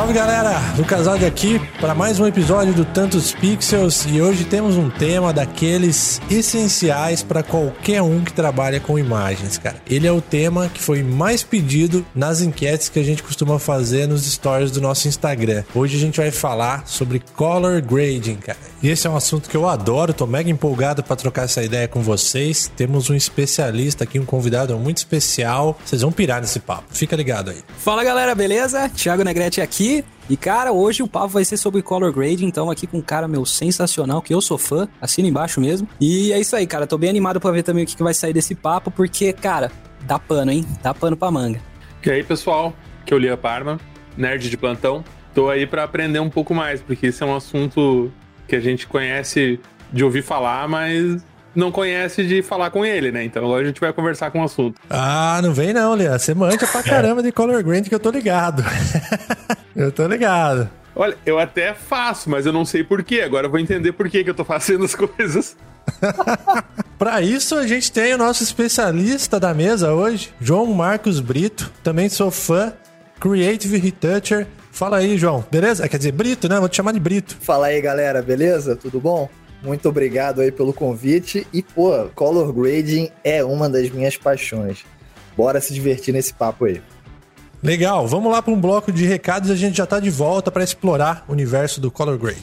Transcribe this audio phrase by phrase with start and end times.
[0.00, 4.78] Salve galera, Lucas Aldi aqui para mais um episódio do Tantos Pixels e hoje temos
[4.78, 9.76] um tema daqueles essenciais para qualquer um que trabalha com imagens, cara.
[9.86, 14.08] Ele é o tema que foi mais pedido nas enquetes que a gente costuma fazer
[14.08, 15.64] nos stories do nosso Instagram.
[15.74, 18.69] Hoje a gente vai falar sobre color grading, cara.
[18.82, 21.86] E esse é um assunto que eu adoro, tô mega empolgado para trocar essa ideia
[21.86, 22.72] com vocês.
[22.74, 25.78] Temos um especialista aqui, um convidado muito especial.
[25.84, 26.84] Vocês vão pirar nesse papo.
[26.88, 27.62] Fica ligado aí.
[27.76, 28.88] Fala galera, beleza?
[28.88, 30.02] Thiago Negrete aqui.
[30.30, 33.28] E cara, hoje o papo vai ser sobre color grading, então aqui com um cara
[33.28, 35.86] meu sensacional, que eu sou fã, assina embaixo mesmo.
[36.00, 38.14] E é isso aí, cara, tô bem animado para ver também o que, que vai
[38.14, 39.70] sair desse papo, porque, cara,
[40.06, 40.64] dá pano, hein?
[40.82, 41.60] Dá pano pra manga.
[42.02, 42.72] E aí, pessoal,
[43.04, 43.78] que eu li a Parma,
[44.16, 45.04] nerd de plantão.
[45.34, 48.10] Tô aí para aprender um pouco mais, porque esse é um assunto
[48.50, 49.60] que a gente conhece
[49.92, 51.22] de ouvir falar, mas
[51.54, 53.24] não conhece de falar com ele, né?
[53.24, 54.80] Então agora a gente vai conversar com o assunto.
[54.90, 56.18] Ah, não vem não, Leandro.
[56.18, 58.64] Você manja pra caramba de color grading que eu tô ligado.
[59.74, 60.68] eu tô ligado.
[60.96, 63.20] Olha, eu até faço, mas eu não sei porquê.
[63.20, 65.56] Agora eu vou entender por que eu tô fazendo as coisas.
[66.98, 71.70] Para isso, a gente tem o nosso especialista da mesa hoje, João Marcos Brito.
[71.84, 72.72] Também sou fã,
[73.20, 74.46] Creative Retoucher.
[74.70, 75.44] Fala aí, João.
[75.50, 75.88] Beleza?
[75.88, 76.58] Quer dizer, Brito, né?
[76.58, 77.36] Vou te chamar de Brito.
[77.40, 78.22] Fala aí, galera.
[78.22, 78.76] Beleza?
[78.76, 79.28] Tudo bom?
[79.62, 81.46] Muito obrigado aí pelo convite.
[81.52, 84.84] E, pô, color grading é uma das minhas paixões.
[85.36, 86.80] Bora se divertir nesse papo aí.
[87.62, 90.64] Legal, vamos lá para um bloco de recados a gente já está de volta para
[90.64, 92.40] explorar o universo do color grading.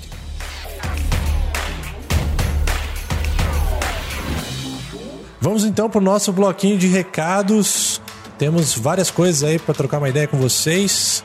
[5.42, 8.00] Vamos então para o nosso bloquinho de recados.
[8.38, 11.24] Temos várias coisas aí para trocar uma ideia com vocês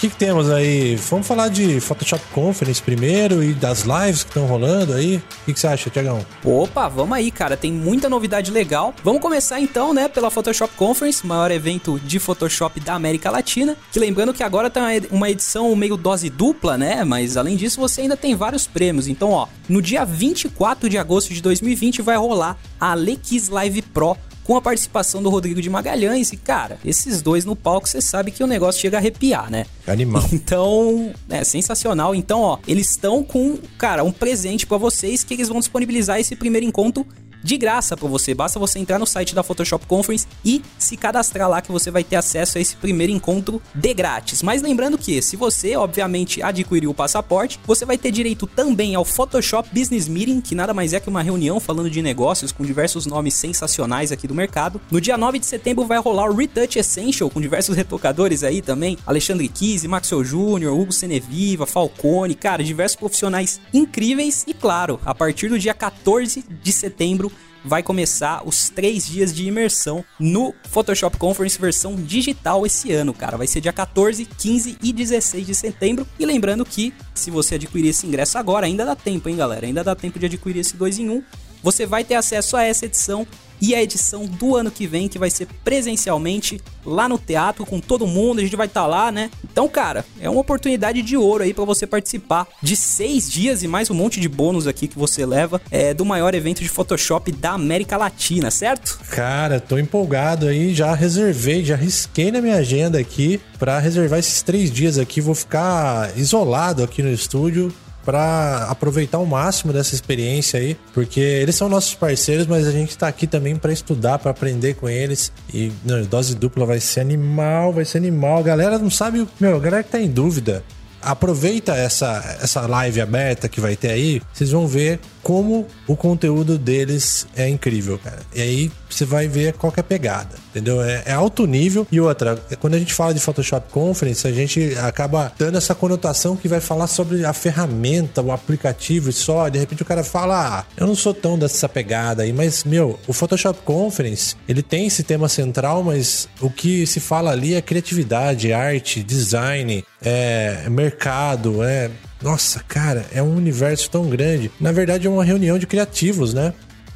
[0.00, 0.96] que, que temos aí?
[0.96, 5.16] Vamos falar de Photoshop Conference primeiro e das lives que estão rolando aí.
[5.16, 6.24] O que, que você acha, Tiagão?
[6.42, 7.54] Opa, vamos aí, cara.
[7.54, 8.94] Tem muita novidade legal.
[9.04, 13.76] Vamos começar então, né, pela Photoshop Conference, maior evento de Photoshop da América Latina.
[13.92, 17.04] Que lembrando que agora tá uma edição meio dose dupla, né?
[17.04, 19.06] Mas além disso, você ainda tem vários prêmios.
[19.06, 24.16] Então, ó, no dia 24 de agosto de 2020 vai rolar a Alex Live Pro
[24.50, 26.32] com a participação do Rodrigo de Magalhães.
[26.32, 29.64] E, cara, esses dois no palco, você sabe que o negócio chega a arrepiar, né?
[29.86, 30.24] Animal.
[30.32, 32.16] Então, é sensacional.
[32.16, 36.34] Então, ó, eles estão com, cara, um presente para vocês que eles vão disponibilizar esse
[36.34, 37.06] primeiro encontro
[37.42, 38.34] de graça para você.
[38.34, 42.04] Basta você entrar no site da Photoshop Conference e se cadastrar lá que você vai
[42.04, 44.42] ter acesso a esse primeiro encontro de grátis.
[44.42, 49.04] Mas lembrando que, se você, obviamente, adquirir o passaporte, você vai ter direito também ao
[49.04, 53.06] Photoshop Business Meeting, que nada mais é que uma reunião falando de negócios com diversos
[53.06, 54.80] nomes sensacionais aqui do mercado.
[54.90, 58.98] No dia 9 de setembro vai rolar o Retouch Essential com diversos retocadores aí também.
[59.06, 64.44] Alexandre Kise, Maxwell Jr., Hugo Seneviva, Falcone, cara, diversos profissionais incríveis.
[64.46, 67.29] E claro, a partir do dia 14 de setembro
[67.64, 73.36] vai começar os três dias de imersão no Photoshop Conference versão digital esse ano, cara.
[73.36, 76.06] Vai ser dia 14, 15 e 16 de setembro.
[76.18, 79.66] E lembrando que se você adquirir esse ingresso agora, ainda dá tempo, hein, galera?
[79.66, 81.22] Ainda dá tempo de adquirir esse 2 em 1.
[81.62, 83.26] Você vai ter acesso a essa edição
[83.60, 87.78] e a edição do ano que vem, que vai ser presencialmente lá no teatro com
[87.80, 89.30] todo mundo, a gente vai estar tá lá, né?
[89.44, 93.68] Então, cara, é uma oportunidade de ouro aí para você participar de seis dias e
[93.68, 97.30] mais um monte de bônus aqui que você leva é, do maior evento de Photoshop
[97.32, 98.98] da América Latina, certo?
[99.10, 104.42] Cara, tô empolgado aí, já reservei, já risquei na minha agenda aqui para reservar esses
[104.42, 105.20] três dias aqui.
[105.20, 107.72] Vou ficar isolado aqui no estúdio
[108.04, 112.90] para aproveitar o máximo dessa experiência aí, porque eles são nossos parceiros, mas a gente
[112.90, 115.32] está aqui também para estudar, para aprender com eles.
[115.52, 118.38] E não, dose dupla vai ser animal, vai ser animal.
[118.38, 120.64] A galera não sabe, meu, a galera que tá em dúvida,
[121.02, 126.58] aproveita essa, essa live aberta que vai ter aí, vocês vão ver como o conteúdo
[126.58, 128.20] deles é incrível, cara.
[128.34, 130.82] E aí você vai ver qual é a pegada, entendeu?
[130.82, 131.86] É, é, alto nível.
[131.90, 136.36] E outra, quando a gente fala de Photoshop Conference, a gente acaba dando essa conotação
[136.36, 139.48] que vai falar sobre a ferramenta, o aplicativo e só.
[139.48, 142.98] De repente o cara fala, ah, eu não sou tão dessa pegada aí, mas, meu,
[143.06, 147.62] o Photoshop Conference, ele tem esse tema central, mas o que se fala ali é
[147.62, 151.90] criatividade, arte, design, é mercado, é
[152.22, 154.50] nossa, cara, é um universo tão grande.
[154.60, 156.52] Na verdade, é uma reunião de criativos, né?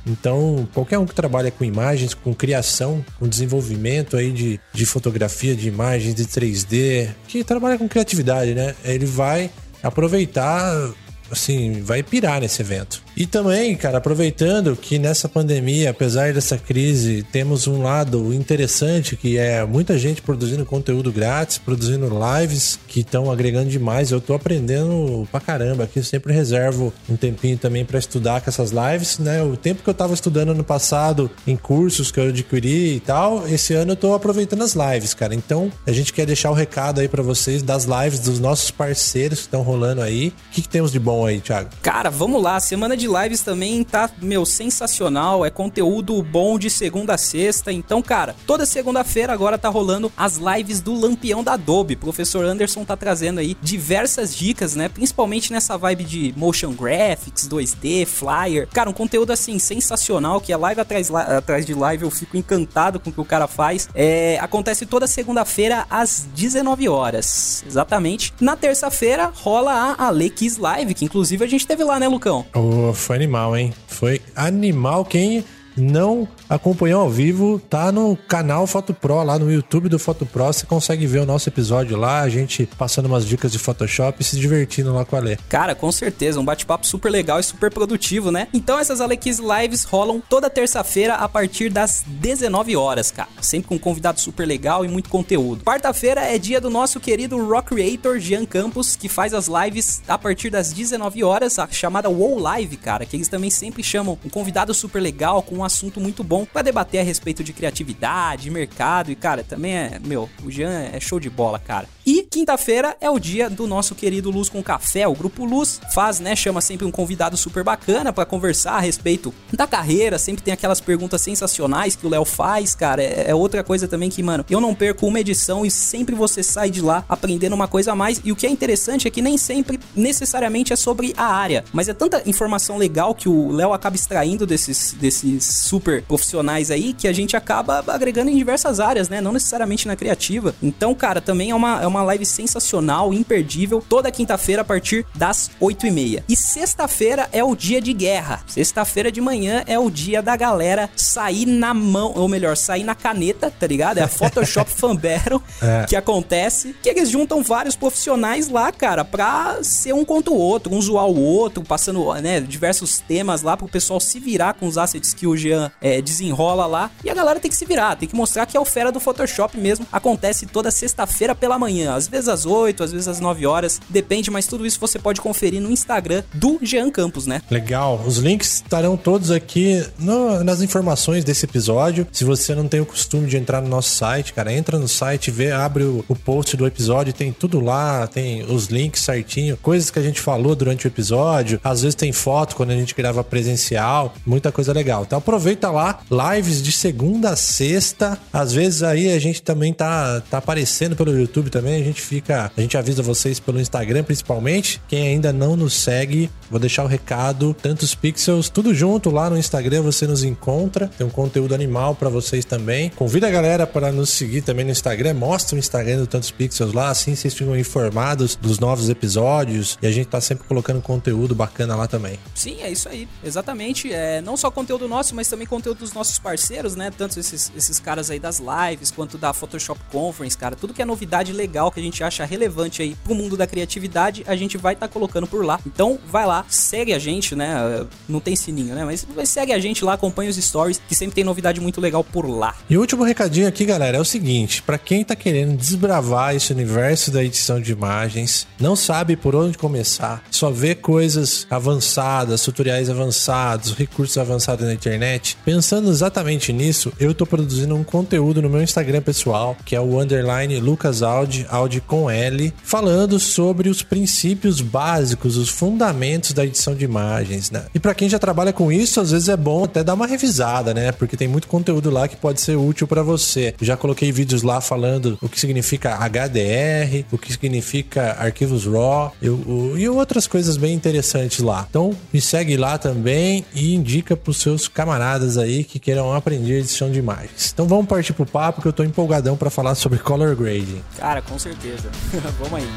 [0.07, 5.57] Então, qualquer um que trabalha com imagens, com criação, com desenvolvimento aí de, de fotografia,
[5.57, 8.75] de imagens, de 3D, que trabalha com criatividade, né?
[8.85, 9.51] Ele vai
[9.83, 10.93] aproveitar
[11.31, 13.03] assim, vai pirar nesse evento.
[13.17, 19.39] E também, cara, aproveitando que nessa pandemia, apesar dessa crise, temos um lado interessante que
[19.39, 24.11] é muita gente produzindo conteúdo grátis, produzindo lives que estão agregando demais.
[24.11, 28.73] Eu tô aprendendo pra caramba aqui, sempre reservo um tempinho também para estudar com essas
[28.73, 29.43] lives, né?
[29.43, 33.47] O tempo que eu tava estudando ano passado em cursos que eu adquiri e tal,
[33.47, 35.35] esse ano eu tô aproveitando as lives, cara.
[35.35, 39.41] Então, a gente quer deixar o recado aí para vocês das lives dos nossos parceiros
[39.41, 40.29] que estão rolando aí.
[40.29, 41.69] O que, que temos de bom aí, Thiago?
[41.83, 42.59] Cara, vamos lá.
[42.59, 45.45] Semana de lives também tá, meu, sensacional.
[45.45, 47.71] É conteúdo bom de segunda a sexta.
[47.71, 51.97] Então, cara, toda segunda-feira agora tá rolando as lives do Lampião da Adobe.
[51.97, 54.89] Professor Anderson tá trazendo aí diversas dicas, né?
[54.89, 58.67] Principalmente nessa vibe de motion graphics, 2D, flyer.
[58.73, 62.05] Cara, um conteúdo assim sensacional que é live atrás, atrás de live.
[62.05, 63.89] Eu fico encantado com o que o cara faz.
[63.95, 67.65] É, acontece toda segunda-feira às 19 horas.
[67.67, 68.33] Exatamente.
[68.41, 72.45] Na terça-feira rola a Alex Live, que inclusive a gente teve lá, né, Lucão?
[72.55, 73.73] Oh, foi animal, hein?
[73.87, 75.05] Foi animal.
[75.05, 75.45] Quem
[75.77, 80.47] não acompanhou ao vivo, tá no canal Foto Pro, lá no YouTube do Foto Pro.
[80.47, 84.25] Você consegue ver o nosso episódio lá, a gente passando umas dicas de Photoshop e
[84.25, 85.37] se divertindo lá com a Lê.
[85.49, 88.49] Cara, com certeza, um bate-papo super legal e super produtivo, né?
[88.53, 93.29] Então essas Alex Lives rolam toda terça-feira a partir das 19 horas, cara.
[93.41, 95.65] Sempre com um convidado super legal e muito conteúdo.
[95.65, 100.19] Quarta-feira é dia do nosso querido Rock Creator Jean Campos, que faz as lives a
[100.19, 104.29] partir das 19 horas, a chamada WoW Live, cara, que eles também sempre chamam um
[104.29, 109.11] convidado super legal com um assunto muito bom para debater a respeito de criatividade, mercado
[109.11, 111.89] e, cara, também é, meu, o Jean é show de bola, cara.
[112.07, 115.09] E quinta-feira é o dia do nosso querido Luz com Café.
[115.09, 119.33] O grupo Luz faz, né, chama sempre um convidado super bacana para conversar a respeito
[119.53, 123.03] da carreira, sempre tem aquelas perguntas sensacionais que o Léo faz, cara.
[123.03, 126.43] É, é outra coisa também que, mano, eu não perco uma edição e sempre você
[126.43, 128.21] sai de lá aprendendo uma coisa a mais.
[128.23, 131.89] E o que é interessante é que nem sempre necessariamente é sobre a área, mas
[131.89, 137.07] é tanta informação legal que o Léo acaba extraindo desses, desses super profissionais aí que
[137.07, 139.21] a gente acaba agregando em diversas áreas, né?
[139.21, 140.55] Não necessariamente na criativa.
[140.63, 145.51] Então, cara, também é uma, é uma live sensacional, imperdível, toda quinta-feira a partir das
[145.61, 146.25] 8 e meia.
[146.29, 148.43] E sexta-feira é o dia de guerra.
[148.47, 152.95] Sexta-feira de manhã é o dia da galera sair na mão, ou melhor, sair na
[152.95, 153.99] caneta, tá ligado?
[153.99, 155.87] É a Photoshop Fanbero é.
[155.87, 160.75] que acontece, que eles juntam vários profissionais lá, cara, pra ser um contra o outro,
[160.75, 164.77] um zoar o outro, passando, né, diversos temas lá pro pessoal se virar com os
[164.79, 166.91] assets que o Jean é, desenrola lá.
[167.05, 169.01] E a galera tem que se virar, tem que mostrar que é o fera do
[169.01, 169.87] Photoshop mesmo.
[169.93, 174.31] Acontece toda sexta-feira pela manhã, às vezes às 8, às vezes às 9 horas, depende,
[174.31, 177.43] mas tudo isso você pode conferir no Instagram do Jean Campos, né?
[177.51, 178.01] Legal.
[178.07, 182.07] Os links estarão todos aqui no, nas informações desse episódio.
[182.13, 185.31] Se você não tem o costume de entrar no nosso site, cara, entra no site,
[185.31, 189.91] vê, abre o, o post do episódio, tem tudo lá, tem os links certinho, coisas
[189.91, 191.61] que a gente falou durante o episódio.
[191.63, 195.03] Às vezes tem foto quando a gente grava presencial, muita coisa legal.
[195.03, 195.99] Então aproveita lá,
[196.37, 198.17] lives de segunda a sexta.
[198.33, 201.75] Às vezes aí a gente também tá, tá aparecendo pelo YouTube também.
[201.75, 204.81] A gente fica, a gente avisa vocês pelo Instagram principalmente.
[204.87, 209.37] Quem ainda não nos segue, vou deixar o recado, tantos pixels, tudo junto lá no
[209.37, 210.87] Instagram você nos encontra.
[210.97, 212.91] Tem um conteúdo animal para vocês também.
[212.91, 215.15] Convida a galera para nos seguir também no Instagram.
[215.15, 219.87] Mostra o Instagram do Tantos Pixels lá, assim vocês ficam informados dos novos episódios e
[219.89, 222.21] a gente tá sempre colocando conteúdo bacana lá também.
[222.37, 223.09] Sim, é isso aí.
[223.25, 223.93] Exatamente.
[223.93, 226.91] É não só conteúdo nosso, mas também conteúdo dos nossos parceiros, né?
[226.97, 230.57] Tanto esses, esses caras aí das lives, quanto da Photoshop Conference, cara.
[230.57, 234.25] Tudo que é novidade legal que a gente acha relevante aí pro mundo da criatividade,
[234.27, 235.61] a gente vai estar tá colocando por lá.
[235.67, 237.87] Então, vai lá, segue a gente, né?
[238.09, 238.85] Não tem sininho, né?
[238.85, 242.29] Mas segue a gente lá, acompanha os stories, que sempre tem novidade muito legal por
[242.29, 242.55] lá.
[242.69, 246.53] E o último recadinho aqui, galera, é o seguinte: para quem tá querendo desbravar esse
[246.53, 252.91] universo da edição de imagens, não sabe por onde começar, só vê coisas avançadas, tutoriais
[252.91, 255.14] avançados, recursos avançados na internet,
[255.45, 260.01] pensando exatamente nisso, eu tô produzindo um conteúdo no meu Instagram pessoal, que é o
[260.01, 261.47] underline Lucas Audi,
[261.87, 267.67] com L, falando sobre os princípios básicos, os fundamentos da edição de imagens, né?
[267.75, 270.75] E para quem já trabalha com isso, às vezes é bom até dar uma revisada,
[270.75, 270.93] né?
[270.93, 273.55] Porque tem muito conteúdo lá que pode ser útil para você.
[273.61, 279.75] já coloquei vídeos lá falando o que significa HDR, o que significa arquivos RAW eu,
[279.77, 281.67] e outras coisas bem interessantes lá.
[281.69, 284.94] Então me segue lá também e indica pros seus camaradas
[285.39, 287.51] aí que queiram aprender edição de imagens.
[287.53, 290.83] Então vamos partir pro papo que eu tô empolgadão para falar sobre color grading.
[290.99, 291.89] Cara, com certeza.
[292.39, 292.69] vamos aí.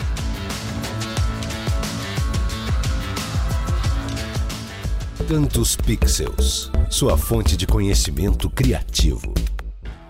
[5.27, 9.33] Tantos Pixels, sua fonte de conhecimento criativo.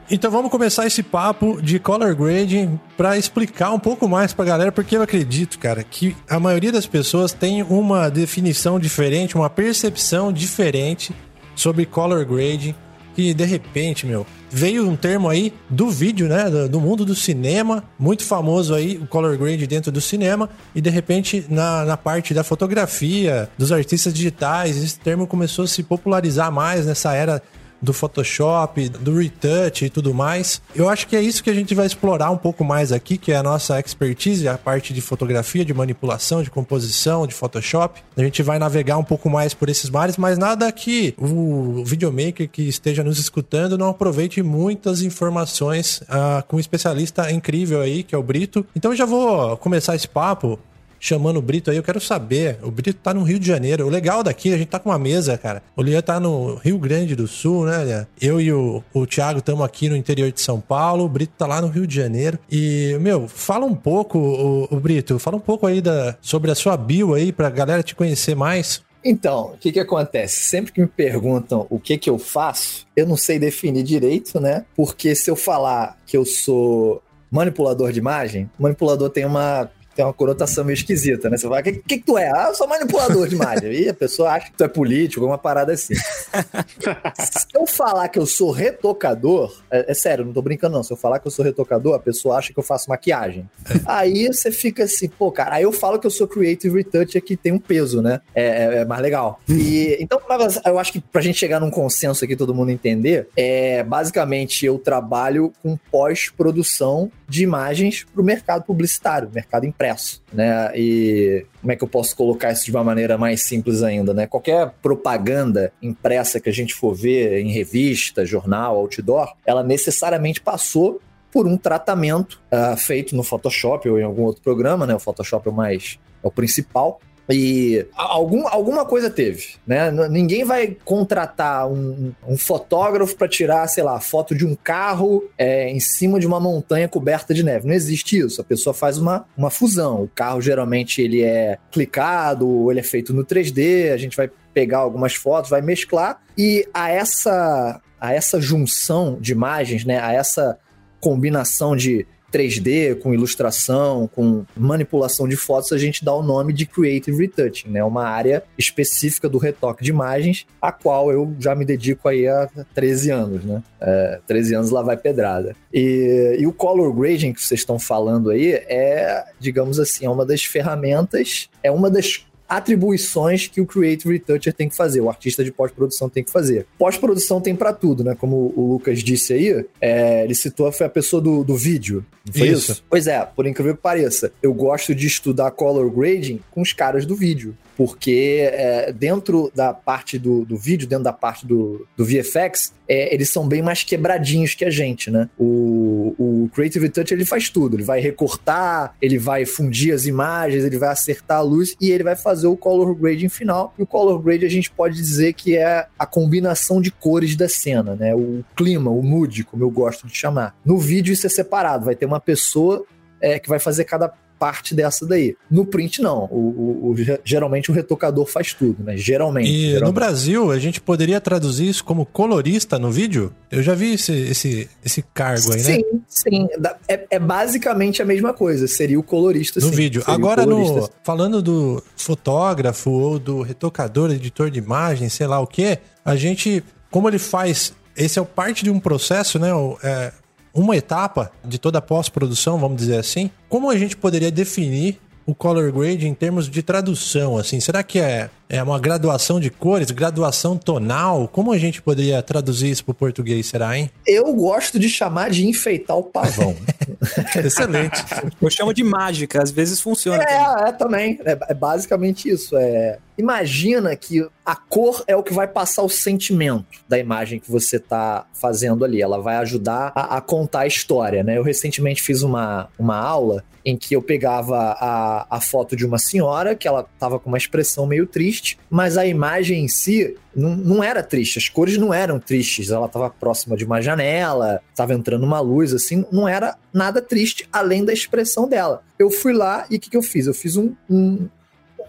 [0.09, 4.71] Então vamos começar esse papo de color grading para explicar um pouco mais pra galera,
[4.71, 10.31] porque eu acredito, cara, que a maioria das pessoas tem uma definição diferente, uma percepção
[10.31, 11.13] diferente
[11.57, 12.73] sobre color grading,
[13.15, 17.15] que de repente, meu, veio um termo aí do vídeo, né, do, do mundo do
[17.15, 21.97] cinema, muito famoso aí, o color grade dentro do cinema, e de repente na, na
[21.97, 27.41] parte da fotografia, dos artistas digitais, esse termo começou a se popularizar mais nessa era
[27.81, 30.61] do Photoshop, do retouch e tudo mais.
[30.75, 33.31] Eu acho que é isso que a gente vai explorar um pouco mais aqui, que
[33.31, 38.01] é a nossa expertise, a parte de fotografia, de manipulação, de composição, de Photoshop.
[38.15, 42.49] A gente vai navegar um pouco mais por esses mares, mas nada que o videomaker
[42.49, 48.15] que esteja nos escutando não aproveite muitas informações uh, com um especialista incrível aí, que
[48.15, 48.65] é o Brito.
[48.75, 50.59] Então eu já vou começar esse papo
[50.99, 52.57] chamando o Brito aí, eu quero saber.
[52.61, 53.85] O Brito tá no Rio de Janeiro.
[53.85, 55.61] O legal daqui, a gente tá com uma mesa, cara.
[55.75, 58.07] O Lian tá no Rio Grande do Sul, né?
[58.21, 61.05] Eu e o, o Thiago estamos aqui no interior de São Paulo.
[61.05, 62.39] O Brito tá lá no Rio de Janeiro.
[62.51, 66.55] E, meu, fala um pouco, o, o Brito, fala um pouco aí da, sobre a
[66.55, 68.81] sua bio aí, pra galera te conhecer mais.
[69.03, 70.43] Então, o que que acontece?
[70.43, 74.65] Sempre que me perguntam o que que eu faço, eu não sei definir direito, né?
[74.75, 77.01] Porque se eu falar que eu sou
[77.31, 81.37] manipulador de imagem, manipulador tem uma tem uma conotação meio esquisita, né?
[81.37, 82.29] Você fala, o que, que, que, tu é?
[82.29, 83.71] Ah, eu sou manipulador de imagem.
[83.71, 85.95] E a pessoa acha que tu é político, alguma parada assim.
[87.17, 90.83] Se eu falar que eu sou retocador, é, é, sério, não tô brincando não.
[90.83, 93.49] Se eu falar que eu sou retocador, a pessoa acha que eu faço maquiagem.
[93.87, 97.35] aí você fica assim, pô, cara, aí eu falo que eu sou creative retoucher que
[97.35, 98.21] tem um peso, né?
[98.35, 99.39] É, é, é mais legal.
[99.49, 100.21] E então,
[100.63, 104.77] eu acho que pra gente chegar num consenso aqui, todo mundo entender, é basicamente eu
[104.77, 110.71] trabalho com pós-produção de imagens para o mercado publicitário, mercado impresso, né?
[110.75, 114.25] E como é que eu posso colocar isso de uma maneira mais simples ainda, né?
[114.25, 121.01] Qualquer propaganda impressa que a gente for ver em revista, jornal, outdoor, ela necessariamente passou
[121.31, 124.95] por um tratamento uh, feito no Photoshop ou em algum outro programa, né?
[124.95, 129.91] O Photoshop é o mais é o principal, e algum, alguma coisa teve, né?
[130.09, 135.69] Ninguém vai contratar um, um fotógrafo para tirar, sei lá, foto de um carro é,
[135.69, 137.67] em cima de uma montanha coberta de neve.
[137.67, 138.39] Não existe isso.
[138.39, 140.03] A pessoa faz uma, uma fusão.
[140.03, 143.91] O carro geralmente ele é clicado, ou ele é feito no 3D.
[143.91, 149.31] A gente vai pegar algumas fotos, vai mesclar e a essa a essa junção de
[149.31, 149.99] imagens, né?
[149.99, 150.57] A essa
[150.99, 156.65] combinação de 3D, com ilustração, com manipulação de fotos, a gente dá o nome de
[156.65, 157.83] Creative Retouching, né?
[157.83, 162.49] Uma área específica do retoque de imagens, a qual eu já me dedico aí há
[162.73, 163.63] 13 anos, né?
[163.79, 165.55] É, 13 anos lá vai pedrada.
[165.73, 170.25] E, e o Color Grading que vocês estão falando aí é, digamos assim, é uma
[170.25, 175.43] das ferramentas, é uma das atribuições que o Creative Retoucher tem que fazer, o artista
[175.43, 176.65] de pós-produção tem que fazer.
[176.77, 178.15] Pós-produção tem para tudo, né?
[178.15, 182.05] Como o Lucas disse aí, é, ele citou, foi a pessoa do, do vídeo.
[182.25, 182.71] Não foi isso.
[182.71, 182.83] isso?
[182.89, 187.05] Pois é, por incrível que pareça, eu gosto de estudar color grading com os caras
[187.05, 192.03] do vídeo porque é, dentro da parte do, do vídeo, dentro da parte do, do
[192.03, 195.29] VFX, é, eles são bem mais quebradinhos que a gente, né?
[195.37, 200.63] O, o Creative Touch ele faz tudo, ele vai recortar, ele vai fundir as imagens,
[200.63, 203.71] ele vai acertar a luz e ele vai fazer o color grading final.
[203.77, 207.47] E o color grade a gente pode dizer que é a combinação de cores da
[207.47, 208.15] cena, né?
[208.15, 210.55] O clima, o mood, como eu gosto de chamar.
[210.65, 212.83] No vídeo isso é separado, vai ter uma pessoa
[213.21, 215.35] é, que vai fazer cada parte dessa daí.
[215.49, 216.25] No print, não.
[216.25, 218.97] O, o, o geralmente o retocador faz tudo, né?
[218.97, 219.49] Geralmente.
[219.49, 219.85] E geralmente.
[219.85, 223.33] no Brasil, a gente poderia traduzir isso como colorista no vídeo?
[223.51, 225.83] Eu já vi esse, esse, esse cargo aí, sim, né?
[226.07, 226.47] Sim, sim.
[226.87, 228.67] É, é, basicamente a mesma coisa.
[228.67, 229.75] Seria o colorista, no sim.
[229.75, 230.01] vídeo.
[230.01, 235.47] Seria Agora, no, falando do fotógrafo ou do retocador, editor de imagem, sei lá o
[235.47, 239.49] que, a gente, como ele faz esse é parte de um processo, né?
[239.83, 240.13] É,
[240.57, 245.35] uma etapa de toda a pós-produção, vamos dizer assim, como a gente poderia definir o
[245.35, 247.59] color grade em termos de tradução, assim?
[247.59, 251.27] Será que é, é uma graduação de cores, graduação tonal?
[251.27, 253.91] Como a gente poderia traduzir isso para o português, será, hein?
[254.07, 256.55] Eu gosto de chamar de enfeitar o pavão.
[257.43, 258.03] Excelente.
[258.41, 260.23] Eu chamo de mágica, às vezes funciona.
[260.23, 260.65] É, também.
[260.65, 261.19] é também.
[261.25, 262.55] É, é basicamente isso.
[262.57, 267.51] É, imagina que a cor é o que vai passar o sentimento da imagem que
[267.51, 269.01] você está fazendo ali.
[269.01, 271.37] Ela vai ajudar a, a, contar a história, né?
[271.37, 275.97] Eu recentemente fiz uma, uma aula em que eu pegava a, a foto de uma
[275.97, 280.55] senhora que ela estava com uma expressão meio triste, mas a imagem em si não,
[280.55, 282.69] não era triste, as cores não eram tristes.
[282.69, 287.45] Ela estava próxima de uma janela, estava entrando uma luz, assim, não era nada triste
[287.51, 288.81] além da expressão dela.
[288.97, 290.27] Eu fui lá e o que, que eu fiz?
[290.27, 291.27] Eu fiz um, um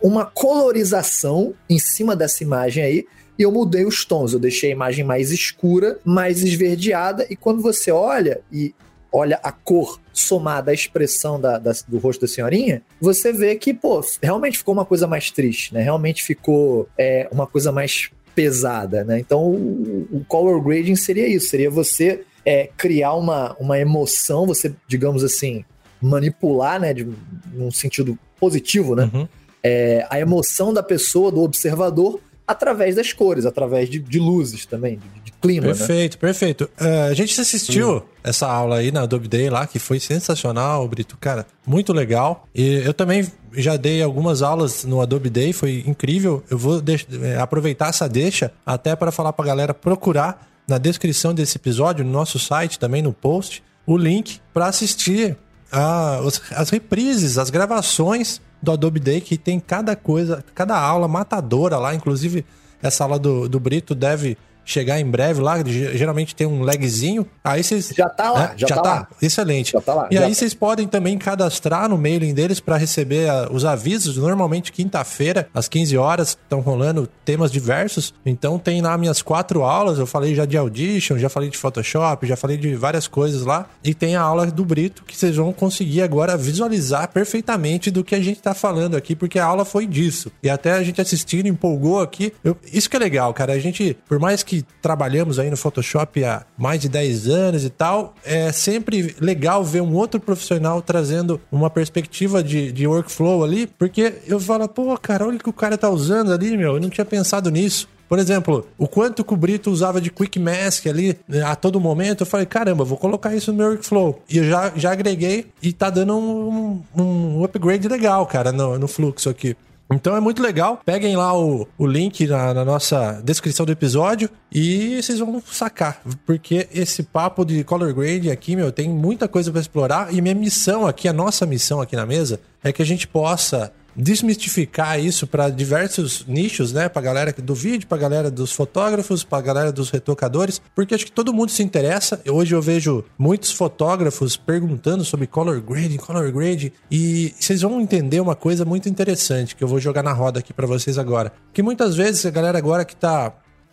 [0.03, 3.07] uma colorização em cima dessa imagem aí
[3.39, 4.33] e eu mudei os tons.
[4.33, 8.75] Eu deixei a imagem mais escura, mais esverdeada, e quando você olha e
[9.13, 13.73] olha a cor somada à expressão da, da, do rosto da senhorinha, você vê que,
[13.73, 15.83] pô, realmente ficou uma coisa mais triste, né?
[15.83, 19.19] Realmente ficou é, uma coisa mais pesada, né?
[19.19, 24.75] Então o, o color grading seria isso, seria você é, criar uma, uma emoção, você,
[24.87, 25.65] digamos assim,
[26.01, 27.09] manipular, né, de
[27.57, 29.11] um sentido positivo, né?
[29.13, 29.29] Uhum.
[29.69, 34.99] É, a emoção da pessoa, do observador, através das cores, através de, de luzes também,
[34.99, 35.67] de, de clima.
[35.67, 36.19] Perfeito, né?
[36.19, 36.71] perfeito.
[36.81, 41.19] Uh, a gente assistiu essa aula aí na Adobe Day lá, que foi sensacional, Brito,
[41.21, 42.49] cara, muito legal.
[42.55, 46.43] E eu também já dei algumas aulas no Adobe Day, foi incrível.
[46.51, 46.83] Eu vou
[47.23, 52.03] é, aproveitar essa deixa até para falar para a galera procurar na descrição desse episódio,
[52.03, 55.37] no nosso site, também no post, o link para assistir
[55.71, 56.21] a,
[56.53, 61.95] as reprises, as gravações do Adobe Day, que tem cada coisa, cada aula matadora lá.
[61.95, 62.45] Inclusive,
[62.83, 64.37] essa aula do, do Brito deve
[64.69, 67.27] chegar em breve lá, geralmente tem um lagzinho.
[67.43, 67.93] Aí vocês.
[67.97, 68.53] Já tá lá, né?
[68.57, 69.09] já, já tá, tá, lá.
[69.21, 69.73] Excelente.
[69.73, 70.09] Já tá lá.
[70.11, 70.35] E aí tá.
[70.35, 74.19] vocês podem também cadastrar no mailing deles para receber a, os avisos.
[74.19, 78.13] Normalmente, quinta-feira, às 15 horas, estão rolando temas diversos.
[78.27, 79.99] Então tem lá minhas quatro aulas.
[79.99, 83.67] Eu falei já de Audition, já falei de Photoshop, já falei de várias coisas lá.
[83.83, 88.15] E tem a aula do Brito que vocês vão conseguir agora visualizar perfeitamente do que
[88.15, 90.31] a gente tá falando aqui, porque a aula foi disso.
[90.43, 92.35] E até a gente assistindo, empolgou aqui.
[92.45, 93.55] Eu, isso que é legal, cara.
[93.55, 97.71] A gente, por mais que trabalhamos aí no Photoshop há mais de 10 anos e
[97.71, 103.67] tal, é sempre legal ver um outro profissional trazendo uma perspectiva de, de workflow ali,
[103.67, 106.81] porque eu falo, pô, cara, olha o que o cara tá usando ali, meu, eu
[106.81, 107.89] não tinha pensado nisso.
[108.09, 111.79] Por exemplo, o quanto que o Brito usava de Quick Mask ali né, a todo
[111.79, 114.23] momento, eu falei, caramba, vou colocar isso no meu workflow.
[114.31, 118.89] E eu já, já agreguei e tá dando um, um upgrade legal, cara, no, no
[118.89, 119.55] fluxo aqui.
[119.91, 120.81] Então é muito legal.
[120.85, 126.03] Peguem lá o, o link na, na, nossa descrição do episódio e vocês vão sacar.
[126.27, 130.13] Porque esse papo de color grade aqui, meu, tem muita coisa para explorar.
[130.13, 133.73] E minha missão aqui, a nossa missão aqui na mesa, é que a gente possa
[133.99, 136.89] desmistificar isso para diversos nichos, né?
[136.89, 141.11] Para galera do vídeo, para galera dos fotógrafos, para galera dos retocadores, porque acho que
[141.11, 142.23] todo mundo se interessa.
[142.31, 148.21] Hoje eu vejo muitos fotógrafos perguntando sobre color grading, color grading, e vocês vão entender
[148.21, 151.33] uma coisa muito interessante que eu vou jogar na roda aqui para vocês agora.
[151.53, 153.33] Que muitas vezes a galera agora que tá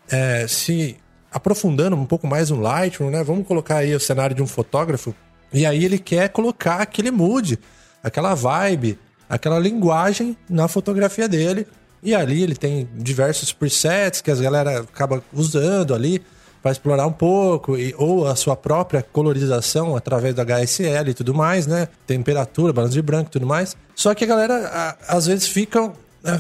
[0.09, 0.97] é, se
[1.31, 3.23] aprofundando um pouco mais no Lightroom, né?
[3.23, 5.13] Vamos colocar aí o cenário de um fotógrafo,
[5.53, 7.59] e aí ele quer colocar aquele mood,
[8.03, 8.97] aquela vibe,
[9.29, 11.67] aquela linguagem na fotografia dele.
[12.03, 16.21] E ali ele tem diversos presets que as galera acaba usando ali
[16.65, 21.31] para explorar um pouco, e, ou a sua própria colorização através do HSL e tudo
[21.31, 21.87] mais, né?
[22.07, 23.77] Temperatura, balanço de branco e tudo mais.
[23.95, 25.93] Só que a galera a, às vezes fica.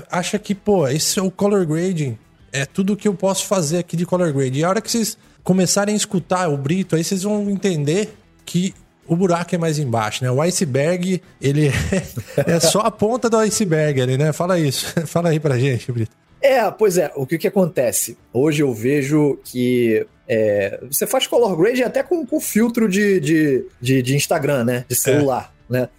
[0.09, 2.17] acha que, pô, esse é o color grading.
[2.51, 4.59] É tudo que eu posso fazer aqui de color grading.
[4.59, 8.73] E a hora que vocês começarem a escutar o Brito, aí vocês vão entender que
[9.07, 10.31] o buraco é mais embaixo, né?
[10.31, 11.67] O iceberg, ele
[12.47, 14.33] é, é só a ponta do iceberg ali, né?
[14.33, 14.93] Fala isso.
[15.07, 16.15] Fala aí pra gente, Brito.
[16.41, 17.11] É, pois é.
[17.15, 18.17] O que que acontece?
[18.31, 23.65] Hoje eu vejo que é, você faz color grade até com, com filtro de, de,
[23.79, 24.85] de, de, Instagram, né?
[24.87, 25.73] De celular, é.
[25.73, 25.89] né?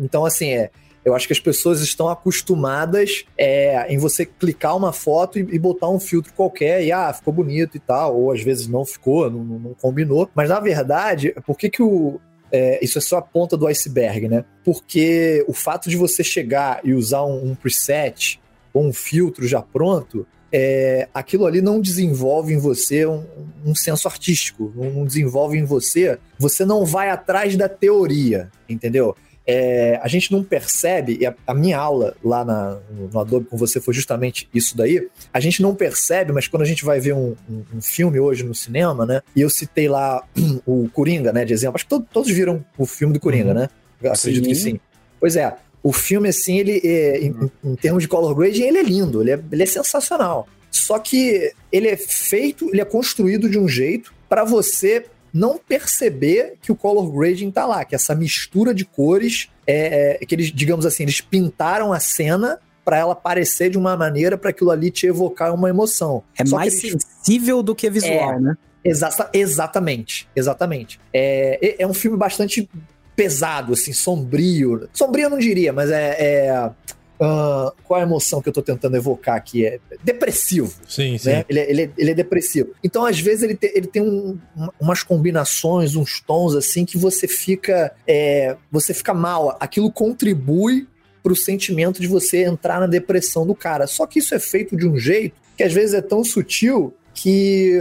[0.00, 0.70] Então, assim, é,
[1.04, 5.58] eu acho que as pessoas estão acostumadas é, em você clicar uma foto e, e,
[5.58, 9.30] botar um filtro qualquer e, ah, ficou bonito e tal, ou às vezes não ficou,
[9.30, 10.28] não, não combinou.
[10.34, 12.20] Mas, na verdade, por que que o,
[12.56, 14.44] é, isso é só a ponta do iceberg, né?
[14.64, 18.40] Porque o fato de você chegar e usar um, um preset
[18.72, 23.24] ou um filtro já pronto, é, aquilo ali não desenvolve em você um,
[23.64, 26.18] um senso artístico, não desenvolve em você.
[26.38, 29.14] Você não vai atrás da teoria, entendeu?
[29.46, 33.56] É, a gente não percebe, e a, a minha aula lá na, no Adobe com
[33.56, 37.14] você foi justamente isso daí, a gente não percebe, mas quando a gente vai ver
[37.14, 40.24] um, um, um filme hoje no cinema, né, e eu citei lá
[40.66, 43.54] o Coringa, né, de exemplo, acho que to, todos viram o filme do Coringa, uhum.
[43.54, 43.68] né?
[44.02, 44.50] Eu acredito sim.
[44.50, 44.80] que sim.
[45.18, 47.50] Pois é, o filme, assim, ele, é, em, uhum.
[47.64, 50.48] em, termos de color grading, ele é lindo, ele é, ele é sensacional.
[50.68, 56.54] Só que ele é feito, ele é construído de um jeito para você não perceber
[56.60, 60.52] que o color grading tá lá, que essa mistura de cores é, é que eles,
[60.52, 64.90] digamos assim, eles pintaram a cena para ela parecer de uma maneira para aquilo ali
[64.90, 66.22] te evocar uma emoção.
[66.38, 67.02] É Só mais eles...
[67.02, 68.56] sensível do que visual, é, né?
[68.84, 71.00] Exa exatamente, exatamente.
[71.12, 72.68] É, é um filme bastante
[73.16, 74.88] pesado, assim, sombrio.
[74.92, 76.70] Sombrio eu não diria, mas é, é
[77.18, 79.64] Uh, qual a emoção que eu tô tentando evocar aqui?
[79.64, 80.72] É depressivo.
[80.86, 81.18] Sim, né?
[81.18, 81.44] sim.
[81.48, 82.70] Ele, é, ele, é, ele é depressivo.
[82.84, 84.38] Então, às vezes, ele, te, ele tem um,
[84.78, 87.92] umas combinações, uns tons assim que você fica.
[88.06, 89.56] É, você fica mal.
[89.58, 90.86] Aquilo contribui
[91.22, 93.86] pro sentimento de você entrar na depressão do cara.
[93.86, 97.80] Só que isso é feito de um jeito que às vezes é tão sutil que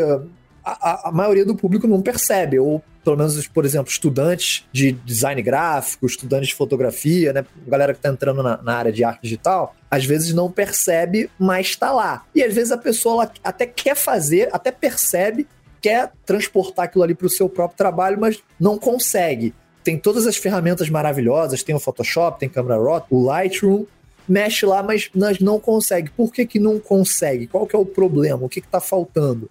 [0.66, 5.40] a, a, maioria do público não percebe, ou pelo menos, por exemplo, estudantes de design
[5.44, 7.46] gráfico, estudantes de fotografia, né?
[7.68, 11.68] Galera que está entrando na, na, área de arte digital, às vezes não percebe, mas
[11.68, 12.26] está lá.
[12.34, 15.48] E às vezes a pessoa até quer fazer, até percebe,
[15.80, 19.54] quer transportar aquilo ali para o seu próprio trabalho, mas não consegue.
[19.84, 23.86] Tem todas as ferramentas maravilhosas, tem o Photoshop, tem Camera Raw, o Lightroom,
[24.28, 26.10] mexe lá, mas, mas não consegue.
[26.10, 27.46] Por que, que não consegue?
[27.46, 28.46] Qual que é o problema?
[28.46, 29.48] O que está faltando?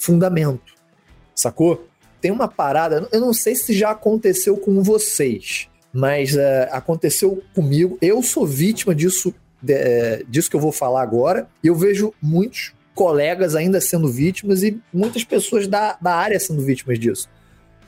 [0.00, 0.72] Fundamento.
[1.34, 1.86] Sacou?
[2.22, 7.98] Tem uma parada, eu não sei se já aconteceu com vocês, mas uh, aconteceu comigo.
[8.00, 12.14] Eu sou vítima disso, de, uh, disso que eu vou falar agora, e eu vejo
[12.20, 17.28] muitos colegas ainda sendo vítimas e muitas pessoas da, da área sendo vítimas disso.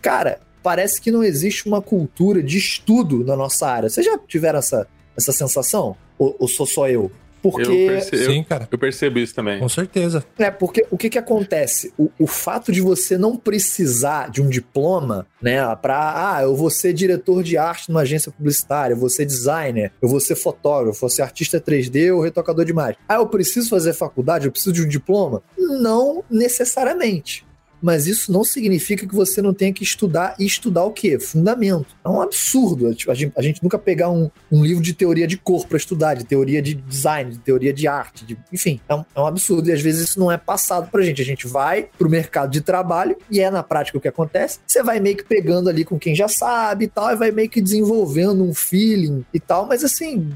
[0.02, 3.88] Cara, parece que não existe uma cultura de estudo na nossa área.
[3.88, 5.96] Vocês já tiveram essa, essa sensação?
[6.18, 7.10] Ou, ou sou só eu?
[7.42, 7.62] Porque.
[7.62, 8.68] Eu percebo, Sim, cara.
[8.70, 9.58] Eu percebo isso também.
[9.58, 10.24] Com certeza.
[10.38, 11.92] É, porque o que que acontece?
[11.98, 16.36] O, o fato de você não precisar de um diploma, né, pra.
[16.36, 20.08] Ah, eu vou ser diretor de arte numa agência publicitária, eu vou ser designer, eu
[20.08, 22.96] vou ser fotógrafo, eu vou ser artista 3D ou retocador de imagem.
[23.08, 25.42] Ah, eu preciso fazer faculdade, eu preciso de um diploma?
[25.58, 27.44] Não necessariamente
[27.82, 31.18] mas isso não significa que você não tenha que estudar e estudar o quê?
[31.18, 31.96] Fundamento.
[32.04, 35.36] É um absurdo a gente, a gente nunca pegar um, um, livro de teoria de
[35.36, 39.04] cor para estudar, de teoria de design, de teoria de arte, de, enfim, é um,
[39.14, 41.20] é um, absurdo e às vezes isso não é passado pra gente.
[41.20, 44.60] A gente vai pro mercado de trabalho e é na prática o que acontece.
[44.66, 47.50] Você vai meio que pegando ali com quem já sabe e tal, e vai meio
[47.50, 50.30] que desenvolvendo um feeling e tal, mas assim,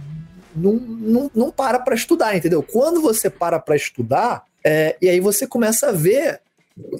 [0.54, 2.62] não, não, não para para estudar, entendeu?
[2.62, 6.40] Quando você para para estudar, é, e aí você começa a ver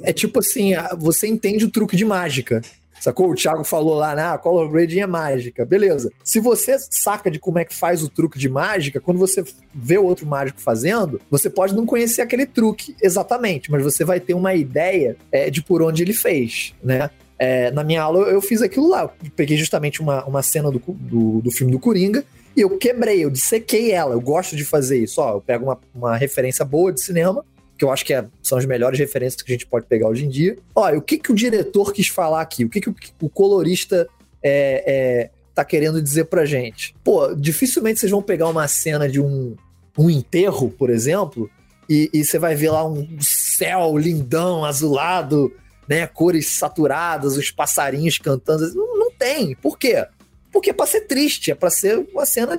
[0.03, 2.63] é tipo assim, você entende o truque de mágica.
[3.01, 3.31] Sacou?
[3.31, 4.23] O Thiago falou lá, né?
[4.23, 5.65] Ah, color grading é mágica.
[5.65, 6.11] Beleza.
[6.25, 9.99] Se você saca de como é que faz o truque de mágica, quando você vê
[9.99, 14.35] o outro mágico fazendo, você pode não conhecer aquele truque exatamente, mas você vai ter
[14.35, 17.11] uma ideia é, de por onde ele fez, né?
[17.39, 19.03] É, na minha aula eu fiz aquilo lá.
[19.03, 22.25] Eu peguei justamente uma, uma cena do, do, do filme do Coringa
[22.57, 24.15] e eu quebrei, eu dissequei ela.
[24.15, 25.21] Eu gosto de fazer isso.
[25.21, 27.45] Ó, eu pego uma, uma referência boa de cinema,
[27.77, 30.25] que eu acho que é, são as melhores referências que a gente pode pegar hoje
[30.25, 30.57] em dia.
[30.75, 32.65] Olha, o que, que o diretor quis falar aqui?
[32.65, 34.09] O que, que o, o colorista
[34.43, 36.95] é, é, tá querendo dizer pra gente?
[37.05, 39.55] Pô, dificilmente vocês vão pegar uma cena de um,
[39.99, 41.51] um enterro, por exemplo,
[41.89, 45.53] e, e você vai ver lá um céu lindão, azulado,
[45.87, 46.07] né?
[46.07, 48.75] Cores saturadas, os passarinhos cantando.
[48.75, 49.55] Não, não tem.
[49.57, 50.07] Por quê?
[50.51, 52.57] Porque é pra ser triste, é pra ser uma cena,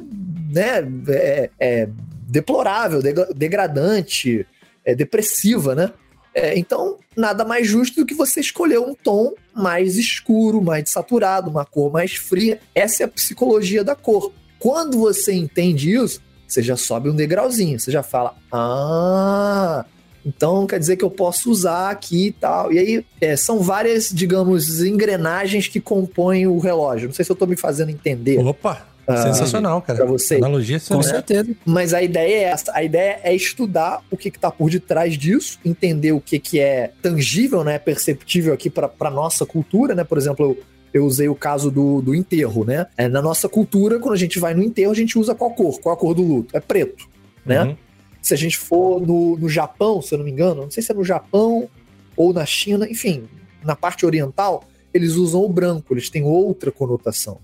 [0.52, 0.88] né?
[1.10, 1.90] É, é
[2.30, 3.02] deplorável,
[3.34, 4.46] degradante
[4.88, 5.92] é, depressiva, né?
[6.34, 11.50] É, então, nada mais justo do que você escolher um tom mais escuro, mais saturado,
[11.50, 12.60] uma cor mais fria.
[12.74, 14.32] Essa é a psicologia da cor.
[14.58, 19.84] Quando você entende isso, você já sobe um degrauzinho, você já fala, ah,
[20.26, 22.72] então quer dizer que eu posso usar aqui e tal.
[22.72, 27.08] E aí é, são várias, digamos, engrenagens que compõem o relógio.
[27.08, 28.38] Não sei se eu estou me fazendo entender.
[28.40, 28.88] Opa!
[29.08, 30.00] Ah, Sensacional, cara.
[30.00, 30.36] Pra você.
[30.36, 31.56] Analogia Com certeza.
[31.66, 32.72] Mas a ideia é essa.
[32.76, 36.60] A ideia é estudar o que, que tá por detrás disso, entender o que, que
[36.60, 37.80] é tangível, né?
[37.80, 40.04] Perceptível aqui pra, pra nossa cultura, né?
[40.04, 42.88] Por exemplo, eu, eu usei o caso do, do enterro, né?
[42.98, 45.80] É, na nossa cultura, quando a gente vai no enterro, a gente usa qual cor?
[45.80, 46.56] Qual a cor do luto?
[46.56, 47.08] É preto,
[47.46, 47.64] né?
[47.64, 47.78] Uhum.
[48.22, 50.92] Se a gente for no, no Japão, se eu não me engano, não sei se
[50.92, 51.70] é no Japão
[52.18, 53.24] ou na China, enfim,
[53.64, 57.40] na parte oriental, eles usam o branco, eles têm outra conotação,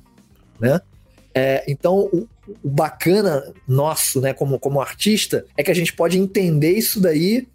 [0.59, 0.81] né?
[1.35, 2.27] É, então, o,
[2.63, 7.47] o, bacana nosso, né, como, como artista, é que a gente pode entender isso daí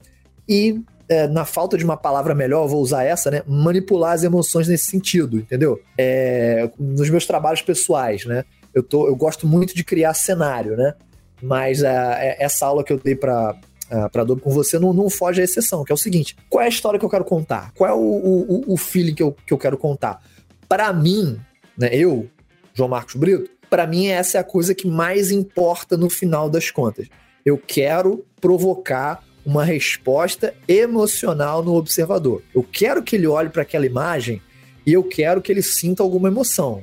[0.48, 4.66] e, é, na falta de uma palavra melhor, vou usar essa, né, manipular as emoções
[4.66, 5.80] nesse sentido, entendeu?
[5.96, 10.94] É, nos meus trabalhos pessoais, né, eu, tô, eu gosto muito de criar cenário, né,
[11.40, 13.54] mas é, essa aula que eu dei para
[14.12, 16.66] para Adobe com você não, não foge à exceção, que é o seguinte: qual é
[16.66, 17.72] a história que eu quero contar?
[17.74, 20.22] Qual é o, o, o feeling que eu, que eu quero contar?
[20.68, 21.40] Para mim,
[21.74, 22.28] né, eu,
[22.74, 26.70] João Marcos Brito, para mim, essa é a coisa que mais importa no final das
[26.70, 27.08] contas.
[27.44, 32.42] Eu quero provocar uma resposta emocional no observador.
[32.54, 34.42] Eu quero que ele olhe para aquela imagem
[34.86, 36.82] e eu quero que ele sinta alguma emoção.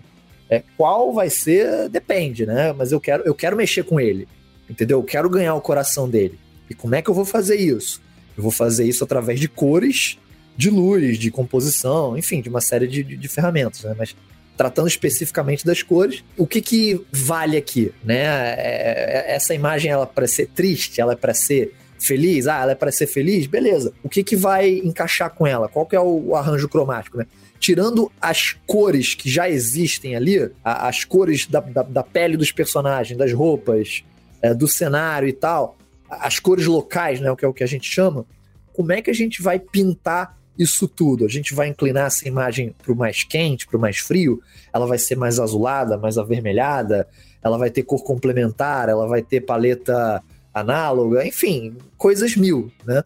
[0.50, 2.74] É, qual vai ser, depende, né?
[2.74, 4.28] Mas eu quero, eu quero mexer com ele,
[4.70, 5.00] entendeu?
[5.00, 6.40] Eu quero ganhar o coração dele.
[6.70, 8.02] E como é que eu vou fazer isso?
[8.38, 10.20] Eu vou fazer isso através de cores,
[10.58, 13.96] de luz, de composição, enfim, de uma série de, de, de ferramentas, né?
[13.98, 14.16] Mas
[14.58, 18.24] tratando especificamente das cores, o que que vale aqui, né?
[18.58, 22.62] É, é essa imagem ela é para ser triste, ela é para ser feliz, ah,
[22.62, 23.94] ela é para ser feliz, beleza.
[24.04, 25.68] O que que vai encaixar com ela?
[25.68, 27.26] Qual que é o, arranjo cromático, né?
[27.60, 32.52] Tirando as cores que já existem ali, a, as cores da, da, da, pele dos
[32.52, 34.04] personagens, das roupas,
[34.42, 35.78] é, do cenário e tal,
[36.10, 38.26] as cores locais, né, o que é o que a gente chama,
[38.74, 41.26] como é que a gente vai pintar isso tudo?
[41.26, 44.42] A gente vai inclinar essa imagem para o mais quente, para o mais frio?
[44.74, 47.08] Ela vai ser mais azulada, mais avermelhada?
[47.44, 48.90] Ela vai ter cor complementar?
[48.90, 51.26] Ela vai ter paleta análoga?
[51.26, 53.04] Enfim, coisas mil, né?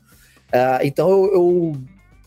[0.50, 1.76] Uh, então eu, eu,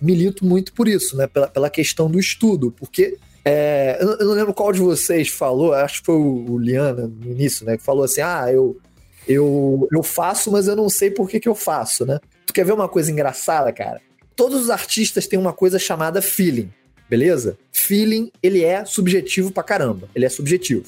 [0.00, 1.26] milito muito por isso, né?
[1.26, 6.00] Pela, pela questão do estudo, porque é, eu, não lembro qual de vocês falou, acho
[6.00, 7.76] que foi o, o Liana no início, né?
[7.76, 8.76] Que falou assim: ah, eu,
[9.26, 12.18] eu, eu faço, mas eu não sei por que, que eu faço, né?
[12.46, 14.00] Tu quer ver uma coisa engraçada, cara?
[14.34, 16.70] Todos os artistas têm uma coisa chamada feeling,
[17.08, 17.58] beleza?
[17.72, 20.08] Feeling, ele é subjetivo pra caramba.
[20.14, 20.86] Ele é subjetivo.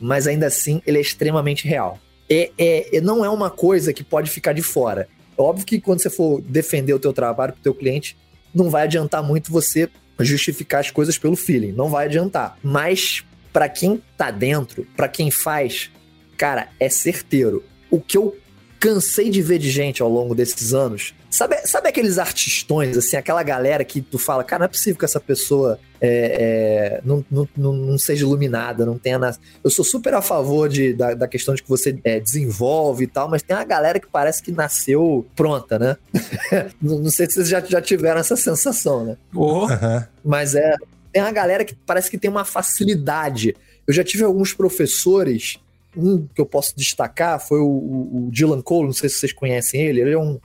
[0.00, 1.98] Mas ainda assim, ele é extremamente real.
[2.28, 5.08] É, é, não é uma coisa que pode ficar de fora.
[5.36, 8.16] É óbvio que quando você for defender o teu trabalho pro teu cliente,
[8.54, 9.88] não vai adiantar muito você
[10.18, 11.72] justificar as coisas pelo feeling.
[11.72, 12.58] Não vai adiantar.
[12.62, 15.90] Mas para quem tá dentro, para quem faz,
[16.36, 17.64] cara, é certeiro.
[17.90, 18.36] O que eu
[18.80, 21.14] cansei de ver de gente ao longo desses anos.
[21.30, 25.04] Sabe, sabe aqueles artistões, assim, aquela galera que tu fala, cara, não é possível que
[25.04, 29.16] essa pessoa é, é, não, não, não, seja iluminada, não tenha.
[29.16, 29.32] Na...
[29.62, 33.06] Eu sou super a favor de, da, da questão de que você é, desenvolve e
[33.06, 35.96] tal, mas tem uma galera que parece que nasceu pronta, né?
[36.82, 39.16] não sei se vocês já, já tiveram essa sensação, né?
[39.32, 39.66] Oh.
[39.66, 40.04] Uhum.
[40.24, 40.74] Mas é.
[41.12, 43.54] Tem uma galera que parece que tem uma facilidade.
[43.86, 45.58] Eu já tive alguns professores
[45.96, 49.80] um que eu posso destacar foi o, o, Dylan Cole, não sei se vocês conhecem
[49.82, 50.38] ele, ele é um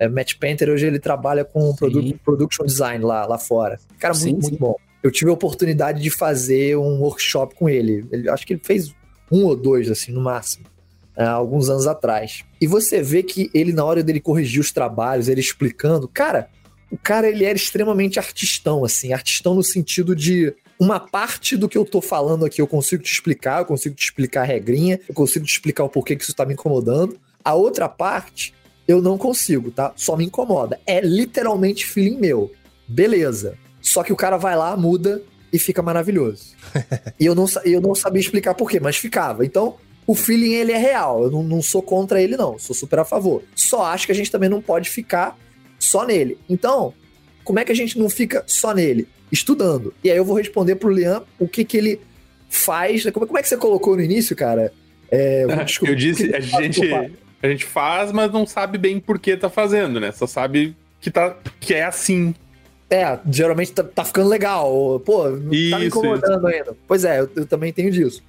[0.00, 3.78] é, Matt Painter, hoje ele trabalha com produ production design lá, lá fora.
[3.98, 4.50] Cara, sim, muito, sim.
[4.52, 4.76] muito bom.
[5.02, 8.06] Eu tive a oportunidade de fazer um workshop com ele.
[8.10, 8.94] ele acho que ele fez
[9.30, 10.64] um ou dois, assim, no máximo.
[11.14, 12.44] Há alguns anos atrás.
[12.58, 16.48] E você vê que ele, na hora dele corrigir os trabalhos, ele explicando, cara,
[16.90, 21.76] o cara ele era extremamente artistão, assim, artistão no sentido de uma parte do que
[21.76, 25.14] eu tô falando aqui eu consigo te explicar, eu consigo te explicar a regrinha, eu
[25.14, 27.20] consigo te explicar o porquê que isso tá me incomodando.
[27.44, 28.54] A outra parte,
[28.90, 29.92] eu não consigo, tá?
[29.96, 30.80] Só me incomoda.
[30.86, 32.52] É literalmente feeling meu.
[32.86, 33.56] Beleza.
[33.80, 35.22] Só que o cara vai lá, muda
[35.52, 36.54] e fica maravilhoso.
[37.18, 39.44] e eu não, eu não sabia explicar porquê, mas ficava.
[39.44, 39.76] Então,
[40.06, 41.24] o feeling ele é real.
[41.24, 42.58] Eu não, não sou contra ele, não.
[42.58, 43.42] Sou super a favor.
[43.54, 45.38] Só acho que a gente também não pode ficar
[45.78, 46.38] só nele.
[46.48, 46.92] Então,
[47.44, 49.08] como é que a gente não fica só nele?
[49.30, 49.94] estudando.
[50.02, 52.00] E aí eu vou responder pro Liam o que que ele
[52.48, 53.08] faz.
[53.10, 54.72] Como, como é que você colocou no início, cara?
[55.10, 55.44] É,
[55.82, 56.80] eu, eu disse, a gente,
[57.42, 60.12] a gente faz, mas não sabe bem por que tá fazendo, né?
[60.12, 62.34] Só sabe que, tá, que é assim.
[62.88, 65.00] É, geralmente tá, tá ficando legal.
[65.00, 66.56] Pô, não isso, tá me incomodando isso.
[66.58, 66.76] ainda.
[66.86, 68.22] Pois é, eu, eu, também tenho disso.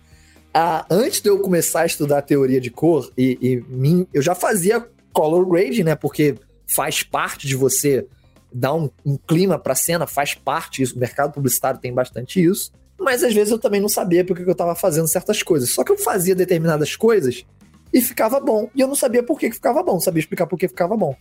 [0.53, 4.35] Ah, antes de eu começar a estudar teoria de cor, e, e mim, eu já
[4.35, 5.95] fazia color grading, né?
[5.95, 6.35] Porque
[6.67, 8.05] faz parte de você
[8.53, 10.95] dá um, um clima para a cena, faz parte isso.
[10.95, 12.71] O mercado publicitário tem bastante isso.
[12.99, 15.71] Mas às vezes eu também não sabia porque eu estava fazendo certas coisas.
[15.71, 17.45] Só que eu fazia determinadas coisas
[17.93, 18.69] e ficava bom.
[18.75, 21.15] E eu não sabia por que, que ficava bom, sabia explicar por que ficava bom.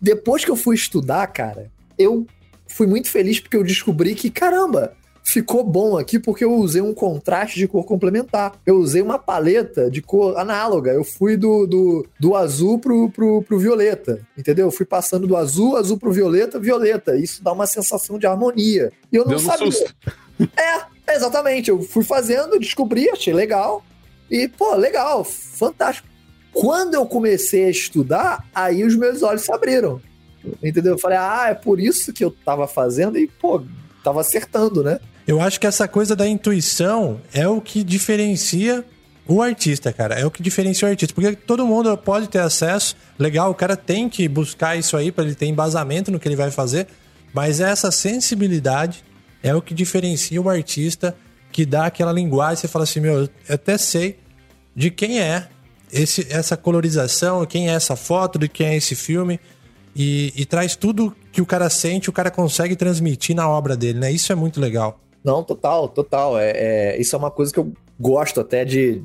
[0.00, 2.26] Depois que eu fui estudar, cara, eu
[2.66, 4.94] fui muito feliz porque eu descobri que, caramba,
[5.28, 8.58] ficou bom aqui porque eu usei um contraste de cor complementar.
[8.64, 10.90] Eu usei uma paleta de cor análoga.
[10.90, 14.68] Eu fui do, do, do azul pro, pro, pro violeta, entendeu?
[14.68, 17.16] Eu fui passando do azul, azul pro violeta, violeta.
[17.16, 18.90] Isso dá uma sensação de harmonia.
[19.12, 19.70] E eu não Deu sabia.
[19.70, 19.94] Susto.
[20.56, 21.68] É, exatamente.
[21.68, 23.84] Eu fui fazendo, descobri, achei legal.
[24.30, 26.08] E, pô, legal, fantástico.
[26.52, 30.00] Quando eu comecei a estudar, aí os meus olhos se abriram.
[30.62, 30.94] Entendeu?
[30.94, 33.62] Eu falei, ah, é por isso que eu tava fazendo e, pô,
[34.02, 34.98] tava acertando, né?
[35.26, 38.84] Eu acho que essa coisa da intuição é o que diferencia
[39.26, 40.18] o artista, cara.
[40.18, 41.14] É o que diferencia o artista.
[41.14, 42.96] Porque todo mundo pode ter acesso.
[43.18, 46.34] Legal, o cara tem que buscar isso aí para ele ter embasamento no que ele
[46.34, 46.86] vai fazer.
[47.34, 49.04] Mas essa sensibilidade
[49.42, 51.14] é o que diferencia o artista
[51.58, 52.54] que dá aquela linguagem.
[52.54, 54.16] Você fala assim, meu, eu até sei
[54.76, 55.48] de quem é
[55.92, 59.40] esse, essa colorização, quem é essa foto, de quem é esse filme.
[59.96, 63.98] E, e traz tudo que o cara sente, o cara consegue transmitir na obra dele,
[63.98, 64.12] né?
[64.12, 65.00] Isso é muito legal.
[65.24, 66.38] Não, total, total.
[66.38, 69.02] É, é, isso é uma coisa que eu gosto até de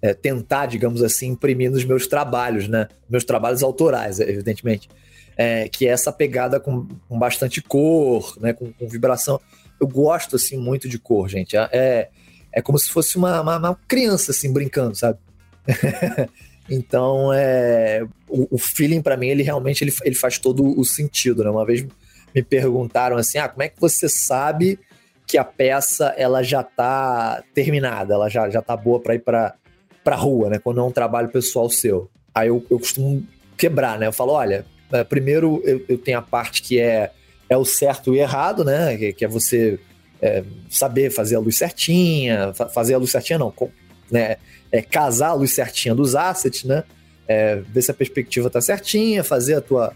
[0.00, 2.86] é, tentar, digamos assim, imprimir nos meus trabalhos, né?
[3.10, 4.88] Meus trabalhos autorais, evidentemente.
[5.36, 8.52] É, que é essa pegada com, com bastante cor, né?
[8.52, 9.40] Com, com, vibração.
[9.80, 11.56] Eu gosto, assim, muito de cor, gente.
[11.56, 12.08] É, é,
[12.52, 15.18] é como se fosse uma, uma, uma criança, assim, brincando, sabe?
[16.68, 21.44] então, é, o, o feeling, para mim, ele realmente ele, ele faz todo o sentido,
[21.44, 21.50] né?
[21.50, 21.86] Uma vez
[22.34, 24.78] me perguntaram assim, ah, como é que você sabe
[25.26, 29.54] que a peça ela já tá terminada, ela já, já tá boa para ir para
[30.02, 30.58] para rua, né?
[30.58, 32.10] Quando é um trabalho pessoal seu.
[32.34, 33.22] Aí eu, eu costumo
[33.58, 34.06] quebrar, né?
[34.06, 37.10] Eu falo, olha, é, primeiro eu, eu tenho a parte que é,
[37.48, 38.96] é o certo e errado, né?
[38.96, 39.78] Que, que é você
[40.20, 43.70] é, saber fazer a luz certinha, fa fazer a luz certinha não, com,
[44.10, 44.36] né?
[44.70, 46.84] É, casar a luz certinha dos assets, né?
[47.26, 49.92] É, ver se a perspectiva tá certinha, fazer a tua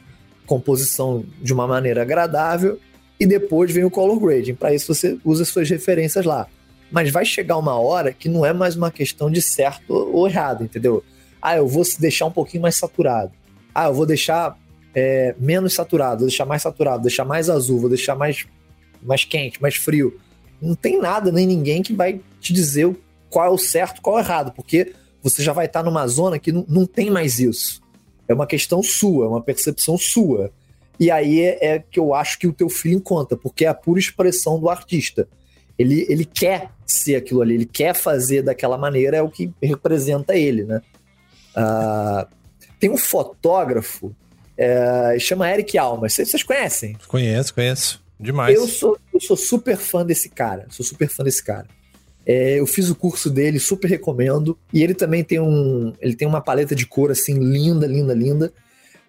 [0.47, 2.79] composição de uma maneira agradável
[3.19, 4.55] e depois vem o color grading.
[4.55, 6.47] Para isso você usa suas referências lá.
[6.91, 10.65] Mas vai chegar uma hora que não é mais uma questão de certo ou errado,
[10.65, 11.03] entendeu?
[11.41, 13.33] Ah, eu vou deixar um pouquinho mais saturado.
[13.75, 14.59] Ah, eu vou deixar
[14.95, 18.47] é, menos saturado, vou deixar mais saturado, vou deixar mais azul, vou deixar mais,
[19.03, 20.19] mais quente, mais frio.
[20.61, 22.95] Não tem nada nem ninguém que vai te dizer
[23.29, 26.39] qual é o certo, qual é o errado, porque você já vai estar numa zona
[26.39, 27.81] que não, não tem mais isso.
[28.29, 30.51] É uma questão sua, é uma percepção sua.
[31.01, 33.75] E aí é, é, que eu acho que o teu feeling conta, porque é a
[33.75, 35.27] pura expressão do artista.
[35.79, 40.37] Ele, ele quer ser aquilo ali, ele quer fazer daquela maneira, é o que representa
[40.37, 40.83] ele, né?
[41.57, 42.27] Uh,
[42.79, 44.15] tem um fotógrafo,
[44.63, 46.13] é, chama Eric Almas.
[46.13, 46.97] Vocês, vocês conhecem?
[47.09, 48.01] Conheço, conheço.
[48.19, 48.55] Demais.
[48.55, 50.67] Eu sou, eu sou super fã desse cara.
[50.71, 51.67] Sou super fã desse cara.
[52.25, 54.57] É, eu fiz o curso dele, super recomendo.
[54.73, 58.53] E ele também tem um, ele tem uma paleta de cor assim linda, linda, linda.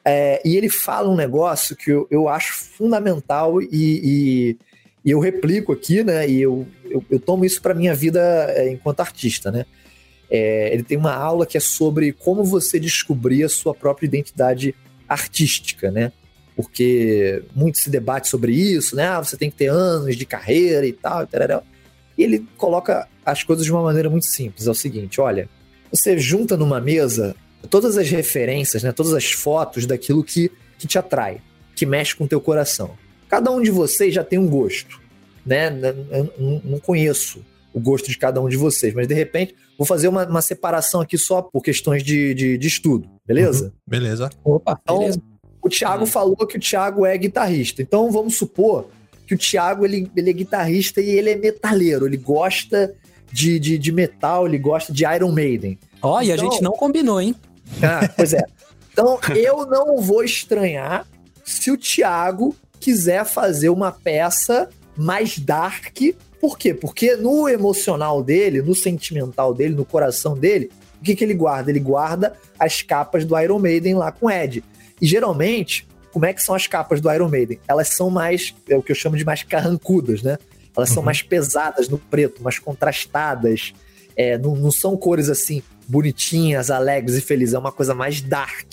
[0.04, 4.58] É, e ele fala um negócio que eu, eu acho fundamental e, e,
[5.06, 6.28] e, eu replico aqui, né?
[6.28, 9.68] E eu, eu, eu tomo isso para minha vida é, enquanto artista, né?
[10.32, 14.74] É, ele tem uma aula que é sobre como você descobrir a sua própria identidade
[15.14, 16.12] artística, né?
[16.56, 19.08] Porque muito se debate sobre isso, né?
[19.08, 21.64] Ah, você tem que ter anos de carreira e tal, e tal.
[22.18, 24.68] E ele coloca as coisas de uma maneira muito simples.
[24.68, 25.50] É o seguinte: olha,
[25.92, 27.36] você junta numa mesa
[27.70, 31.40] todas as referências, né, todas as fotos daquilo que, que te atrai,
[31.76, 32.92] que mexe com o teu coração.
[33.30, 35.02] Cada um de vocês já tem um gosto,
[35.46, 35.72] né?
[36.64, 40.26] Não conheço o gosto de cada um de vocês, mas de repente vou fazer uma,
[40.28, 43.66] uma separação aqui só por questões de, de, de estudo, beleza?
[43.66, 44.30] Uhum, beleza.
[44.44, 45.22] Opa, então, beleza.
[45.62, 46.08] o Thiago uhum.
[46.08, 48.88] falou que o Thiago é guitarrista, então vamos supor
[49.26, 52.94] que o Thiago ele, ele é guitarrista e ele é metaleiro, ele gosta
[53.32, 55.80] de, de, de metal, ele gosta de Iron Maiden.
[56.02, 57.36] Ó, oh, então, e a gente não combinou, hein?
[57.82, 58.44] Ah, pois é.
[58.92, 61.08] Então eu não vou estranhar
[61.44, 65.98] se o Thiago quiser fazer uma peça mais dark.
[66.44, 66.74] Por quê?
[66.74, 71.72] Porque no emocional dele, no sentimental dele, no coração dele, o que, que ele guarda?
[71.72, 74.62] Ele guarda as capas do Iron Maiden lá com Ed.
[75.02, 77.62] E geralmente, como é que são as capas do Iron Maiden?
[77.66, 80.38] Elas são mais, é o que eu chamo de mais carrancudas, né?
[80.76, 80.96] Elas uhum.
[80.96, 83.74] são mais pesadas no preto, mais contrastadas.
[84.14, 87.56] É, não, não são cores assim bonitinhas, alegres e felizes.
[87.56, 88.68] É uma coisa mais dark,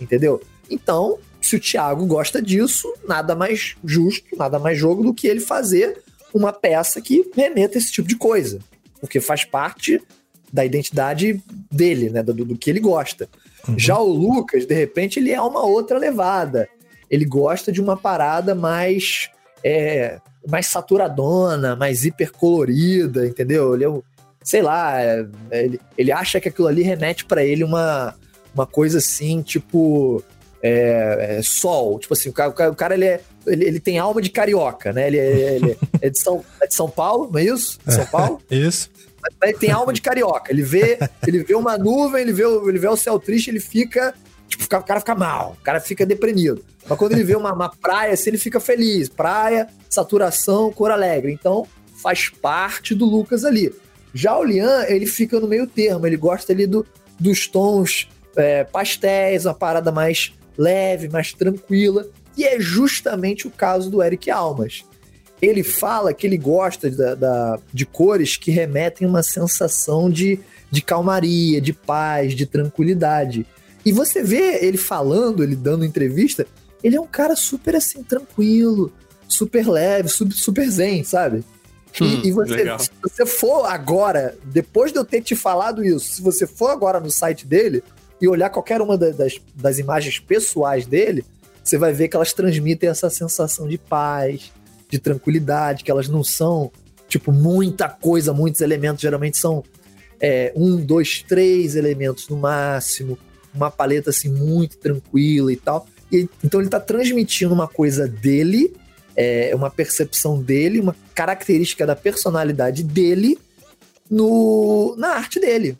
[0.00, 0.40] entendeu?
[0.70, 5.40] Então, se o Thiago gosta disso, nada mais justo, nada mais jogo do que ele
[5.40, 8.58] fazer uma peça que remeta esse tipo de coisa.
[9.00, 10.00] Porque faz parte
[10.52, 12.22] da identidade dele, né?
[12.22, 13.28] Do, do que ele gosta.
[13.68, 13.78] Uhum.
[13.78, 16.68] Já o Lucas, de repente, ele é uma outra levada.
[17.10, 19.30] Ele gosta de uma parada mais.
[19.62, 23.74] É, mais saturadona, mais hipercolorida, entendeu?
[23.74, 24.00] Ele é,
[24.42, 28.14] sei lá, é, ele, ele acha que aquilo ali remete para ele uma,
[28.54, 30.22] uma coisa assim, tipo.
[30.62, 34.20] É, é, sol, tipo assim, o cara, o cara ele, é, ele, ele, tem alma
[34.20, 35.06] de carioca, né?
[35.06, 37.78] Ele, é, ele é, de São, é de São Paulo, não é isso?
[37.86, 38.40] De São Paulo?
[38.50, 38.90] isso.
[39.42, 40.52] Ele tem alma de carioca.
[40.52, 44.14] Ele vê, ele vê uma nuvem, ele vê, ele vê o céu triste, ele fica.
[44.48, 46.64] Tipo, o cara fica mal, o cara fica deprimido.
[46.88, 49.08] Mas quando ele vê uma, uma praia, assim, ele fica feliz.
[49.08, 51.32] Praia, saturação, cor alegre.
[51.32, 51.66] Então,
[52.02, 53.72] faz parte do Lucas ali.
[54.12, 56.84] Já o Lian, ele fica no meio termo, ele gosta ali do,
[57.18, 62.06] dos tons é, pastéis, uma parada mais leve, mais tranquila.
[62.36, 64.84] E é justamente o caso do Eric Almas
[65.40, 70.38] ele fala que ele gosta da, da, de cores que remetem uma sensação de,
[70.70, 73.46] de calmaria, de paz, de tranquilidade.
[73.84, 76.46] E você vê ele falando, ele dando entrevista,
[76.84, 78.92] ele é um cara super assim, tranquilo,
[79.26, 81.42] super leve, super, zen, sabe?
[82.00, 86.16] Hum, e, e você, se você for agora, depois de eu ter te falado isso,
[86.16, 87.82] se você for agora no site dele
[88.20, 91.24] e olhar qualquer uma das, das imagens pessoais dele,
[91.62, 94.52] você vai ver que elas transmitem essa sensação de paz,
[94.88, 96.70] de tranquilidade, que elas não são,
[97.08, 99.62] tipo, muita coisa, muitos elementos, geralmente são
[100.20, 103.18] é, um, dois, três elementos no máximo,
[103.54, 105.86] uma paleta assim muito tranquila e tal.
[106.12, 108.74] E, então ele está transmitindo uma coisa dele,
[109.16, 113.38] é, uma percepção dele, uma característica da personalidade dele
[114.10, 115.76] no, na arte dele.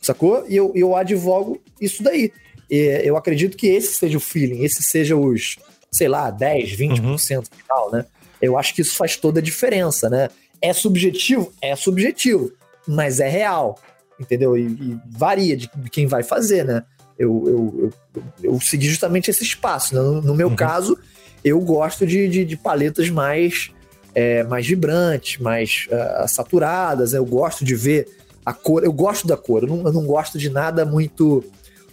[0.00, 0.46] Sacou?
[0.48, 2.32] E eu, eu advogo isso daí.
[2.70, 5.56] E eu acredito que esse seja o feeling, esse seja os,
[5.90, 7.18] sei lá, 10, 20% uhum.
[7.18, 8.04] final, né?
[8.40, 10.28] Eu acho que isso faz toda a diferença, né?
[10.60, 11.52] É subjetivo?
[11.60, 12.52] É subjetivo,
[12.86, 13.78] mas é real,
[14.18, 14.56] entendeu?
[14.56, 16.82] E, e varia de, de, quem vai fazer, né?
[17.18, 19.94] Eu, eu, eu, eu segui justamente esse espaço.
[19.94, 20.00] Né?
[20.00, 20.56] No, no, meu uhum.
[20.56, 20.98] caso,
[21.42, 23.70] eu gosto de, de, de paletas mais,
[24.14, 27.14] é, mais vibrantes, mais uh, saturadas.
[27.14, 28.06] Eu gosto de ver
[28.44, 28.84] a cor.
[28.84, 29.62] Eu gosto da cor.
[29.62, 31.42] Eu não, eu não gosto de nada muito,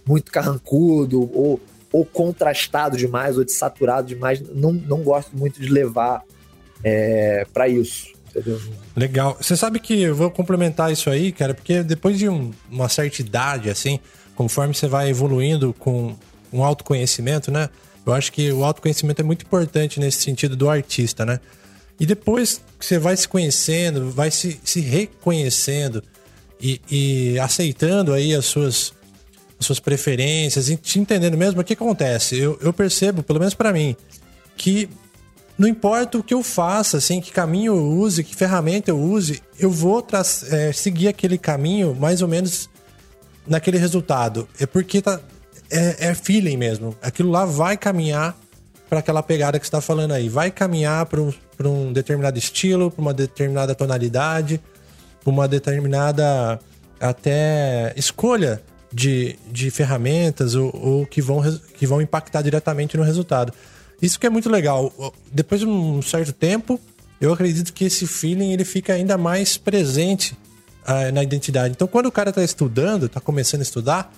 [0.05, 1.59] muito carrancudo ou,
[1.91, 4.41] ou contrastado demais ou de saturado demais.
[4.53, 6.23] Não, não gosto muito de levar
[6.83, 8.13] é, para isso.
[8.29, 8.59] Entendeu?
[8.95, 9.37] Legal.
[9.39, 13.21] Você sabe que eu vou complementar isso aí, cara, porque depois de um, uma certa
[13.21, 13.99] idade, assim,
[14.35, 16.15] conforme você vai evoluindo com
[16.51, 17.69] um autoconhecimento, né?
[18.05, 21.39] Eu acho que o autoconhecimento é muito importante nesse sentido do artista, né?
[21.99, 26.03] E depois que você vai se conhecendo, vai se, se reconhecendo
[26.59, 29.02] e, e aceitando aí as suas, as
[29.65, 32.37] suas preferências te entendendo mesmo, o que acontece?
[32.37, 33.95] Eu, eu percebo, pelo menos para mim,
[34.55, 34.89] que
[35.57, 39.41] não importa o que eu faça, assim, que caminho eu use, que ferramenta eu use,
[39.59, 40.05] eu vou
[40.49, 42.69] é, seguir aquele caminho mais ou menos
[43.45, 44.47] naquele resultado.
[44.59, 45.19] É porque tá,
[45.69, 46.95] é, é feeling mesmo.
[47.01, 48.35] Aquilo lá vai caminhar
[48.89, 50.27] para aquela pegada que está falando aí.
[50.27, 51.33] Vai caminhar para um,
[51.63, 54.59] um determinado estilo, para uma determinada tonalidade,
[55.23, 56.59] para uma determinada
[56.99, 58.61] até escolha
[58.93, 61.41] de, de ferramentas ou, ou, que, vão,
[61.77, 63.51] que vão impactar diretamente no resultado.
[64.01, 64.93] Isso que é muito legal.
[65.31, 66.79] Depois de um certo tempo,
[67.19, 70.37] eu acredito que esse feeling ele fica ainda mais presente
[70.83, 71.73] uh, na identidade.
[71.73, 74.13] Então, quando o cara está estudando, está começando a estudar,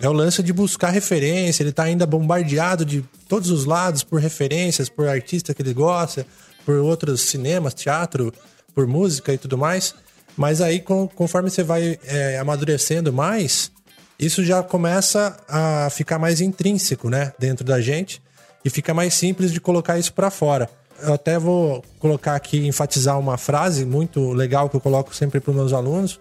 [0.00, 4.20] é o lance de buscar referência, ele está ainda bombardeado de todos os lados por
[4.20, 6.26] referências, por artista que ele gosta,
[6.64, 8.32] por outros cinemas, teatro,
[8.74, 9.94] por música e tudo mais.
[10.36, 13.70] Mas aí, com, conforme você vai é, amadurecendo mais,
[14.18, 18.22] isso já começa a ficar mais intrínseco, né, dentro da gente
[18.64, 20.68] e fica mais simples de colocar isso para fora.
[21.02, 25.52] Eu até vou colocar aqui, enfatizar uma frase muito legal que eu coloco sempre para
[25.52, 26.18] meus alunos,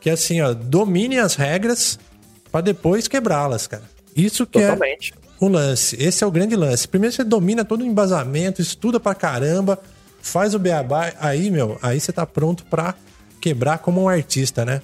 [0.00, 1.98] que é assim, ó, domine as regras
[2.50, 3.84] para depois quebrá-las, cara.
[4.14, 5.14] Isso que é Totalmente.
[5.14, 5.96] é o lance.
[6.00, 6.88] Esse é o grande lance.
[6.88, 9.78] Primeiro você domina todo o embasamento, estuda pra caramba,
[10.20, 12.94] faz o beabá, aí, meu, aí você tá pronto para
[13.40, 14.82] quebrar como um artista, né?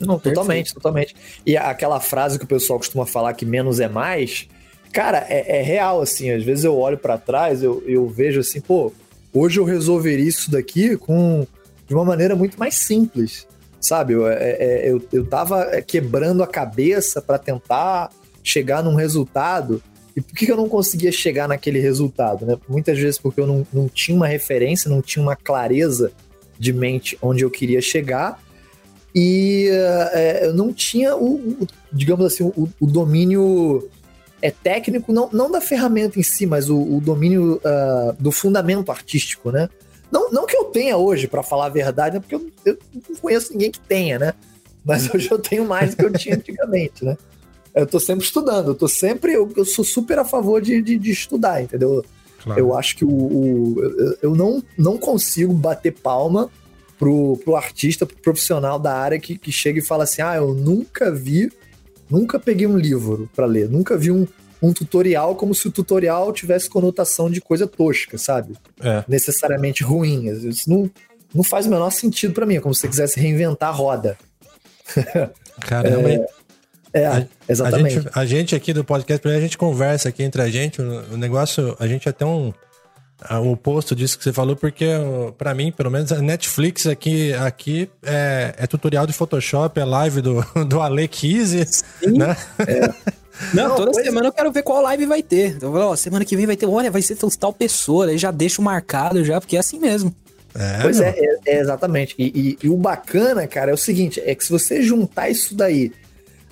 [0.00, 1.16] Não, totalmente, totalmente.
[1.44, 4.48] E aquela frase que o pessoal costuma falar que menos é mais,
[4.92, 6.30] cara, é, é real, assim.
[6.30, 8.92] Às vezes eu olho para trás, eu, eu vejo assim, pô,
[9.32, 11.46] hoje eu resolveria isso daqui com
[11.86, 13.46] de uma maneira muito mais simples,
[13.80, 14.12] sabe?
[14.12, 18.10] Eu, é, é eu, eu tava quebrando a cabeça para tentar
[18.44, 19.82] chegar num resultado.
[20.14, 22.44] E por que eu não conseguia chegar naquele resultado?
[22.44, 22.58] Né?
[22.68, 26.12] Muitas vezes porque eu não, não tinha uma referência, não tinha uma clareza
[26.58, 28.38] de mente onde eu queria chegar
[29.14, 29.68] e
[30.12, 33.88] é, eu não tinha o, o digamos assim, o, o, domínio
[34.40, 38.90] é técnico, não, não da ferramenta em si, mas o, o domínio uh, do fundamento
[38.90, 39.68] artístico, né?
[40.10, 42.20] Não, não que eu tenha hoje, para falar a verdade, né?
[42.20, 42.78] porque eu, eu,
[43.08, 44.34] não conheço ninguém que tenha, né?
[44.84, 47.16] Mas hoje eu tenho mais do que eu tinha antigamente, né?
[47.74, 49.34] Eu tô sempre estudando, eu tô sempre.
[49.34, 52.04] Eu, eu sou super a favor de, de, de estudar, entendeu?
[52.42, 52.58] Claro.
[52.58, 56.50] Eu acho que o, o, eu não, não consigo bater palma
[56.98, 60.52] pro, pro artista, pro profissional da área que, que chega e fala assim: ah, eu
[60.54, 61.50] nunca vi,
[62.10, 64.26] nunca peguei um livro para ler, nunca vi um,
[64.60, 68.54] um tutorial como se o tutorial tivesse conotação de coisa tosca, sabe?
[68.80, 69.04] É.
[69.06, 70.28] Necessariamente ruim.
[70.48, 70.90] Isso não,
[71.34, 72.56] não faz o menor sentido para mim.
[72.56, 74.18] É como se você quisesse reinventar a roda.
[75.60, 76.26] Caramba, é,
[76.92, 77.98] é, a, exatamente.
[77.98, 81.14] A gente, a gente, aqui do podcast, a gente conversa aqui entre a gente, o,
[81.14, 82.52] o negócio, a gente é até um
[83.32, 84.86] o oposto disso que você falou, porque
[85.36, 90.20] para mim, pelo menos, a Netflix aqui, aqui é, é, tutorial de Photoshop, é live
[90.20, 91.10] do, do Ale
[92.06, 92.36] né?
[92.66, 93.18] É.
[93.54, 95.56] Não, toda Não, semana eu quero ver qual live vai ter.
[95.56, 98.60] Então, ó, semana que vem vai ter, olha, vai ser tal pessoa, aí já deixo
[98.60, 100.14] marcado já, porque é assim mesmo.
[100.54, 102.14] É, pois é, é, é, exatamente.
[102.18, 102.24] E,
[102.62, 105.92] e, e, o bacana, cara, é o seguinte: é que se você juntar isso daí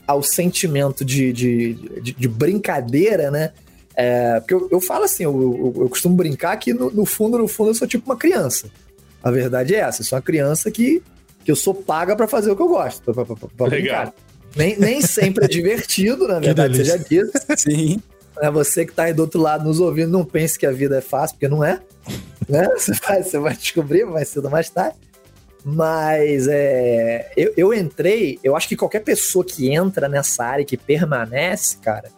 [0.07, 3.53] ao sentimento de, de, de, de brincadeira, né?
[3.97, 7.39] É, porque eu, eu, falo assim, eu, eu, eu costumo brincar que no, no, fundo,
[7.39, 8.69] no fundo, eu sou tipo uma criança.
[9.23, 11.03] A verdade é essa, eu sou uma criança que,
[11.43, 14.13] que eu sou paga para fazer o que eu gosto, pra, pra, pra brincar.
[14.55, 17.33] Nem, nem sempre é divertido, na verdade, você já disse.
[17.57, 18.03] Sim.
[18.39, 20.99] É você que tá aí do outro lado nos ouvindo, não pense que a vida
[20.99, 21.81] é fácil, porque não é.
[22.47, 22.69] Né?
[22.77, 24.97] Você, vai, você vai descobrir mais cedo ou mais tarde.
[25.65, 30.77] Mas é, eu, eu entrei, eu acho que qualquer pessoa que entra nessa área, que
[30.77, 32.09] permanece, cara,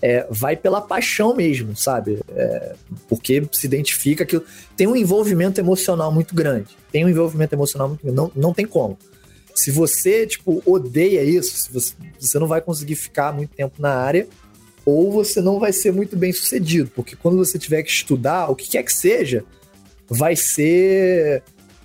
[0.00, 2.20] é, vai pela paixão mesmo, sabe?
[2.30, 2.74] É,
[3.08, 4.40] porque se identifica que
[4.76, 6.76] tem um envolvimento emocional muito grande.
[6.92, 8.16] Tem um envolvimento emocional muito grande.
[8.16, 8.98] Não, não tem como.
[9.54, 14.28] Se você, tipo, odeia isso, você, você não vai conseguir ficar muito tempo na área
[14.84, 18.56] ou você não vai ser muito bem sucedido, porque quando você tiver que estudar, o
[18.56, 19.44] que quer que seja,
[20.08, 21.42] vai ser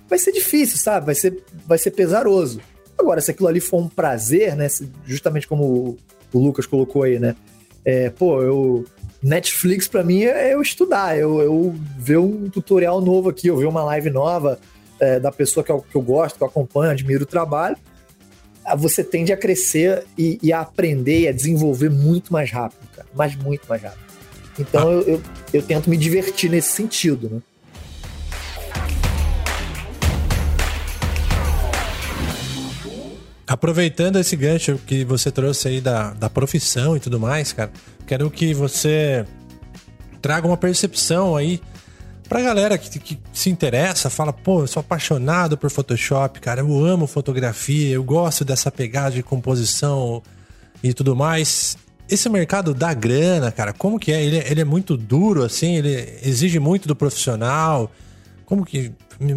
[0.08, 1.06] vai ser difícil, sabe?
[1.06, 2.60] Vai ser, vai ser pesaroso.
[2.96, 4.68] Agora, se aquilo ali for um prazer, né?
[5.04, 5.98] Justamente como
[6.32, 7.34] o Lucas colocou aí, né?
[7.84, 8.84] É, pô, eu.
[9.22, 13.64] Netflix para mim é eu estudar, eu, eu ver um tutorial novo aqui, eu ver
[13.64, 14.60] uma live nova
[15.00, 17.74] é, da pessoa que eu, que eu gosto, que eu acompanho, admiro o trabalho.
[18.62, 22.86] Ah, você tende a crescer e, e a aprender e a desenvolver muito mais rápido,
[22.94, 23.08] cara.
[23.14, 24.04] Mas muito mais rápido.
[24.58, 24.92] Então ah.
[24.92, 25.22] eu, eu,
[25.54, 27.42] eu tento me divertir nesse sentido, né?
[33.46, 37.70] Aproveitando esse gancho que você trouxe aí da, da profissão e tudo mais, cara,
[38.06, 39.24] quero que você
[40.22, 41.60] traga uma percepção aí
[42.28, 46.84] pra galera que, que se interessa, fala, pô, eu sou apaixonado por Photoshop, cara, eu
[46.84, 50.22] amo fotografia, eu gosto dessa pegada de composição
[50.82, 51.76] e tudo mais.
[52.08, 54.22] Esse mercado dá grana, cara, como que é?
[54.22, 57.90] Ele, ele é muito duro, assim, ele exige muito do profissional.
[58.44, 58.92] Como que.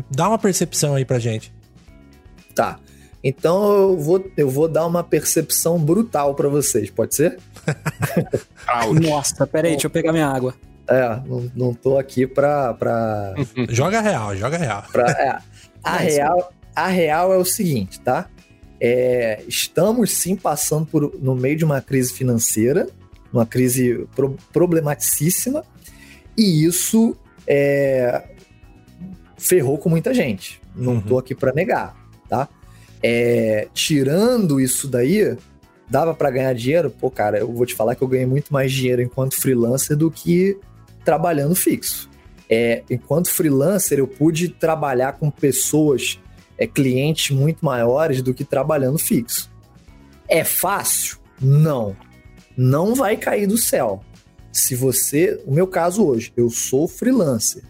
[0.09, 1.53] Dá uma percepção aí pra gente.
[2.53, 2.79] Tá.
[3.27, 7.37] Então eu vou, eu vou dar uma percepção brutal para vocês, pode ser?
[9.03, 10.55] Nossa, peraí, deixa eu pegar minha água.
[10.87, 12.73] É, não, não tô aqui pra.
[12.73, 13.33] pra...
[13.67, 14.81] joga real, joga real.
[14.93, 15.37] Pra, é,
[15.83, 18.29] a, real a real é o seguinte, tá?
[18.79, 22.87] É, estamos sim passando por, no meio de uma crise financeira,
[23.33, 25.65] uma crise pro, problematicíssima,
[26.37, 28.23] e isso é,
[29.37, 30.61] ferrou com muita gente.
[30.73, 31.01] Não uhum.
[31.01, 31.93] tô aqui para negar,
[32.29, 32.47] tá?
[33.01, 35.37] É, tirando isso daí,
[35.89, 36.89] dava para ganhar dinheiro?
[36.89, 40.09] Pô, cara, eu vou te falar que eu ganhei muito mais dinheiro enquanto freelancer do
[40.09, 40.57] que
[41.03, 42.09] trabalhando fixo.
[42.49, 46.19] É, enquanto freelancer, eu pude trabalhar com pessoas,
[46.57, 49.51] é, clientes muito maiores do que trabalhando fixo.
[50.27, 51.17] É fácil?
[51.41, 51.95] Não.
[52.55, 54.01] Não vai cair do céu.
[54.51, 55.41] Se você.
[55.45, 57.63] O meu caso hoje, eu sou freelancer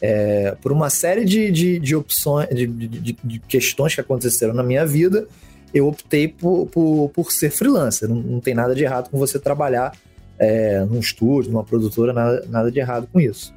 [0.00, 4.62] é, por uma série de, de, de opções, de, de, de, questões que aconteceram na
[4.62, 5.26] minha vida,
[5.72, 8.08] eu optei por, por, por ser freelancer.
[8.08, 9.92] Não, não, tem nada de errado com você trabalhar
[10.38, 13.54] é, num estúdio, numa produtora, nada, nada de errado com isso.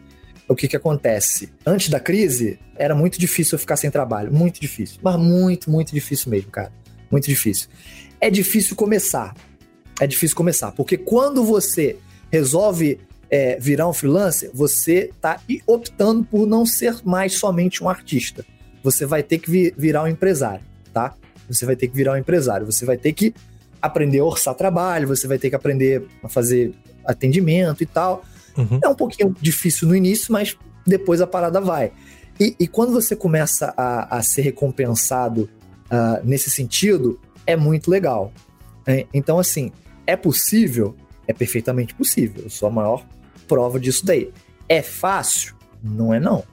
[0.48, 1.50] O que, que acontece?
[1.66, 4.34] Antes da crise, era muito difícil eu ficar sem trabalho.
[4.34, 5.00] Muito difícil.
[5.04, 6.72] Mas muito, muito difícil mesmo, cara.
[7.12, 7.70] Muito difícil.
[8.20, 9.36] É difícil começar.
[10.00, 10.72] É difícil começar.
[10.72, 11.98] Porque quando você
[12.32, 13.00] resolve
[13.30, 18.46] é, virar um freelancer, você está optando por não ser mais somente um artista.
[18.84, 20.64] Você vai ter que vir, virar um empresário,
[20.94, 21.14] tá?
[21.48, 22.66] Você vai ter que virar um empresário.
[22.66, 23.34] Você vai ter que
[23.82, 26.74] aprender a orçar trabalho, você vai ter que aprender a fazer
[27.06, 28.24] atendimento e tal.
[28.58, 28.80] Uhum.
[28.84, 31.92] É um pouquinho difícil no início, mas depois a parada vai.
[32.40, 35.50] E, e quando você começa a, a ser recompensado
[35.86, 38.32] uh, nesse sentido, é muito legal.
[38.88, 39.72] É, então, assim,
[40.08, 40.96] é possível?
[41.28, 42.44] É perfeitamente possível.
[42.44, 43.06] Eu sou a maior
[43.50, 44.32] prova disso daí.
[44.70, 45.56] É fácil?
[45.84, 46.44] Não é não.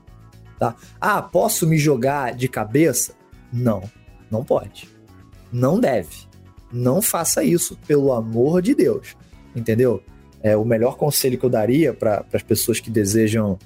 [0.58, 0.74] Tá?
[0.98, 3.12] Ah, posso me jogar de cabeça?
[3.52, 3.82] Não,
[4.30, 4.88] não pode.
[5.52, 6.26] Não deve.
[6.72, 9.14] Não faça isso, pelo amor de Deus.
[9.54, 10.02] Entendeu?
[10.42, 13.58] É o melhor conselho que eu daria para as pessoas que desejam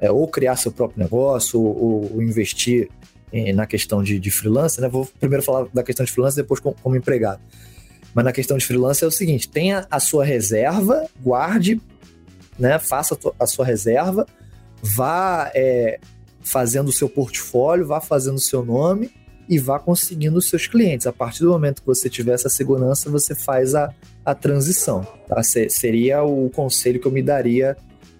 [0.00, 2.88] é, ou criar seu próprio negócio ou, ou investir
[3.32, 4.88] em, na questão de, de freelancer, né?
[4.88, 7.40] Vou primeiro falar da questão de freelancer, depois como, como empregado.
[8.14, 11.80] Mas na questão de freelancer é o seguinte: tenha a sua reserva, guarde
[12.58, 12.78] né?
[12.78, 14.26] Faça a sua reserva,
[14.82, 15.98] vá é,
[16.40, 19.10] fazendo o seu portfólio, vá fazendo o seu nome
[19.48, 21.06] e vá conseguindo os seus clientes.
[21.06, 23.92] A partir do momento que você tiver essa segurança, você faz a,
[24.24, 25.06] a transição.
[25.26, 25.42] Tá?
[25.42, 27.76] Seria o conselho que eu me daria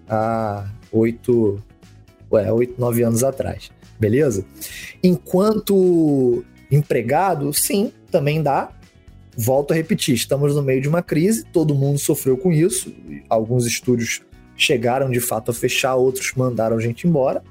[0.08, 1.62] há oito,
[2.30, 3.70] oito, nove anos atrás.
[4.00, 4.44] Beleza?
[5.02, 8.70] Enquanto empregado, sim, também dá
[9.40, 12.92] volto a repetir, estamos no meio de uma crise, todo mundo sofreu com isso,
[13.28, 14.20] alguns estúdios
[14.58, 17.42] chegaram de fato a fechar, outros mandaram gente embora,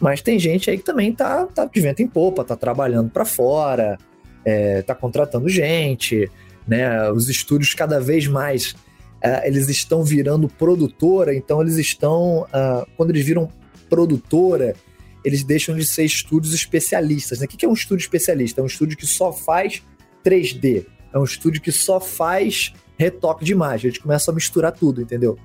[0.00, 3.24] mas tem gente aí que também tá, tá de vento em popa, tá trabalhando para
[3.24, 3.96] fora,
[4.44, 6.28] é, tá contratando gente,
[6.66, 7.10] né?
[7.10, 8.74] Os estúdios cada vez mais
[9.22, 13.50] é, eles estão virando produtora, então eles estão, uh, quando eles viram
[13.88, 14.74] produtora,
[15.22, 17.40] eles deixam de ser estúdios especialistas.
[17.40, 17.44] Né?
[17.44, 18.60] O que é um estúdio especialista?
[18.60, 19.82] É um estúdio que só faz
[20.24, 20.86] 3D.
[21.12, 23.88] É um estúdio que só faz retoque de imagem.
[23.88, 25.38] Eles começam a misturar tudo, entendeu?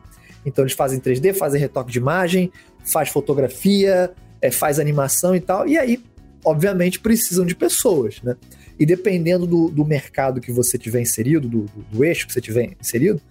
[0.46, 2.52] Então eles fazem 3D, fazem retoque de imagem,
[2.84, 5.68] faz fotografia, é, faz animação e tal.
[5.68, 6.04] E aí,
[6.44, 8.36] obviamente, precisam de pessoas, né?
[8.78, 12.42] E dependendo do, do mercado que você tiver inserido, do, do, do, eixo que você
[12.42, 13.22] tiver inserido,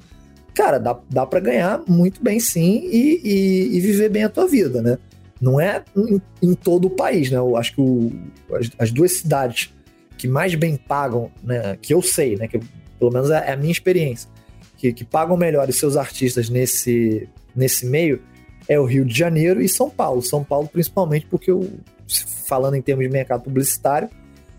[0.55, 4.47] cara, dá, dá para ganhar muito bem sim e, e, e, viver bem a tua
[4.47, 4.99] vida, né?
[5.41, 7.37] Não é em, em todo o país, né?
[7.37, 8.11] Eu acho que o,
[8.53, 9.71] as, as duas cidades
[10.17, 12.59] que mais bem pagam, né, que eu sei, né, que
[12.99, 14.31] pelo menos é, é a minha experiência,
[14.85, 17.27] que, que pagam melhor os seus artistas nesse,
[17.57, 18.21] nesse meio
[18.69, 20.21] é o Rio de Janeiro e São Paulo.
[20.21, 21.71] São Paulo, principalmente, porque eu,
[22.47, 24.11] falando em termos de mercado publicitário,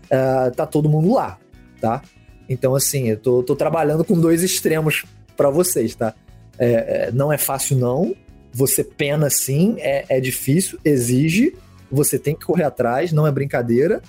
[0.06, 1.38] uh, tá todo mundo lá,
[1.80, 2.02] tá?
[2.48, 5.04] Então, assim, eu tô, tô trabalhando com dois extremos
[5.36, 6.12] para vocês, tá?
[6.58, 6.70] É,
[7.06, 8.12] é, não é fácil, não.
[8.52, 11.54] Você pena sim, é, é difícil, exige,
[11.90, 14.02] você tem que correr atrás, não é brincadeira,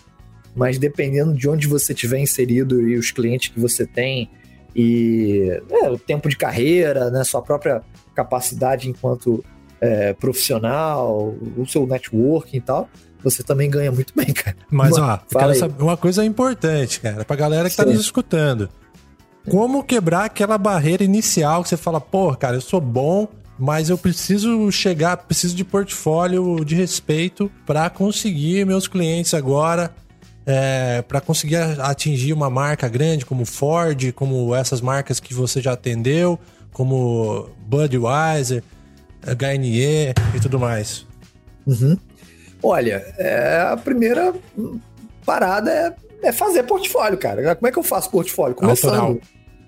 [0.55, 4.29] mas dependendo de onde você tiver inserido e os clientes que você tem,
[4.77, 7.81] e é, o tempo de carreira, né, sua própria
[8.13, 9.43] capacidade enquanto
[9.81, 12.87] é, profissional, o seu networking e tal,
[13.23, 14.55] você também ganha muito bem, cara.
[14.69, 17.83] Mas, ó, quero saber uma coisa importante, cara, pra galera que Sim.
[17.83, 18.69] tá nos escutando.
[19.49, 23.97] Como quebrar aquela barreira inicial que você fala, pô, cara, eu sou bom, mas eu
[23.97, 29.91] preciso chegar, preciso de portfólio de respeito para conseguir meus clientes agora,
[30.47, 35.73] é, para conseguir atingir uma marca grande como Ford, como essas marcas que você já
[35.73, 36.39] atendeu,
[36.71, 38.63] como Budweiser,
[39.21, 41.05] HNE e tudo mais.
[41.65, 41.97] Uhum.
[42.63, 44.33] Olha, é, a primeira
[45.25, 47.53] parada é, é, fazer portfólio, cara.
[47.55, 48.55] Como é que eu faço portfólio?
[48.55, 48.93] Começando.
[48.93, 49.19] Autoral.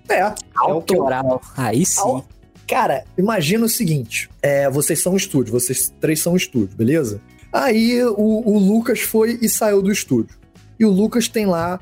[0.08, 0.34] É.
[0.56, 1.42] Autoral.
[1.58, 2.22] É Aí sim.
[2.66, 7.20] Cara, imagina o seguinte: é, vocês são um estúdio, vocês três são um estúdio, beleza?
[7.52, 10.39] Aí o, o Lucas foi e saiu do estúdio.
[10.80, 11.78] E o Lucas tem lá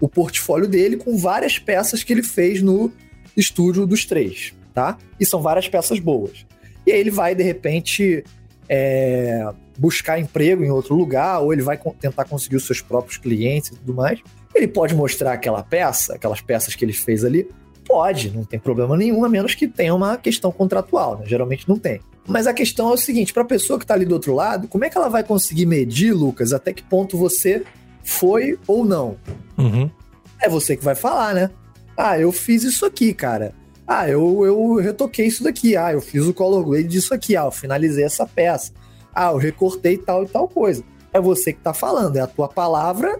[0.00, 2.90] o portfólio dele com várias peças que ele fez no
[3.36, 4.98] estúdio dos três, tá?
[5.20, 6.44] E são várias peças boas.
[6.84, 8.24] E aí ele vai, de repente,
[8.68, 9.48] é,
[9.78, 13.76] buscar emprego em outro lugar, ou ele vai tentar conseguir os seus próprios clientes e
[13.76, 14.20] tudo mais.
[14.52, 17.48] Ele pode mostrar aquela peça, aquelas peças que ele fez ali?
[17.86, 21.24] Pode, não tem problema nenhum, a menos que tenha uma questão contratual, né?
[21.26, 22.00] Geralmente não tem.
[22.26, 24.68] Mas a questão é o seguinte: para a pessoa que está ali do outro lado,
[24.68, 27.64] como é que ela vai conseguir medir, Lucas, até que ponto você
[28.02, 29.16] foi ou não?
[29.58, 29.90] Uhum.
[30.40, 31.50] É você que vai falar, né?
[31.96, 33.52] Ah, eu fiz isso aqui, cara.
[33.86, 35.76] Ah, eu, eu retoquei isso daqui.
[35.76, 37.36] Ah, eu fiz o color grade disso aqui.
[37.36, 38.72] Ah, eu finalizei essa peça.
[39.14, 40.82] Ah, eu recortei tal e tal coisa.
[41.12, 43.18] É você que tá falando, é a tua palavra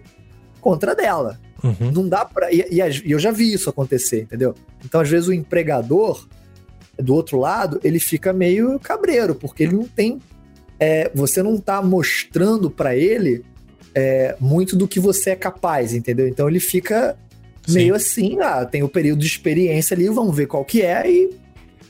[0.60, 1.38] contra dela.
[1.62, 1.90] Uhum.
[1.92, 2.52] Não dá pra.
[2.52, 4.54] E, e, eu já vi isso acontecer, entendeu?
[4.84, 6.26] Então, às vezes, o empregador,
[6.96, 10.20] do outro lado, ele fica meio cabreiro, porque ele não tem.
[10.78, 13.44] É, você não tá mostrando para ele
[13.94, 16.28] é, muito do que você é capaz, entendeu?
[16.28, 17.16] Então ele fica
[17.68, 21.30] meio assim, ah, tem o período de experiência ali, vamos ver qual que é e,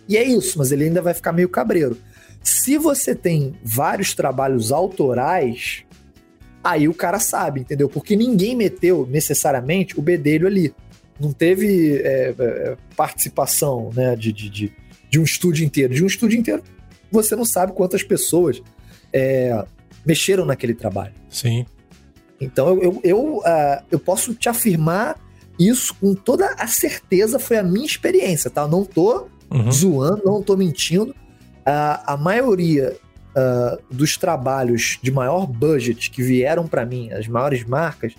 [0.09, 1.97] e é isso, mas ele ainda vai ficar meio cabreiro.
[2.43, 5.85] Se você tem vários trabalhos autorais,
[6.65, 7.89] aí o cara sabe, entendeu?
[7.89, 10.75] Porque ninguém meteu necessariamente o bedelho ali.
[11.19, 14.73] Não teve é, é, participação né, de, de, de,
[15.11, 15.95] de, um estúdio inteiro.
[15.95, 16.63] De um estúdio inteiro,
[17.11, 18.63] você não sabe quantas pessoas
[19.13, 19.65] é,
[20.05, 21.13] mexeram naquele trabalho.
[21.29, 21.67] Sim.
[22.41, 25.19] Então eu, eu, eu, uh, eu posso te afirmar
[25.59, 28.63] isso com toda a certeza foi a minha experiência, tá?
[28.63, 29.71] Eu não tô uhum.
[29.71, 31.11] zoando, não tô mentindo.
[31.11, 32.97] Uh, a maioria
[33.37, 38.15] uh, dos trabalhos de maior budget que vieram para mim, as maiores marcas,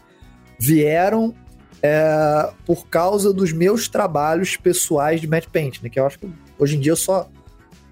[0.60, 5.90] vieram uh, por causa dos meus trabalhos pessoais de matte paint, né?
[5.90, 7.28] Que eu acho que hoje em dia eu só.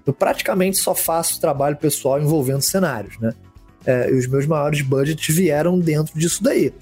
[0.06, 3.34] Eu praticamente só faço trabalho pessoal envolvendo cenários, né?
[3.84, 6.72] É, os meus maiores budgets vieram dentro disso daí.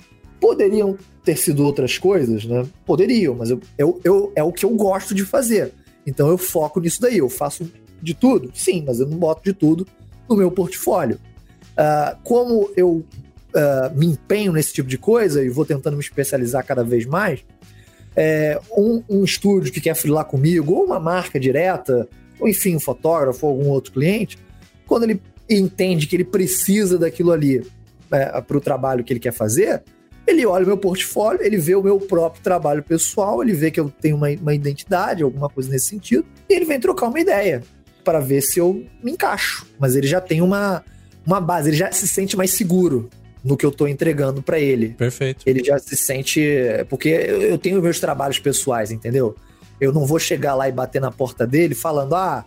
[0.41, 2.67] Poderiam ter sido outras coisas, né?
[2.85, 5.73] Poderiam, mas eu, eu, eu, é o que eu gosto de fazer.
[6.07, 7.19] Então eu foco nisso daí.
[7.19, 7.71] Eu faço
[8.03, 8.51] de tudo?
[8.55, 9.87] Sim, mas eu não boto de tudo
[10.29, 11.19] no meu portfólio.
[11.73, 13.05] Uh, como eu
[13.55, 17.45] uh, me empenho nesse tipo de coisa e vou tentando me especializar cada vez mais,
[18.17, 22.09] é, um, um, estúdio que quer filar comigo, ou uma marca direta,
[22.41, 24.37] ou enfim, um fotógrafo ou algum outro cliente,
[24.87, 27.65] quando ele entende que ele precisa daquilo ali
[28.11, 29.83] é, para o trabalho que ele quer fazer,
[30.27, 33.81] ele olha o meu portfólio, ele vê o meu próprio trabalho pessoal, ele vê que
[33.81, 37.63] eu tenho uma, uma identidade, alguma coisa nesse sentido, e ele vem trocar uma ideia
[38.05, 39.67] para ver se eu me encaixo.
[39.79, 40.85] Mas ele já tem uma,
[41.27, 43.09] uma base, ele já se sente mais seguro
[43.43, 44.91] no que eu tô entregando para ele.
[44.91, 45.43] Perfeito.
[45.47, 46.43] Ele já se sente.
[46.89, 49.35] Porque eu tenho meus trabalhos pessoais, entendeu?
[49.81, 52.45] Eu não vou chegar lá e bater na porta dele falando: ah,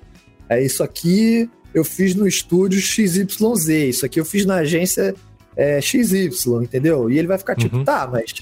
[0.50, 5.16] é isso aqui eu fiz no estúdio XYZ, isso aqui eu fiz na agência
[5.56, 6.30] é, XY,
[6.62, 7.10] entendeu?
[7.10, 7.84] E ele vai ficar tipo, uhum.
[7.84, 8.34] tá, mas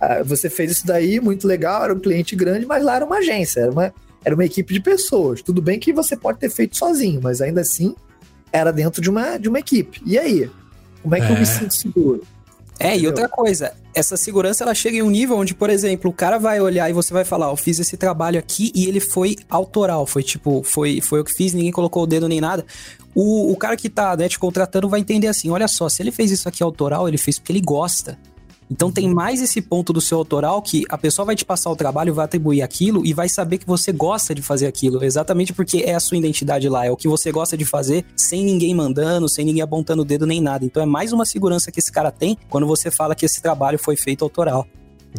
[0.00, 3.18] ah, você fez isso daí, muito legal, era um cliente grande, mas lá era uma
[3.18, 3.92] agência, era uma,
[4.24, 5.42] era uma equipe de pessoas.
[5.42, 7.94] Tudo bem que você pode ter feito sozinho, mas ainda assim
[8.52, 10.00] era dentro de uma, de uma equipe.
[10.06, 10.50] E aí?
[11.02, 11.30] Como é que é.
[11.30, 11.44] eu me é.
[11.44, 12.22] sinto seguro?
[12.78, 13.02] É, Entendeu?
[13.02, 16.38] e outra coisa, essa segurança ela chega em um nível onde, por exemplo, o cara
[16.38, 20.06] vai olhar e você vai falar, eu fiz esse trabalho aqui e ele foi autoral,
[20.06, 22.64] foi tipo, foi, foi eu que fiz, ninguém colocou o dedo nem nada.
[23.14, 26.12] O, o cara que tá né, te contratando vai entender assim, olha só, se ele
[26.12, 28.16] fez isso aqui autoral, ele fez porque ele gosta.
[28.70, 31.76] Então tem mais esse ponto do seu autoral que a pessoa vai te passar o
[31.76, 35.78] trabalho, vai atribuir aquilo e vai saber que você gosta de fazer aquilo, exatamente porque
[35.78, 39.28] é a sua identidade lá, é o que você gosta de fazer sem ninguém mandando,
[39.28, 40.64] sem ninguém apontando o dedo nem nada.
[40.64, 43.78] Então é mais uma segurança que esse cara tem quando você fala que esse trabalho
[43.78, 44.66] foi feito autoral.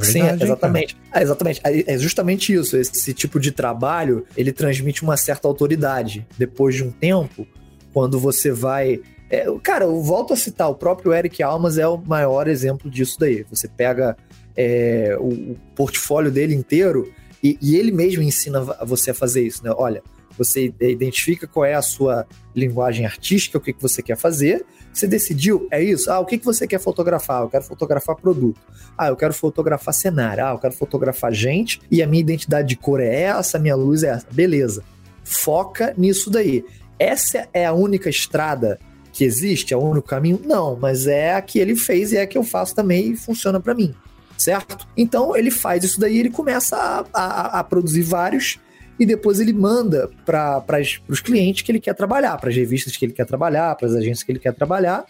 [0.01, 0.97] Sim, Verdade, hein, exatamente.
[1.13, 1.61] É, exatamente.
[1.63, 2.77] É justamente isso.
[2.77, 6.25] Esse tipo de trabalho, ele transmite uma certa autoridade.
[6.37, 7.47] Depois de um tempo,
[7.93, 9.01] quando você vai.
[9.29, 13.19] É, cara, eu volto a citar, o próprio Eric Almas é o maior exemplo disso
[13.19, 13.45] daí.
[13.49, 14.17] Você pega
[14.57, 17.13] é, o, o portfólio dele inteiro
[17.43, 19.71] e, e ele mesmo ensina você a fazer isso, né?
[19.77, 20.01] Olha,
[20.37, 22.25] você identifica qual é a sua
[22.55, 24.65] linguagem artística, o que, que você quer fazer.
[24.91, 26.09] Você decidiu, é isso?
[26.09, 27.43] Ah, o que, que você quer fotografar?
[27.43, 28.59] Eu quero fotografar produto.
[28.97, 30.45] Ah, eu quero fotografar cenário.
[30.45, 33.75] Ah, eu quero fotografar gente e a minha identidade de cor é essa, a minha
[33.75, 34.27] luz é essa.
[34.31, 34.83] Beleza.
[35.23, 36.65] Foca nisso daí.
[36.97, 38.79] Essa é a única estrada
[39.11, 39.73] que existe?
[39.73, 40.41] É o único caminho?
[40.45, 43.15] Não, mas é a que ele fez e é a que eu faço também e
[43.15, 43.93] funciona para mim,
[44.37, 44.87] certo?
[44.95, 48.59] Então ele faz isso daí, ele começa a, a, a produzir vários
[48.99, 50.63] e depois ele manda para
[51.07, 53.95] os clientes que ele quer trabalhar, para as revistas que ele quer trabalhar, para as
[53.95, 55.05] agências que ele quer trabalhar.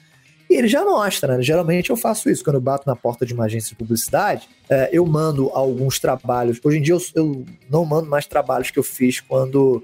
[0.47, 1.43] E ele já mostra, né?
[1.43, 2.43] Geralmente eu faço isso.
[2.43, 6.59] Quando eu bato na porta de uma agência de publicidade, é, eu mando alguns trabalhos.
[6.63, 9.83] Hoje em dia eu, eu não mando mais trabalhos que eu fiz quando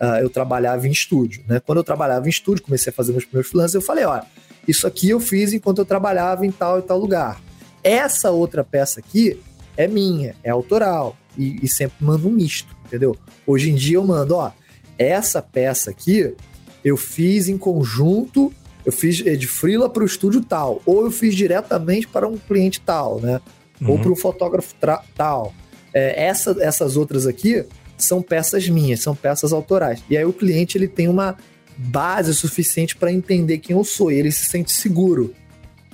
[0.00, 1.42] ah, eu trabalhava em estúdio.
[1.48, 1.60] Né?
[1.64, 4.24] Quando eu trabalhava em estúdio, comecei a fazer meus primeiros freelancers, eu falei, olha,
[4.66, 7.40] isso aqui eu fiz enquanto eu trabalhava em tal e tal lugar.
[7.82, 9.38] Essa outra peça aqui
[9.76, 11.16] é minha, é autoral.
[11.38, 13.14] E, e sempre mando um misto, entendeu?
[13.46, 14.50] Hoje em dia eu mando, ó,
[14.98, 16.34] essa peça aqui
[16.82, 18.52] eu fiz em conjunto,
[18.86, 22.38] eu fiz eh, de freela para o estúdio tal, ou eu fiz diretamente para um
[22.38, 23.40] cliente tal, né?
[23.82, 24.00] Ou Uhum.
[24.00, 24.74] para um fotógrafo
[25.14, 25.52] tal.
[25.92, 27.64] É, essa- essas outras aqui
[27.96, 30.02] são peças minhas, são peças autorais.
[30.08, 31.36] E aí o cliente ele tem uma
[31.76, 35.34] base suficiente para entender quem eu sou e ele se sente seguro.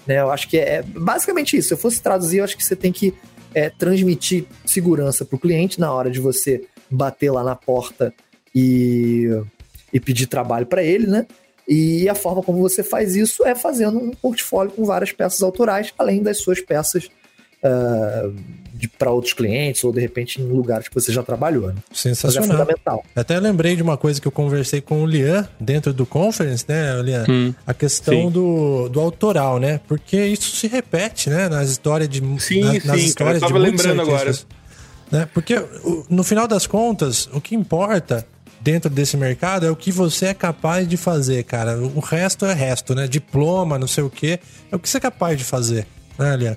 [0.06, 0.20] Né?
[0.20, 1.68] Eu acho que é, é basicamente isso.
[1.68, 3.14] Se eu fosse traduzir, eu acho que você tem que
[3.54, 8.12] é, transmitir segurança para o cliente na hora de você bater lá na porta
[8.54, 9.28] e,
[9.92, 11.26] e pedir trabalho para ele, né?
[11.66, 15.92] E a forma como você faz isso é fazendo um portfólio com várias peças autorais,
[15.96, 17.08] além das suas peças
[18.98, 21.68] para outros clientes ou de repente em lugares que você já trabalhou.
[21.68, 21.74] Né?
[21.88, 22.48] Mas é Sensacional.
[22.50, 23.04] fundamental.
[23.14, 27.00] Até lembrei de uma coisa que eu conversei com o Lian dentro do conference, né,
[27.00, 27.24] Lian?
[27.28, 27.54] Hum.
[27.66, 28.30] A questão Sim.
[28.30, 29.80] do, do autoral, né?
[29.86, 31.48] Porque isso se repete, né?
[31.48, 34.46] Nas histórias de Sim, na- sim, nas cara, histórias eu de tava muitos lembrando artistas,
[35.10, 35.28] Né?
[35.32, 35.62] Porque
[36.10, 38.26] no final das contas, o que importa
[38.60, 41.78] dentro desse mercado é o que você é capaz de fazer, cara.
[41.78, 43.06] O resto é resto, né?
[43.06, 44.40] Diploma, não sei o quê.
[44.72, 45.86] É o que você é capaz de fazer,
[46.18, 46.56] né, Lian?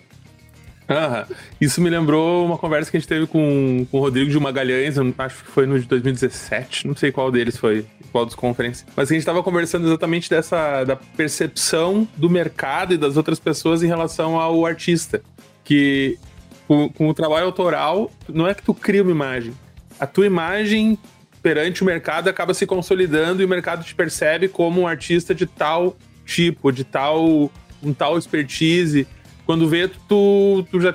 [0.90, 1.26] Aham.
[1.60, 4.96] Isso me lembrou uma conversa que a gente teve com, com o Rodrigo de Magalhães,
[5.18, 8.86] acho que foi no de 2017, não sei qual deles foi, qual dos conferências.
[8.96, 13.82] Mas a gente estava conversando exatamente dessa da percepção do mercado e das outras pessoas
[13.82, 15.22] em relação ao artista.
[15.64, 16.20] Que
[16.68, 19.54] com, com o trabalho autoral, não é que tu cria uma imagem.
[20.00, 20.98] A tua imagem
[21.42, 25.46] perante o mercado acaba se consolidando e o mercado te percebe como um artista de
[25.46, 27.52] tal tipo, de tal
[27.84, 29.08] um tal expertise.
[29.46, 30.92] Quando vê, tu, tu já,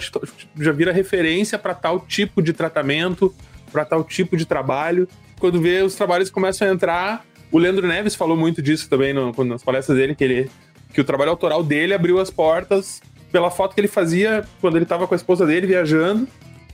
[0.58, 3.34] já vira referência para tal tipo de tratamento,
[3.70, 5.08] para tal tipo de trabalho.
[5.38, 7.24] Quando vê, os trabalhos começam a entrar.
[7.52, 10.50] O Leandro Neves falou muito disso também no, nas palestras dele, que, ele,
[10.92, 14.84] que o trabalho autoral dele abriu as portas pela foto que ele fazia quando ele
[14.84, 16.26] estava com a esposa dele viajando.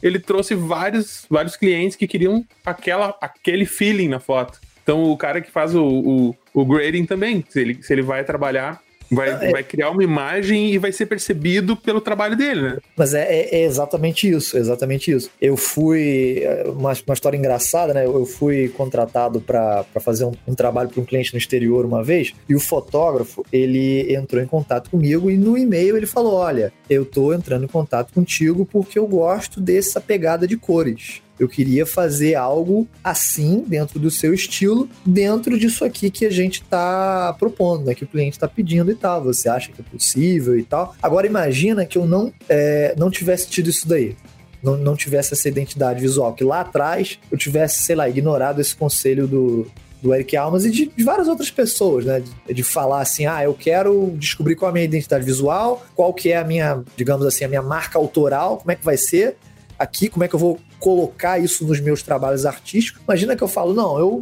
[0.03, 4.61] Ele trouxe vários, vários clientes que queriam aquela, aquele feeling na foto.
[4.83, 8.23] Então, o cara que faz o, o, o grading também, se ele, se ele vai
[8.25, 8.81] trabalhar,
[9.11, 9.51] vai, É.
[9.53, 12.77] vai criar uma imagem e vai ser percebido pelo trabalho dele, né?
[12.97, 15.31] Mas é, é- é exatamente isso, é exatamente isso.
[15.41, 16.41] Eu fui.
[16.43, 18.05] é, Uma, uma história engraçada, né?
[18.07, 22.33] Eu fui contratado para fazer um, um trabalho para um cliente no exterior uma vez,
[22.49, 27.05] e o fotógrafo ele entrou em contato comigo e no e-mail ele falou: Olha, eu
[27.05, 31.23] tô entrando em contato contigo porque eu gosto dessa pegada de cores.
[31.39, 36.63] Eu queria fazer algo assim, dentro do seu estilo, dentro disso aqui que a gente
[36.63, 37.95] tá propondo, né?
[37.95, 39.23] Que o cliente tá pedindo e tal.
[39.25, 40.95] Você acha que é possível e tal.
[41.03, 44.17] Agora imagina que eu não, é, não tivesse tido isso daí.
[44.63, 46.33] Não, não tivesse essa identidade visual.
[46.33, 49.71] Que lá atrás eu tivesse, sei lá, ignorado esse conselho do,
[50.03, 52.23] do Eric Almas e de, de várias outras pessoas, né?
[52.47, 56.13] De, de falar assim, ah, eu quero descobrir qual é a minha identidade visual, qual
[56.15, 59.37] que é a minha, digamos assim, a minha marca autoral, como é que vai ser
[59.79, 63.03] aqui, como é que eu vou colocar isso nos meus trabalhos artísticos.
[63.05, 64.21] Imagina que eu falo, não, eu,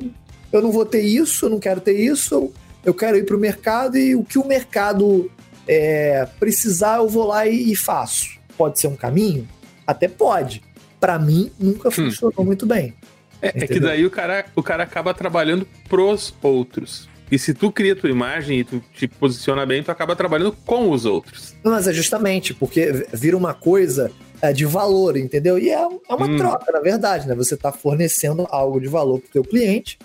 [0.52, 2.52] eu não vou ter isso, eu não quero ter isso, eu,
[2.84, 5.30] eu quero ir para o mercado e o que o mercado
[5.66, 8.38] é, precisar, eu vou lá e, e faço.
[8.56, 9.48] Pode ser um caminho?
[9.86, 10.62] Até pode.
[11.00, 12.94] Para mim, nunca funcionou muito bem.
[13.42, 17.08] É, é que daí o cara, o cara acaba trabalhando pros outros.
[17.30, 20.90] E se tu cria tua imagem e tu te posiciona bem, tu acaba trabalhando com
[20.90, 21.54] os outros.
[21.62, 24.10] Mas é justamente porque vira uma coisa
[24.44, 25.58] é, de valor, entendeu?
[25.58, 26.36] E é, é uma Hum.
[26.36, 27.34] troca, na verdade, né?
[27.34, 29.98] Você está fornecendo algo de valor para o teu cliente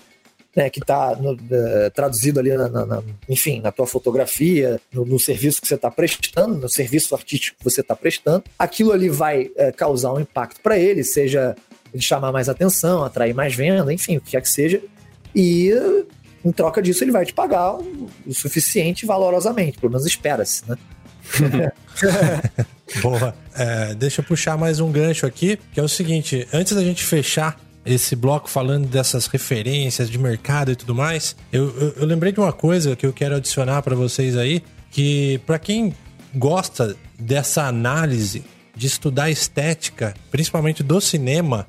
[0.54, 5.18] né, que está uh, traduzido ali, na, na, na, enfim, na tua fotografia, no, no
[5.18, 9.44] serviço que você está prestando, no serviço artístico que você está prestando, aquilo ali vai
[9.44, 11.54] uh, causar um impacto para ele, seja
[11.98, 14.80] chamar mais atenção, atrair mais venda, enfim, o que quer que seja,
[15.34, 15.70] e
[16.44, 20.76] em troca disso ele vai te pagar o, o suficiente valorosamente, pelo menos espera-se, né?
[23.02, 23.34] Boa.
[23.54, 27.04] É, deixa eu puxar mais um gancho aqui, que é o seguinte: antes da gente
[27.04, 32.32] fechar esse bloco falando dessas referências de mercado e tudo mais, eu, eu, eu lembrei
[32.32, 35.94] de uma coisa que eu quero adicionar para vocês aí, que para quem
[36.34, 38.44] gosta dessa análise
[38.76, 41.66] de estudar estética, principalmente do cinema,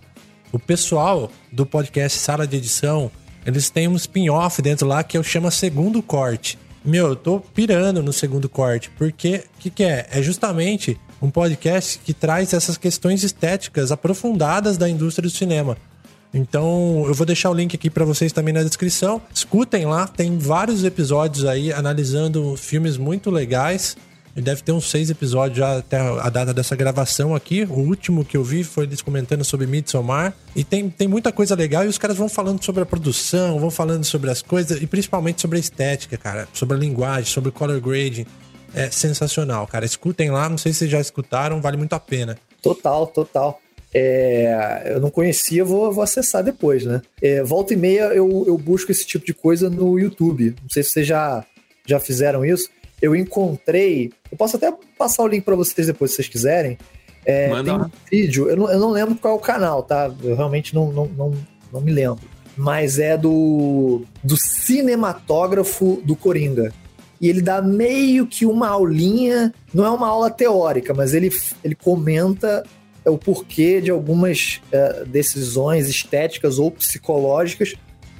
[0.51, 3.11] o pessoal do podcast Sala de Edição,
[3.45, 6.59] eles têm um spin-off dentro lá que eu chamo Segundo Corte.
[6.83, 10.07] Meu, eu tô pirando no segundo corte, porque o que, que é?
[10.11, 15.77] É justamente um podcast que traz essas questões estéticas aprofundadas da indústria do cinema.
[16.33, 19.21] Então, eu vou deixar o link aqui para vocês também na descrição.
[19.33, 23.97] Escutem lá, tem vários episódios aí analisando filmes muito legais.
[24.33, 27.65] Deve ter uns seis episódios já até a data dessa gravação aqui.
[27.65, 30.33] O último que eu vi foi eles comentando sobre Midsommar.
[30.55, 33.69] E tem, tem muita coisa legal e os caras vão falando sobre a produção, vão
[33.69, 36.47] falando sobre as coisas e principalmente sobre a estética, cara.
[36.53, 38.25] Sobre a linguagem, sobre color grading.
[38.73, 39.85] É sensacional, cara.
[39.85, 42.37] Escutem lá, não sei se vocês já escutaram, vale muito a pena.
[42.61, 43.59] Total, total.
[43.93, 47.01] É, eu não conhecia, vou, vou acessar depois, né?
[47.21, 50.55] É, volta e meia eu, eu busco esse tipo de coisa no YouTube.
[50.61, 51.45] Não sei se vocês já,
[51.85, 52.69] já fizeram isso.
[53.01, 54.11] Eu encontrei.
[54.31, 56.77] Eu posso até passar o link para vocês depois, se vocês quiserem.
[57.25, 57.63] É, Manda.
[57.63, 60.11] Tem um vídeo, eu não, eu não lembro qual é o canal, tá?
[60.23, 61.33] Eu realmente não, não, não,
[61.73, 62.23] não me lembro.
[62.55, 66.73] Mas é do, do cinematógrafo do Coringa
[67.21, 71.29] e ele dá meio que uma aulinha, não é uma aula teórica, mas ele,
[71.63, 72.63] ele comenta
[73.05, 77.75] é o porquê de algumas é, decisões estéticas ou psicológicas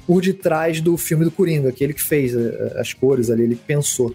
[0.06, 3.54] por detrás do filme do Coringa, que ele que fez é, as cores ali, ele
[3.56, 4.14] que pensou.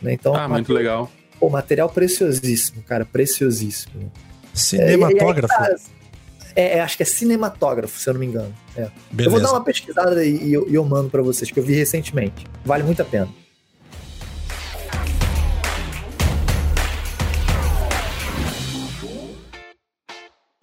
[0.00, 0.12] Né?
[0.14, 1.10] Então, ah, muito legal.
[1.38, 4.10] Pô, material preciosíssimo, cara, preciosíssimo.
[4.54, 5.54] Cinematógrafo?
[6.56, 8.52] É, é, acho que é cinematógrafo, se eu não me engano.
[8.76, 8.90] É.
[9.18, 11.74] Eu vou dar uma pesquisada e, e eu, eu mando para vocês, que eu vi
[11.74, 12.46] recentemente.
[12.64, 13.28] Vale muito a pena.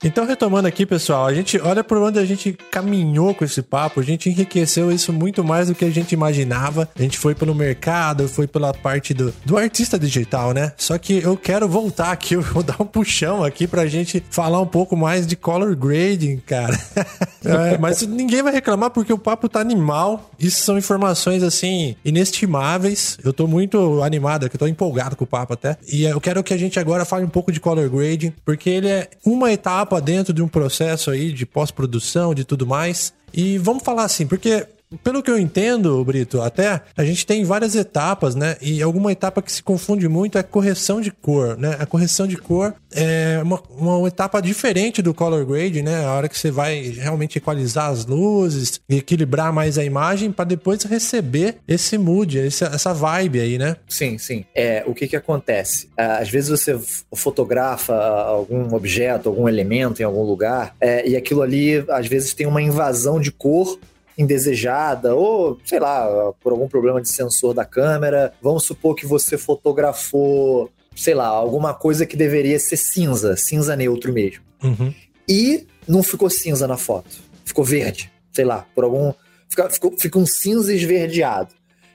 [0.04, 4.02] Então, retomando aqui, pessoal, a gente olha por onde a gente caminhou com esse papo,
[4.02, 6.90] a gente enriqueceu isso muito mais do que a gente imaginava.
[6.94, 10.74] A gente foi pelo mercado, foi pela parte do, do artista digital, né?
[10.78, 14.60] Só que eu quero voltar aqui, eu vou dar um puxão aqui pra gente falar
[14.60, 16.78] um pouco mais de color grading, cara.
[17.46, 20.30] é, mas ninguém vai reclamar porque o papo tá animal.
[20.38, 23.18] Isso são informações, assim, inestimáveis.
[23.24, 25.78] Eu tô muito animado aqui, tô empolgado com o papo até.
[25.88, 28.90] E eu quero que a gente agora fale um pouco de color grading, porque ele
[28.90, 33.14] é uma etapa dentro de um processo aí de pós-produção, de tudo mais.
[33.34, 34.66] E vamos falar assim, porque
[35.04, 38.58] pelo que eu entendo, Brito, até a gente tem várias etapas, né?
[38.62, 41.76] E alguma etapa que se confunde muito é a correção de cor, né?
[41.80, 46.06] A correção de cor é uma, uma etapa diferente do color grade, né?
[46.06, 50.46] A hora que você vai realmente equalizar as luzes e equilibrar mais a imagem para
[50.46, 53.76] depois receber esse mood, essa, vibe aí, né?
[53.88, 54.46] Sim, sim.
[54.56, 55.90] É, o que que acontece?
[55.98, 56.80] Às vezes você
[57.14, 62.48] fotografa algum objeto, algum elemento em algum lugar é, e aquilo ali, às vezes, tem
[62.48, 63.78] uma invasão de cor
[64.18, 68.34] indesejada ou, sei lá, por algum problema de sensor da câmera.
[68.42, 74.14] Vamos supor que você fotografou, sei lá, alguma coisa que deveria ser cinza, cinza neutro
[74.14, 74.44] mesmo.
[74.64, 74.94] Uhum.
[75.28, 79.14] E não ficou cinza na foto, ficou verde, sei lá, por algum.
[79.50, 81.54] Fica, ficou, fica um cinza esverdeado.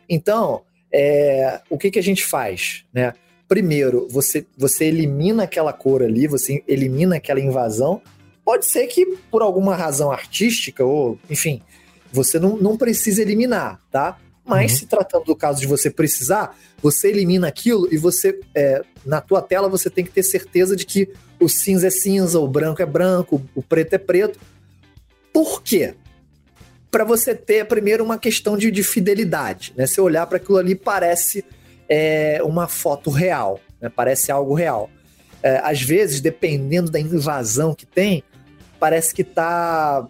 [0.09, 0.63] Então,
[0.93, 3.13] é, o que, que a gente faz, né?
[3.49, 8.01] Primeiro, você, você elimina aquela cor ali, você elimina aquela invasão.
[8.45, 11.61] Pode ser que por alguma razão artística, ou, enfim,
[12.13, 14.19] você não, não precisa eliminar, tá?
[14.45, 14.79] Mas uhum.
[14.79, 19.41] se tratando do caso de você precisar, você elimina aquilo e você, é, na tua
[19.41, 21.09] tela, você tem que ter certeza de que
[21.39, 24.41] o cinza é cinza, o branco é branco, o preto é preto.
[25.33, 25.95] Por quê?
[26.91, 29.73] Para você ter, primeiro, uma questão de, de fidelidade.
[29.77, 29.87] Né?
[29.87, 31.45] Se olhar para aquilo ali, parece
[31.89, 33.89] é, uma foto real, né?
[33.89, 34.91] parece algo real.
[35.43, 38.25] É, às vezes, dependendo da invasão que tem,
[38.81, 40.09] parece que tá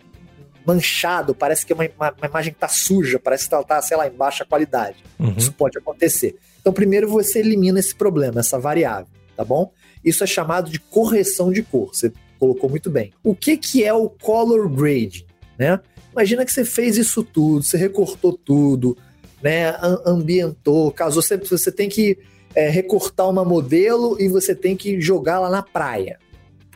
[0.67, 3.81] manchado, parece que é uma, uma, uma imagem que está suja, parece que ela está,
[3.83, 5.03] sei lá, em baixa qualidade.
[5.19, 5.35] Uhum.
[5.37, 6.37] Isso pode acontecer.
[6.61, 9.73] Então, primeiro você elimina esse problema, essa variável, tá bom?
[10.05, 11.95] Isso é chamado de correção de cor.
[11.95, 13.13] Você colocou muito bem.
[13.23, 15.27] O que, que é o color grading?
[15.59, 15.81] Né?
[16.13, 18.97] Imagina que você fez isso tudo, você recortou tudo,
[19.43, 19.77] né?
[20.07, 21.23] ambientou, casou.
[21.23, 22.19] Você, você tem que
[22.55, 26.19] é, recortar uma modelo e você tem que jogar lá na praia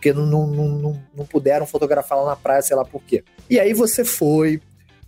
[0.04, 3.24] porque não, não, não, não puderam fotografar lá na praia, sei lá por quê.
[3.48, 4.60] E aí você foi,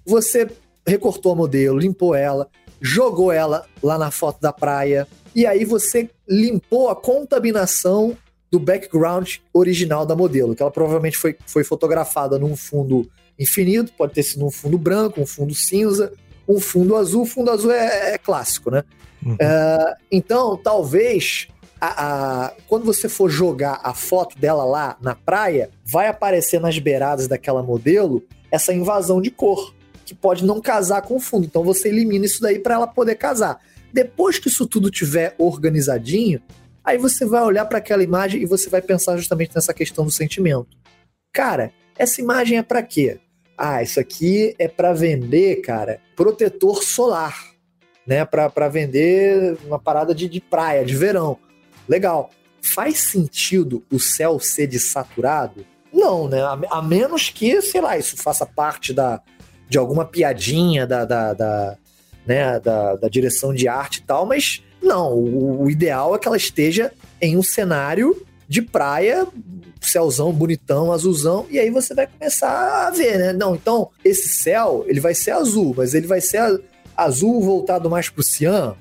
[0.06, 0.48] você
[0.86, 2.48] recortou a modelo, limpou ela,
[2.80, 8.16] jogou ela lá na foto da praia, e aí você limpou a contaminação
[8.50, 13.06] do background original da modelo, que ela provavelmente foi, foi fotografada num fundo
[13.38, 16.10] infinito, pode ter sido um fundo branco, um fundo cinza,
[16.48, 17.24] um fundo azul.
[17.24, 18.82] O fundo azul é, é clássico, né?
[19.22, 19.34] Uhum.
[19.34, 21.48] Uh, então, talvez
[21.80, 26.78] a, a, quando você for jogar a foto dela lá na praia, vai aparecer nas
[26.78, 29.74] beiradas daquela modelo essa invasão de cor,
[30.04, 31.46] que pode não casar com o fundo.
[31.46, 33.60] Então você elimina isso daí para ela poder casar.
[33.92, 36.40] Depois que isso tudo tiver organizadinho,
[36.84, 40.10] aí você vai olhar para aquela imagem e você vai pensar justamente nessa questão do
[40.10, 40.68] sentimento.
[41.32, 43.18] Cara, essa imagem é para quê?
[43.58, 47.36] Ah, isso aqui é para vender, cara, protetor solar,
[48.06, 48.24] né?
[48.24, 51.38] Para vender uma parada de, de praia, de verão.
[51.88, 52.30] Legal.
[52.60, 55.64] Faz sentido o céu ser desaturado?
[55.92, 56.42] Não, né?
[56.42, 59.22] A, a, menos que, sei lá, isso faça parte da,
[59.68, 61.78] de alguma piadinha da, da, da
[62.26, 66.26] né, da, da, direção de arte e tal, mas não, o, o, ideal é que
[66.26, 69.26] ela esteja em um cenário de praia,
[69.80, 73.32] céuzão bonitão, azulzão, e aí você vai começar a ver, né?
[73.32, 76.60] Não, então esse céu, ele vai ser azul, mas ele vai ser
[76.96, 78.76] azul voltado mais pro cian,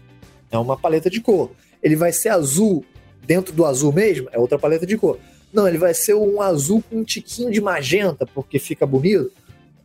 [0.51, 1.51] é uma paleta de cor.
[1.81, 2.83] Ele vai ser azul
[3.25, 5.19] dentro do azul mesmo, é outra paleta de cor.
[5.51, 9.31] Não, ele vai ser um azul com um tiquinho de magenta, porque fica bonito.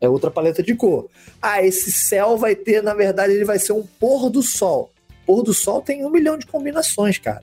[0.01, 1.09] É outra paleta de cor.
[1.41, 4.91] Ah, esse céu vai ter, na verdade, ele vai ser um pôr do sol.
[5.27, 7.43] Pôr do sol tem um milhão de combinações, cara.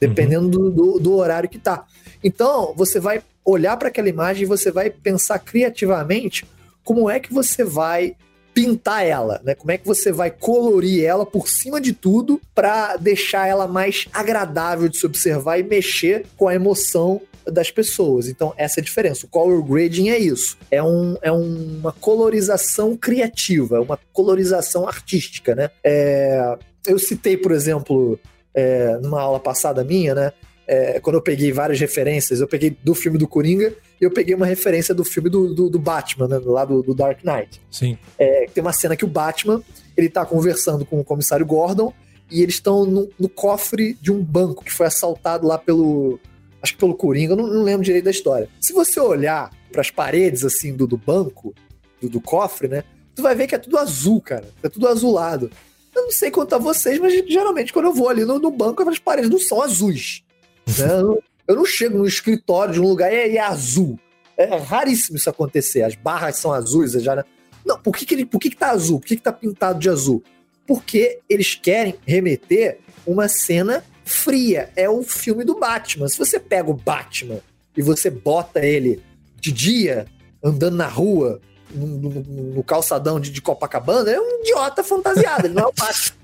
[0.00, 0.70] Dependendo uhum.
[0.70, 1.84] do, do, do, horário que tá.
[2.22, 6.46] Então, você vai olhar para aquela imagem e você vai pensar criativamente
[6.84, 8.14] como é que você vai
[8.56, 9.54] pintar ela, né?
[9.54, 14.08] Como é que você vai colorir ela por cima de tudo para deixar ela mais
[14.14, 18.28] agradável de se observar e mexer com a emoção das pessoas.
[18.28, 19.26] Então, essa é a diferença.
[19.26, 20.56] O color grading é isso.
[20.70, 25.70] É, um, é uma colorização criativa, é uma colorização artística, né?
[25.84, 28.18] É, eu citei, por exemplo,
[28.54, 30.32] é, numa aula passada minha, né?
[30.66, 34.34] É, quando eu peguei várias referências, eu peguei do filme do Coringa e eu peguei
[34.34, 37.60] uma referência do filme do, do, do Batman, né, lá do, do, Dark Knight.
[37.70, 37.98] Sim.
[38.18, 39.62] É, tem uma cena que o Batman
[39.96, 41.92] ele tá conversando com o comissário Gordon
[42.30, 46.20] e eles estão no, no, cofre de um banco que foi assaltado lá pelo.
[46.60, 48.48] Acho que pelo Coringa, eu não, não lembro direito da história.
[48.60, 51.54] Se você olhar para as paredes assim do, do banco,
[52.00, 52.84] do, do cofre, né?
[53.14, 54.48] Tu vai ver que é tudo azul, cara.
[54.62, 55.50] É tudo azulado.
[55.94, 58.86] Eu não sei quanto a vocês, mas geralmente quando eu vou ali no, no banco,
[58.86, 60.22] as paredes não são azuis.
[60.66, 61.20] Né?
[61.46, 63.98] Eu, não chego no escritório de um lugar e é, é, azul.
[64.36, 65.82] É raríssimo isso acontecer.
[65.82, 67.24] As barras são azuis, já.
[67.64, 69.00] Não, por que, que, ele, por que, que tá azul?
[69.00, 70.22] Por que, que tá pintado de azul?
[70.66, 74.70] Porque eles querem remeter uma cena fria.
[74.76, 76.08] É o filme do Batman.
[76.08, 77.40] Se você pega o Batman
[77.76, 79.02] e você bota ele
[79.40, 80.06] de dia,
[80.42, 81.40] andando na rua,
[81.70, 82.10] no, no,
[82.54, 86.16] no calçadão de, de, Copacabana, é um idiota fantasiado, ele não é o Batman.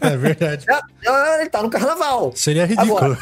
[0.00, 0.66] É verdade.
[0.68, 2.32] É, é, ele tá no carnaval.
[2.34, 2.96] Seria ridículo.
[2.96, 3.18] Agora,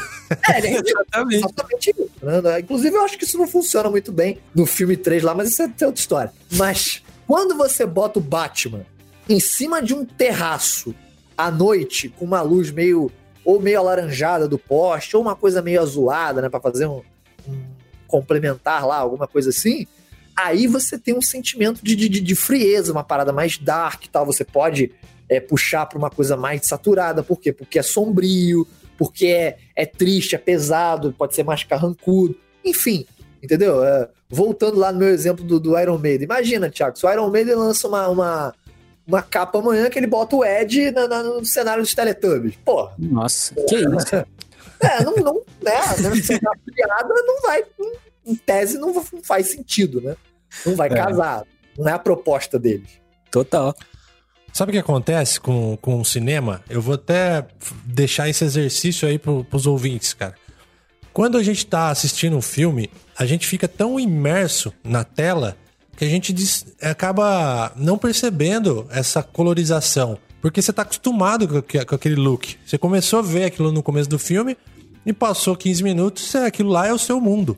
[0.49, 1.05] é, ele é ridículo.
[1.31, 1.95] exatamente.
[2.21, 2.59] Né?
[2.59, 5.61] Inclusive, eu acho que isso não funciona muito bem no filme 3 lá, mas isso
[5.61, 6.33] é outra história.
[6.51, 8.85] Mas quando você bota o Batman
[9.27, 10.95] em cima de um terraço
[11.37, 13.11] à noite, com uma luz meio
[13.43, 17.01] ou meio alaranjada do poste, ou uma coisa meio azulada, né, para fazer um,
[17.47, 17.57] um
[18.07, 19.87] complementar lá, alguma coisa assim,
[20.37, 24.25] aí você tem um sentimento de, de, de frieza, uma parada mais dark e tal.
[24.25, 24.91] Você pode
[25.27, 27.23] é, puxar para uma coisa mais saturada.
[27.23, 27.51] Por quê?
[27.51, 28.67] Porque é sombrio,
[28.97, 32.37] porque é, é triste, é pesado, pode ser mais carrancudo.
[32.63, 33.07] Enfim,
[33.41, 33.83] entendeu?
[33.83, 36.25] É, voltando lá no meu exemplo do, do, Iron Maiden.
[36.25, 38.55] Imagina, Thiago, se o Iron Maiden lança uma, uma,
[39.07, 42.55] uma capa amanhã que ele bota o Ed na, na, no cenário dos Teletubbies.
[42.63, 42.93] Porra.
[42.99, 44.25] Nossa, que isso?
[44.79, 45.71] É, não, não, né?
[46.75, 47.63] Piada não vai,
[48.23, 50.15] em tese, não faz sentido, né?
[50.65, 50.93] Não vai é.
[50.95, 51.43] casar.
[51.77, 52.99] Não é a proposta deles.
[53.31, 53.75] Total.
[54.53, 56.63] Sabe o que acontece com, com o cinema?
[56.69, 57.45] Eu vou até
[57.85, 60.35] deixar esse exercício aí pro, pros ouvintes, cara.
[61.13, 65.57] Quando a gente tá assistindo um filme, a gente fica tão imerso na tela
[65.95, 66.33] que a gente
[66.81, 70.17] acaba não percebendo essa colorização.
[70.41, 72.55] Porque você tá acostumado com, com aquele look.
[72.65, 74.55] Você começou a ver aquilo no começo do filme
[75.05, 77.57] e passou 15 minutos, aquilo lá é o seu mundo.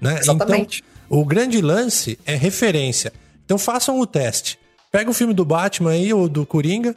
[0.00, 0.18] Né?
[0.18, 0.82] Exatamente.
[0.82, 3.12] Então, o grande lance é referência.
[3.44, 4.56] Então façam o teste.
[4.92, 6.94] Pega o filme do Batman aí, ou do Coringa,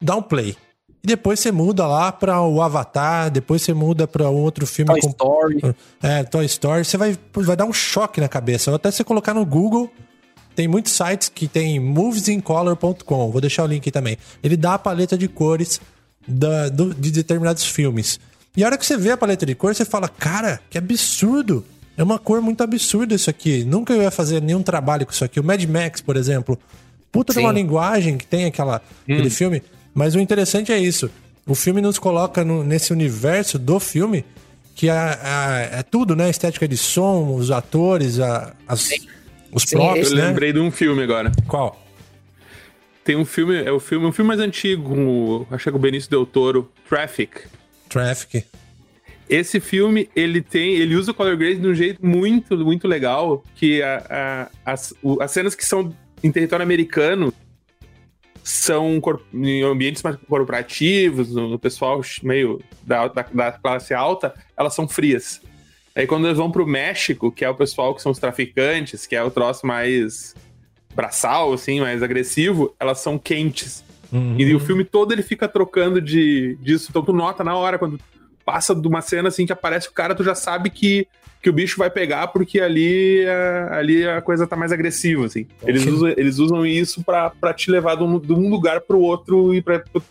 [0.00, 0.56] dá um play.
[1.02, 4.92] E depois você muda lá para o Avatar, depois você muda para outro filme.
[4.92, 5.08] Toy com...
[5.08, 5.76] Story.
[6.02, 6.84] É, Toy Story.
[6.84, 8.74] Você vai, vai dar um choque na cabeça.
[8.74, 9.90] Até você colocar no Google,
[10.54, 13.30] tem muitos sites que tem movesincolor.com.
[13.30, 14.16] Vou deixar o link também.
[14.42, 15.80] Ele dá a paleta de cores
[16.26, 18.18] da, do, de determinados filmes.
[18.56, 21.64] E a hora que você vê a paleta de cores, você fala, cara, que absurdo!
[22.00, 23.62] É uma cor muito absurda isso aqui.
[23.62, 25.38] Nunca eu ia fazer nenhum trabalho com isso aqui.
[25.38, 26.58] O Mad Max, por exemplo,
[27.12, 29.30] puta de uma linguagem que tem aquela, aquele Hum.
[29.30, 29.62] filme.
[29.92, 31.10] Mas o interessante é isso.
[31.46, 34.24] O filme nos coloca no- nesse universo do filme
[34.74, 36.24] que a- a- é tudo, né?
[36.24, 38.88] A estética de som, os atores, a- as-
[39.52, 40.26] os próprios, Eu né?
[40.28, 41.30] lembrei de um filme agora.
[41.46, 41.78] Qual?
[43.04, 46.08] Tem um filme, é o filme, um filme mais antigo, acho que é o Benício
[46.08, 47.42] Del Toro, Traffic.
[47.90, 48.44] Traffic.
[49.30, 53.44] Esse filme, ele tem, ele usa o color grade de um jeito muito, muito legal,
[53.54, 54.04] que a-
[54.66, 57.32] a- as, o- as cenas que são em território americano
[58.42, 59.00] são
[59.32, 64.88] em ambientes mais corporativos, no, no pessoal meio da, da, da classe alta, elas são
[64.88, 65.40] frias.
[65.94, 69.14] Aí quando eles vão pro México, que é o pessoal que são os traficantes, que
[69.14, 70.34] é o troço mais
[70.94, 73.84] braçal, assim, mais agressivo, elas são quentes.
[74.12, 74.34] Uhum.
[74.38, 76.88] E o filme todo ele fica trocando de, disso.
[76.90, 78.00] Então tu nota na hora, quando
[78.50, 81.06] passa de uma cena assim que aparece o cara, tu já sabe que,
[81.40, 85.46] que o bicho vai pegar, porque ali, é- ali a coisa tá mais agressiva, assim.
[85.64, 88.98] Eles, usam, eles usam isso pra, pra te levar de um, de um lugar pro
[88.98, 90.02] outro e pra teu,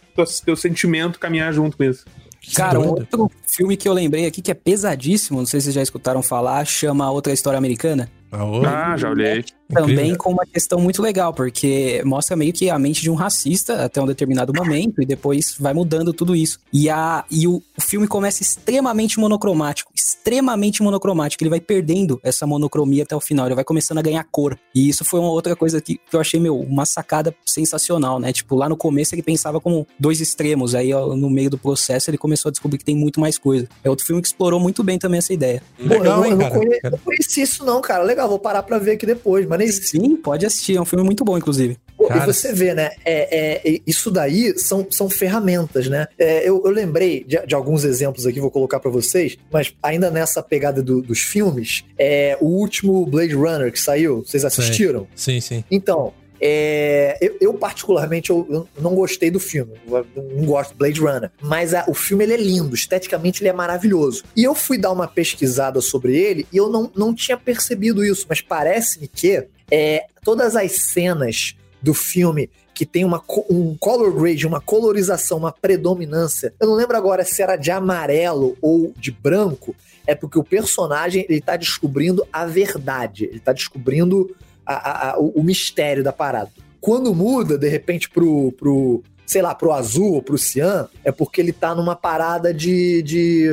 [0.46, 2.06] teu sentimento caminhar junto com isso.
[2.42, 3.08] Que Cara, um doido.
[3.22, 6.24] outro filme que eu lembrei aqui que é pesadíssimo, não sei se vocês já escutaram
[6.24, 8.10] falar, chama Outra História Americana.
[8.32, 9.44] Ah, Ah, já olhei.
[9.74, 13.86] Também com uma questão muito legal, porque mostra meio que a mente de um racista
[13.86, 16.60] até um determinado momento e depois vai mudando tudo isso.
[16.74, 21.44] E, a, e o, o filme começa extremamente monocromático, extremamente monocromático.
[21.44, 24.58] Ele vai perdendo essa monocromia até o final, ele vai começando a ganhar cor.
[24.74, 28.32] E isso foi uma outra coisa que, que eu achei, meu, uma sacada sensacional, né?
[28.34, 32.10] Tipo, lá no começo ele pensava como dois extremos, aí ó, no meio do processo
[32.10, 33.68] ele começou a descobrir que tem muito mais coisa.
[33.84, 35.62] É outro filme que explorou muito bem também essa ideia.
[35.78, 36.58] Pô, Legal, eu, não- hein, eu não, cara?
[36.60, 38.04] conhe- não conheci isso não, cara.
[38.04, 39.46] Legal, vou parar pra ver aqui depois.
[39.46, 41.78] Mas Sim, pode assistir, é um filme muito bom, inclusive.
[42.08, 42.24] Cara.
[42.24, 42.92] E você vê, né?
[43.04, 46.08] É, é, isso daí são, são ferramentas, né?
[46.18, 50.10] É, eu, eu lembrei de, de alguns exemplos aqui, vou colocar pra vocês, mas ainda
[50.10, 55.08] nessa pegada do- dos filmes, é, o último Blade Runner que saiu, vocês assistiram?
[55.14, 55.64] Sim, sim.
[55.70, 61.00] Então, é, eu, eu particularmente eu, eu não gostei do filme, não gosto do Blade
[61.00, 64.24] Runner, mas a- o filme ele é lindo, esteticamente ele é maravilhoso.
[64.36, 68.26] E eu fui dar uma pesquisada sobre ele e eu não, não tinha percebido isso,
[68.30, 74.48] mas parece-me que é, todas as cenas do filme que tem uma, um color grade,
[74.48, 79.76] uma colorização, uma predominância, eu não lembro agora se era de amarelo ou de branco,
[80.08, 84.34] é porque o personagem ele tá descobrindo a verdade, ele tá descobrindo
[84.76, 86.50] a- a- o, o mistério da parada.
[86.82, 91.40] Quando muda, de repente, pro, pro sei lá, pro azul ou pro cian, é porque
[91.42, 93.02] ele tá numa parada de.
[93.04, 93.48] de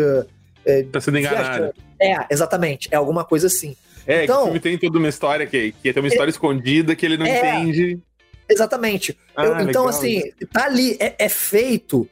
[0.91, 1.73] Tá sendo enganado.
[2.01, 2.89] é, exatamente.
[2.91, 3.77] É alguma coisa assim.
[4.07, 6.95] É, Então- que o filme tem toda uma história que, que tem uma história escondida
[6.97, 7.39] que ele não É.
[7.61, 7.99] entende.
[8.49, 9.17] Exatamente.
[9.37, 12.09] Ah, Eu- então, legal assim, tá ali, é, é feito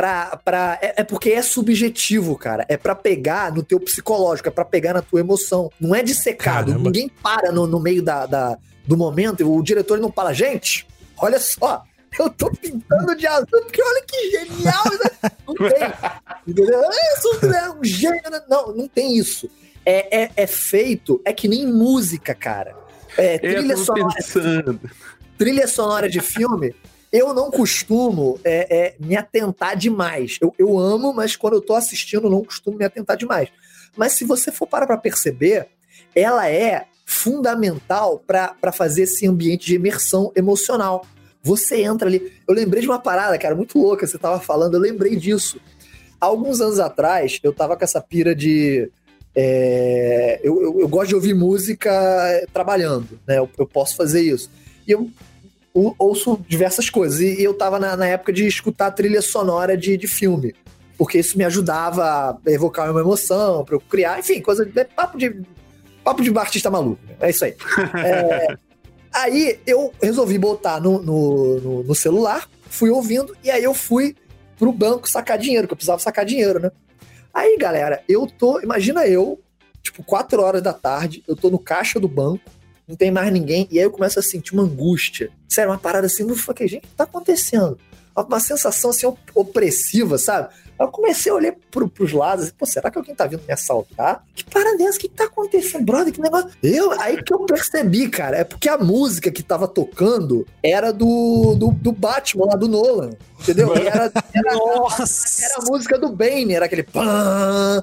[0.00, 0.36] pra.
[0.44, 2.64] pra é, é porque é subjetivo, cara.
[2.68, 5.70] É pra pegar no teu psicológico, é pra pegar na tua emoção.
[5.80, 6.66] Não é dissecado.
[6.72, 6.84] Caramba.
[6.90, 9.50] Ninguém para no, no meio da, da- do momento.
[9.50, 10.86] O diretor não fala, gente,
[11.18, 11.82] olha só.
[12.18, 14.84] Eu tô pintando de azul, porque olha que genial.
[14.84, 15.92] né?" Não tem.
[16.46, 16.80] Entendeu?
[16.80, 18.30] Eu sou né, um gênio.
[18.30, 18.40] né?
[18.48, 19.50] Não, não tem isso.
[19.84, 22.74] É, é, é feito, é que nem música, cara.
[23.16, 24.80] É, É, trilha sonora pensando.
[25.36, 26.74] trilha sonora de filme,
[27.12, 30.38] eu não costumo é, é, me atentar demais.
[30.40, 33.48] Eu, eu amo, mas quando eu tô assistindo, não costumo me atentar demais.
[33.96, 35.68] Mas se você for parar perceber,
[36.14, 41.06] ela é fundamental pra fazer esse ambiente de imersão emocional.
[41.42, 42.32] Você entra ali.
[42.46, 44.06] Eu lembrei de uma parada, cara, muito louca.
[44.06, 45.58] Você tava falando, eu lembrei disso.
[46.20, 48.90] Alguns anos atrás, eu tava com essa pira de.
[49.34, 53.38] é, eu, eu- eu gosto de ouvir música é, trabalhando, né?
[53.38, 54.50] Eu, eu posso fazer isso.
[54.86, 55.08] E eu
[55.78, 57.20] ou- ouço diversas coisas.
[57.20, 60.54] E eu tava na, na época de escutar trilha sonora de, de filme.
[60.96, 62.04] Porque isso me ajudava
[62.44, 64.84] a evocar uma emoção, pra eu criar, enfim, coisa de.
[64.84, 65.42] Papo de.
[66.02, 67.00] Papo de artista maluco.
[67.06, 67.14] né?
[67.20, 67.54] É isso aí.
[68.04, 68.56] É,
[69.12, 74.16] aí eu resolvi botar no, no, no- no celular, fui ouvindo, e aí eu fui
[74.58, 76.70] pro banco sacar dinheiro, que eu precisava sacar dinheiro, né?
[77.32, 78.60] Aí, galera, eu tô.
[78.60, 79.38] Imagina eu,
[79.82, 82.42] tipo, 4 horas da tarde, eu tô no caixa do banco,
[82.88, 85.30] não tem mais ninguém, e aí eu começo a sentir uma angústia.
[85.48, 87.78] Sério, uma parada assim, eu falei, gente, o que tá acontecendo?
[88.16, 90.48] Uma sensação assim op- opressiva, sabe?
[90.78, 93.42] Aí eu comecei a olhar pro, pros lados, assim, pô, será que alguém tá vindo
[93.46, 94.24] me assaltar?
[94.34, 94.96] Que parada é essa?
[94.96, 96.12] O que, tá acontecendo, brother?
[96.12, 96.50] Que negócio.
[96.62, 101.54] Eu, aí que eu percebi, cara, é porque a música que tava tocando era do,
[101.56, 103.10] do, do Batman lá do Nolan.
[103.40, 103.74] Entendeu?
[103.78, 105.44] Era, era, Nossa!
[105.44, 107.82] era a música do Bane, era aquele pã,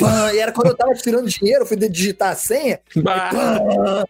[0.00, 2.80] pã, e era quando eu tava tirando dinheiro, eu fui digitar a senha.
[3.30, 4.04] Pã.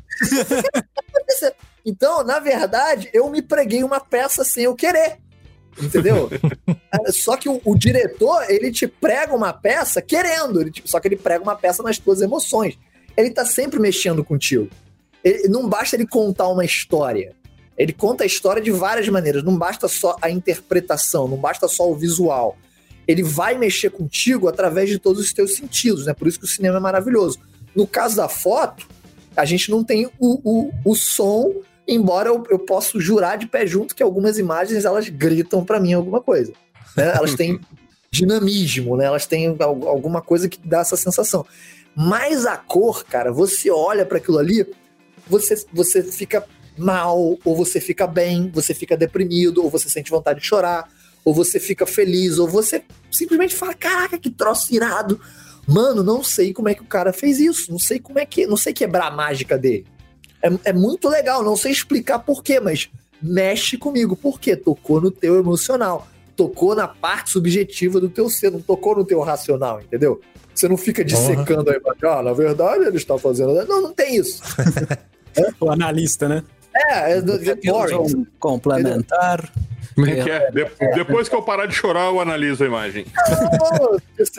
[1.85, 5.19] Então, na verdade, eu me preguei uma peça sem eu querer.
[5.81, 6.29] Entendeu?
[7.09, 11.17] só que o, o diretor, ele te prega uma peça querendo, ele só que ele
[11.17, 12.79] prega uma peça nas tuas emoções.
[13.17, 14.69] Ele tá sempre mexendo contigo.
[15.25, 17.35] Ele- não basta ele contar uma história.
[17.79, 19.43] Ele conta a história de várias maneiras.
[19.43, 22.59] Não basta só a interpretação, não basta só o visual.
[23.07, 26.15] Ele vai mexer contigo através de todos os teus sentidos, né?
[26.15, 27.39] Por isso que o cinema é maravilhoso.
[27.75, 28.87] No caso da foto,
[29.37, 31.53] a gente não tem o, o, o som,
[31.87, 35.93] embora eu, eu possa jurar de pé junto que algumas imagens elas gritam para mim
[35.93, 36.53] alguma coisa.
[36.97, 37.13] Né?
[37.15, 37.61] Elas têm
[38.11, 39.07] dinamismo, né?
[39.07, 41.47] Elas têm alguma coisa que dá essa sensação.
[41.95, 44.67] Mas a cor, cara, você olha para aquilo ali,
[45.29, 46.45] você, você fica
[46.77, 50.89] mal, ou você fica bem, você fica deprimido, ou você sente vontade de chorar,
[51.25, 55.21] ou você fica feliz, ou você simplesmente fala: caraca, que troço irado.
[55.67, 58.47] Mano, não sei como é que o cara fez isso, não sei como é que,
[58.47, 59.87] não sei quebrar a mágica dele.
[60.43, 62.91] É, é muito legal, não sei explicar porquê, mas
[63.23, 64.17] mexe comigo.
[64.17, 64.57] Por quê?
[64.57, 66.09] Tocou no teu emocional
[66.41, 70.23] tocou na parte subjetiva do teu ser, não tocou no teu racional, entendeu?
[70.55, 71.77] Você não fica dissecando uhum.
[71.77, 73.53] aí, ah, na verdade ele está fazendo.
[73.67, 74.43] Não, não tem isso.
[75.37, 75.53] é?
[75.61, 76.43] O analista, né?
[76.75, 78.27] É, é, é boring.
[78.39, 79.51] Complementar.
[79.95, 80.51] Como é que é?
[80.51, 80.95] De é?
[80.95, 83.07] depois que eu parar de chorar, eu analiso a imagem.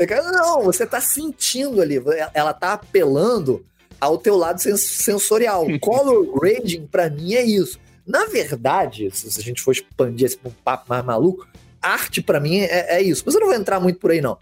[0.09, 2.01] Não, não, você tá sentindo ali.
[2.33, 3.65] Ela tá apelando
[3.99, 5.65] ao teu lado sensorial.
[5.79, 7.79] Color grading, pra mim, é isso.
[8.05, 11.47] Na verdade, se a gente for expandir esse um papo mais maluco,
[11.81, 13.23] arte para mim é, é, isso.
[13.25, 14.37] Mas eu não vou entrar muito por aí, não.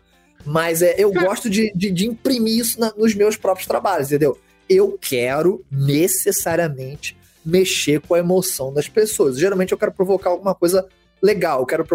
[0.46, 4.40] Mas é, eu gosto de, de, de imprimir isso na, nos meus próprios trabalhos, entendeu?
[4.70, 9.38] Eu quero necessariamente mexer com a emoção das pessoas.
[9.38, 10.88] Geralmente eu quero provocar alguma coisa
[11.22, 11.86] legal, eu quero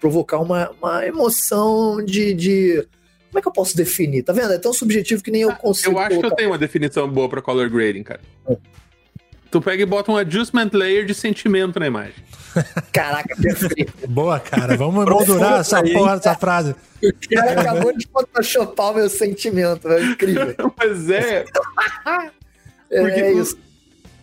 [0.00, 2.86] provocar uma, uma emoção de, de.
[3.28, 4.22] Como é que eu posso definir?
[4.22, 4.52] Tá vendo?
[4.52, 5.92] É tão subjetivo que nem eu consigo.
[5.92, 8.20] Eu acho que eu tenho uma definição boa para color grading, cara.
[8.48, 8.56] É.
[9.50, 12.14] Tu pega e bota um adjustment layer de sentimento na imagem.
[12.92, 13.92] Caraca, perfeito.
[14.08, 14.76] Boa, cara.
[14.76, 16.74] Vamos moldurar essa porra dessa frase.
[17.02, 20.54] O cara acabou de photoshopar o meu sentimento, é incrível.
[20.76, 21.44] Mas é.
[22.90, 23.56] é Porque é isso.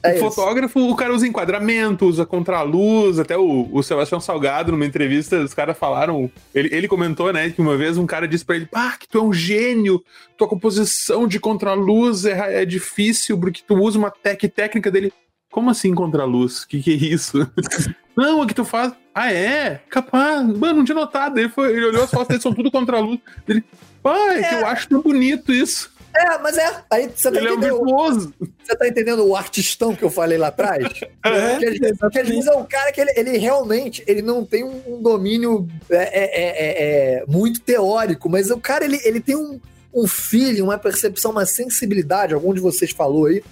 [0.04, 0.32] É o isso.
[0.32, 5.54] fotógrafo, o cara usa enquadramento, usa contraluz, até o, o Sebastião Salgado, numa entrevista, os
[5.54, 6.30] caras falaram.
[6.54, 9.20] Ele, ele comentou, né, que uma vez um cara disse pra ele: pá, que tu
[9.20, 10.04] é um gênio,
[10.38, 15.14] tua composição de contraluz é, é difícil, porque tu usa uma tec, técnica dele.
[15.52, 16.64] Como assim contraluz?
[16.64, 17.40] Que que é isso?
[18.16, 18.94] Não, o que tu faz.
[19.14, 19.82] Ah, é?
[19.90, 20.46] Capaz.
[20.46, 21.38] Mano, não tinha notado.
[21.38, 23.20] Ele, foi, ele olhou as fotos dele, são tudo contra a luz.
[23.48, 23.64] Ele,
[24.02, 24.44] pai, é.
[24.44, 25.91] que eu acho tão bonito isso.
[26.14, 26.84] É, mas é.
[26.90, 27.68] Aí você tá ele entendendo.
[27.68, 28.34] É um
[28.64, 30.86] você tá entendendo o artistão que eu falei lá atrás?
[31.24, 34.64] é, que, que às vezes é um cara que ele, ele realmente ele não tem
[34.64, 36.84] um domínio é, é, é,
[37.20, 39.60] é, muito teórico, mas o cara ele, ele tem um,
[39.94, 43.44] um feeling, uma percepção, uma sensibilidade, algum de vocês falou aí,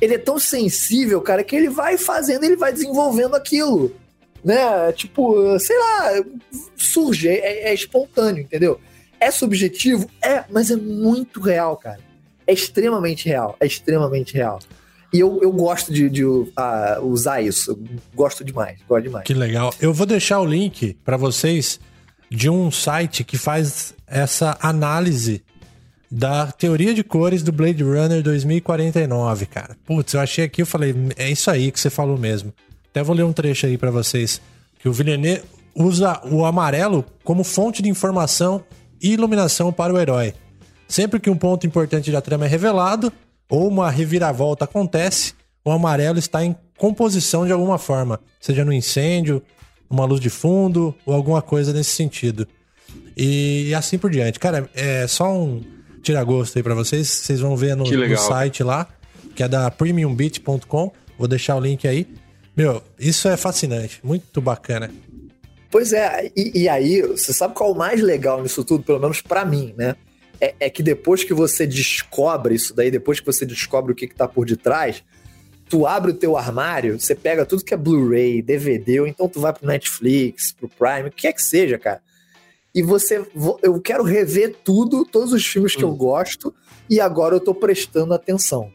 [0.00, 3.94] ele é tão sensível, cara, que ele vai fazendo, ele vai desenvolvendo aquilo.
[4.42, 4.90] Né?
[4.92, 6.24] Tipo, sei lá,
[6.76, 8.80] surge, é, é espontâneo, entendeu?
[9.20, 10.08] É subjetivo?
[10.22, 12.00] É, mas é muito real, cara.
[12.46, 13.56] É extremamente real.
[13.60, 14.58] É extremamente real.
[15.12, 16.48] E eu, eu gosto de, de uh,
[17.02, 17.72] usar isso.
[17.72, 17.80] Eu
[18.14, 18.78] gosto demais.
[18.88, 19.24] Gosto demais.
[19.24, 19.74] Que legal.
[19.80, 21.80] Eu vou deixar o link para vocês
[22.30, 25.42] de um site que faz essa análise
[26.10, 29.76] da teoria de cores do Blade Runner 2049, cara.
[29.84, 32.52] Putz, eu achei aqui, eu falei, é isso aí que você falou mesmo.
[32.90, 34.40] Até vou ler um trecho aí para vocês.
[34.80, 35.42] Que o Villeneuve
[35.74, 38.64] usa o amarelo como fonte de informação
[39.00, 40.34] e iluminação para o herói.
[40.88, 43.12] Sempre que um ponto importante da trama é revelado
[43.48, 49.42] ou uma reviravolta acontece, o amarelo está em composição de alguma forma, seja no incêndio,
[49.88, 52.46] uma luz de fundo ou alguma coisa nesse sentido.
[53.16, 54.38] E assim por diante.
[54.38, 55.62] Cara, é só um
[56.02, 57.08] tira gosto aí para vocês.
[57.08, 58.86] Vocês vão ver no, no, site lá,
[59.34, 60.92] que é da premiumbeat.com.
[61.18, 62.06] Vou deixar o link aí.
[62.56, 64.90] Meu, isso é fascinante, muito bacana.
[65.70, 68.98] Pois é, e, e aí, você sabe qual é o mais legal nisso tudo, pelo
[68.98, 69.94] menos para mim, né?
[70.40, 74.08] É, é, que depois que você descobre isso daí, depois que você descobre o que,
[74.08, 75.04] que tá por detrás,
[75.68, 79.38] tu abre o teu armário, você pega tudo que é Blu-ray, DVD, ou então tu
[79.38, 82.00] vai pro Netflix, pro Prime, o que é que seja, cara
[82.74, 83.24] e você.
[83.62, 85.88] Eu quero rever tudo, todos os filmes que hum.
[85.88, 86.54] eu gosto,
[86.88, 88.72] e agora eu tô prestando atenção.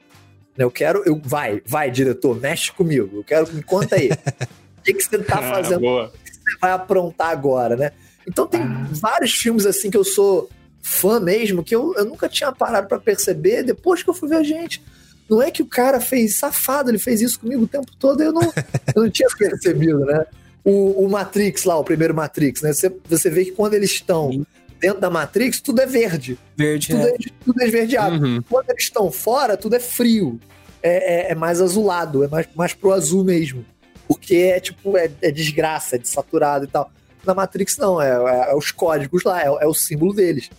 [0.57, 1.03] Eu quero.
[1.05, 3.17] Eu, vai, vai, diretor, mexe comigo.
[3.17, 3.51] Eu quero.
[3.53, 4.09] Me conta aí.
[4.79, 5.87] o que, que você tá ah, fazendo?
[5.87, 7.91] Ah, que você vai aprontar agora, né?
[8.27, 8.87] Então tem ah.
[8.91, 10.49] vários filmes assim que eu sou
[10.81, 14.37] fã mesmo, que eu, eu nunca tinha parado para perceber depois que eu fui ver
[14.37, 14.81] a gente.
[15.29, 18.31] Não é que o cara fez safado, ele fez isso comigo o tempo todo, eu
[18.31, 18.43] não,
[18.95, 20.25] eu não tinha percebido, né?
[20.65, 22.73] o, o Matrix lá, o primeiro Matrix, né?
[22.73, 24.45] Você, você vê que quando eles estão Sim.
[24.81, 26.39] dentro da Matrix, tudo é verde.
[26.57, 28.25] Verde, tudo é, é tudo é esverdeado.
[28.25, 28.41] Uhum.
[28.49, 30.39] Quando eles estão fora, tudo é frio.
[30.81, 33.63] É, é, é, mais azulado, é mais, mais pro azul mesmo.
[34.07, 36.91] Porque é tipo, é, é desgraça, é desaturado e tal.
[37.25, 40.49] Na Matrix, não, é, é, é os códigos lá, é, é, o símbolo deles.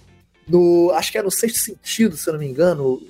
[0.49, 3.01] No, acho que é no sexto sentido, se eu não me engano.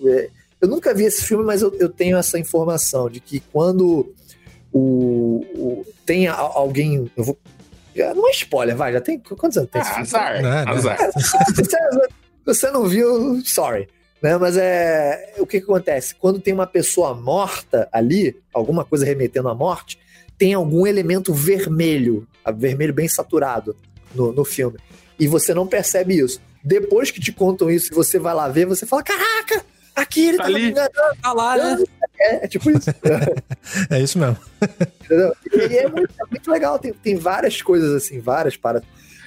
[0.61, 4.15] eu nunca vi esse filme, mas eu, eu tenho essa informação de que quando
[4.73, 7.11] o, o- tem a- alguém.
[7.17, 7.39] Eu vou.
[8.15, 9.19] Não é spoiler, vai, já tem.
[9.19, 10.09] Quantos anos tem esse Ah, filme?
[10.09, 10.65] azar, É, né?
[10.67, 10.99] azar.
[11.55, 11.79] você,
[12.45, 13.89] você não viu, sorry.
[14.23, 14.37] Né?
[14.37, 15.35] Mas é.
[15.39, 16.15] O que, que acontece?
[16.15, 19.99] Quando tem uma pessoa morta ali, alguma coisa remetendo à morte,
[20.39, 22.27] tem algum elemento vermelho,
[22.57, 23.77] vermelho bem saturado
[24.15, 24.79] no, no filme.
[25.19, 26.41] E você não percebe isso.
[26.63, 29.65] Depois que te contam isso e você vai lá ver, você fala: Caraca,
[29.95, 30.71] aqui ele Tá tá, me ali.
[30.71, 30.93] enganando.
[31.23, 31.85] Tá lá, né?
[32.19, 32.91] É, é tipo isso.
[33.91, 34.37] É isso mesmo.
[35.05, 35.33] Entendeu?
[35.53, 38.83] E é muito, é muito legal, tem, tem várias coisas assim, várias para.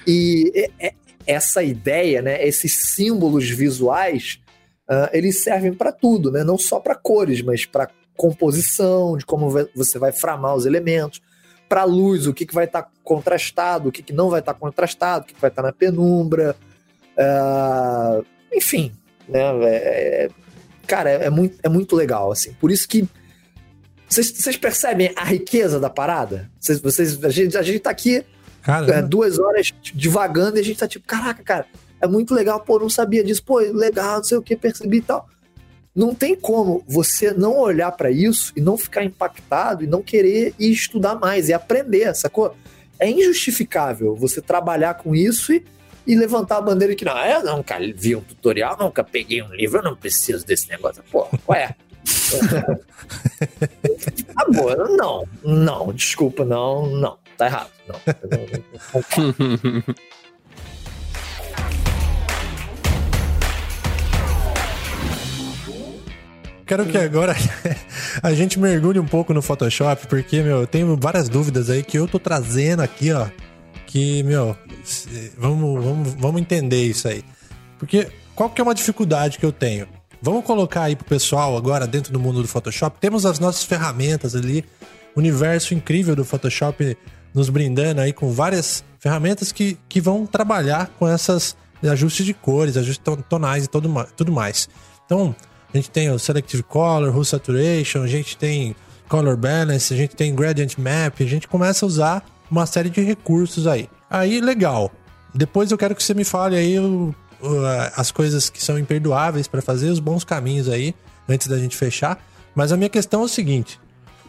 [0.06, 0.94] E é- é-
[1.26, 4.40] essa ideia, né, esses símbolos visuais,
[4.88, 6.42] ah, eles servem para tudo, né?
[6.42, 7.88] Não só para cores, mas para
[8.20, 11.22] composição, de como você vai framar os elementos,
[11.66, 15.24] para luz, o que, que vai estar contrastado, o que, que não vai estar contrastado,
[15.24, 16.54] o que, que vai estar na penumbra,
[17.16, 18.20] ah,
[18.52, 18.92] enfim,
[19.26, 19.40] né?
[19.64, 20.28] é- é-
[20.86, 22.52] cara, é, muito, é muito legal, assim.
[22.60, 23.08] Por isso que
[24.06, 26.50] vocês, percebem a riqueza da parada?
[26.60, 28.22] Vocês, vocês- a, gente, a gente tá aqui
[28.92, 31.66] é, duas horas divagando e a gente tá tipo, caraca, cara,
[32.02, 35.02] é muito legal, pô, não sabia disso, pô, legal, não sei o que, percebi e
[35.02, 35.26] tal.
[35.94, 40.54] Não tem como você não olhar pra isso e não ficar impactado e não querer
[40.58, 42.54] ir estudar mais e aprender, sacou?
[42.98, 45.64] É injustificável você trabalhar com isso e,
[46.06, 49.78] e levantar a bandeira que não, eu nunca vi um tutorial, nunca peguei um livro,
[49.78, 51.02] eu não preciso desse negócio.
[51.10, 51.74] Pô, qual é?
[54.36, 57.96] Amor, não, não, desculpa, não, não, tá errado, não.
[58.06, 59.94] Eu não- não- não-
[66.70, 67.34] quero que agora
[68.22, 71.98] a gente mergulhe um pouco no Photoshop, porque, meu, eu tenho várias dúvidas aí que
[71.98, 73.26] eu tô trazendo aqui, ó.
[73.86, 77.24] Que, meu, se- vamos, vamos, vamos entender isso aí.
[77.78, 79.86] Porque qual que é uma dificuldade que eu tenho?
[80.22, 82.98] Vamos colocar aí pro pessoal agora dentro do mundo do Photoshop.
[83.00, 84.64] Temos as nossas ferramentas ali,
[85.16, 86.96] universo incrível do Photoshop
[87.34, 92.76] nos brindando aí com várias ferramentas que, que vão trabalhar com essas ajustes de cores,
[92.76, 94.68] ajustes ton- tonais e tudo, tudo mais.
[95.06, 95.34] Então,
[95.72, 98.74] a gente tem o Selective Color, Hue Saturation, a gente tem
[99.08, 103.00] Color Balance, a gente tem Gradient Map, a gente começa a usar uma série de
[103.00, 103.88] recursos aí.
[104.08, 104.90] Aí, legal.
[105.34, 107.64] Depois eu quero que você me fale aí o- o-
[107.96, 110.94] as coisas que são imperdoáveis para fazer, os bons caminhos aí,
[111.28, 112.18] antes da gente fechar.
[112.54, 113.78] Mas a minha questão é o seguinte: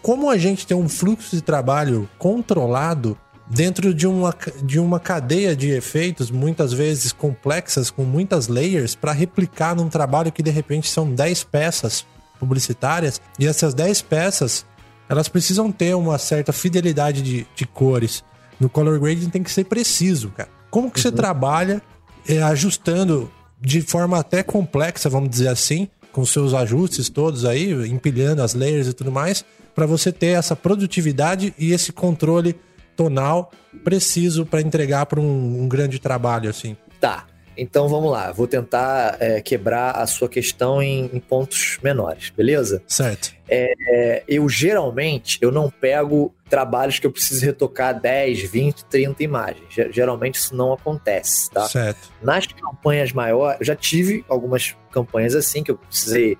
[0.01, 3.17] como a gente tem um fluxo de trabalho controlado
[3.51, 4.33] dentro de uma,
[4.63, 10.31] de uma cadeia de efeitos, muitas vezes complexas, com muitas layers, para replicar num trabalho
[10.31, 12.05] que de repente são 10 peças
[12.39, 14.65] publicitárias, e essas 10 peças
[15.09, 18.23] elas precisam ter uma certa fidelidade de, de cores.
[18.57, 20.49] No color grading tem que ser preciso, cara.
[20.69, 21.81] Como que você trabalha
[22.25, 23.29] é, ajustando
[23.59, 28.87] de forma até complexa, vamos dizer assim, com seus ajustes todos aí, empilhando as layers
[28.87, 29.43] e tudo mais,
[29.75, 32.55] para você ter essa produtividade e esse controle
[32.95, 33.51] tonal
[33.83, 36.75] preciso para entregar para um, um grande trabalho assim.
[36.99, 37.25] Tá.
[37.57, 42.81] Então vamos lá, vou tentar é, quebrar a sua questão em, em pontos menores, beleza?
[42.87, 43.33] Certo.
[43.47, 49.65] É, eu geralmente eu não pego trabalhos que eu preciso retocar 10, 20, 30 imagens.
[49.69, 51.67] Ge- Geralmente isso não acontece, tá?
[51.67, 52.09] Certo.
[52.21, 56.37] Nas campanhas maiores, eu já tive algumas campanhas assim que eu precisei.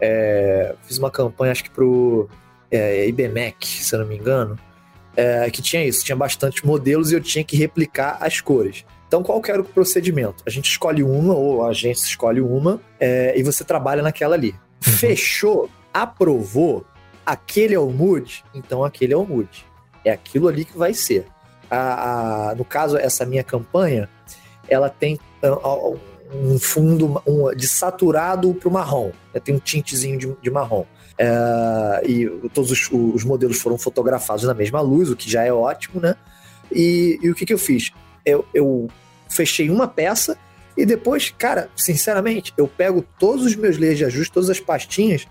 [0.00, 2.28] é, fiz uma campanha, acho que pro
[2.70, 4.56] é, IBMEC, se eu não me engano,
[5.16, 8.84] é, que tinha isso, tinha bastante modelos e eu tinha que replicar as cores.
[9.08, 10.42] Então, qual que era o procedimento?
[10.46, 14.54] A gente escolhe uma, ou a agência escolhe uma, é, e você trabalha naquela ali.
[14.80, 16.84] Fechou, aprovou,
[17.24, 19.66] aquele é o mood, então aquele é o mood.
[20.04, 21.26] É aquilo ali que vai ser.
[21.70, 24.08] A- a- no caso, essa minha campanha,
[24.68, 25.90] ela tem ah,
[26.34, 29.10] um fundo um- de saturado para o marrom.
[29.34, 29.40] né?
[29.40, 30.84] Tem um tintezinho de, de marrom.
[31.18, 35.52] É, e todos os, os modelos foram fotografados na mesma luz, o que já é
[35.52, 36.16] ótimo, né?
[36.70, 37.90] E, e o que, que eu fiz?
[38.24, 38.88] Eu, eu
[39.28, 40.38] fechei uma peça
[40.76, 45.26] e depois, cara, sinceramente, eu pego todos os meus layers de ajuste, todas as pastinhas,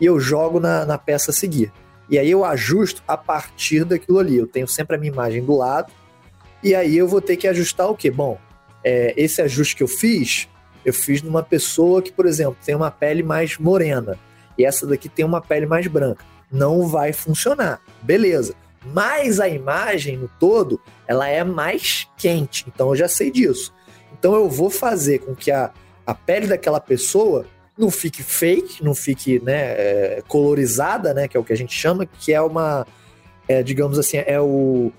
[0.00, 1.72] e eu jogo na, na peça a seguir.
[2.08, 4.36] E aí eu ajusto a partir daquilo ali.
[4.36, 5.92] Eu tenho sempre a minha imagem do lado,
[6.62, 8.10] e aí eu vou ter que ajustar o quê?
[8.10, 8.38] Bom,
[8.82, 10.48] é, esse ajuste que eu fiz,
[10.84, 14.18] eu fiz numa pessoa que, por exemplo, tem uma pele mais morena
[14.58, 16.24] e essa daqui tem uma pele mais branca.
[16.50, 17.80] Não vai funcionar.
[18.02, 18.54] Beleza.
[18.94, 22.64] Mas a imagem no todo, ela é mais quente.
[22.68, 23.74] Então eu já sei disso.
[24.18, 25.72] Então eu vou fazer com que a,
[26.06, 27.44] a pele daquela pessoa
[27.76, 31.74] não fique fake, não fique né, é, colorizada, né, que é o que a gente
[31.74, 32.86] chama, que é uma,
[33.46, 34.90] é, digamos assim, é o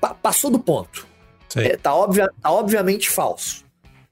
[0.00, 1.06] pa- passou do ponto.
[1.66, 3.64] É, tá, obvia- tá obviamente falso.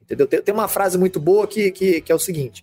[0.02, 0.26] Entendeu?
[0.26, 2.62] Tem, tem uma frase muito boa que, que, que é o seguinte: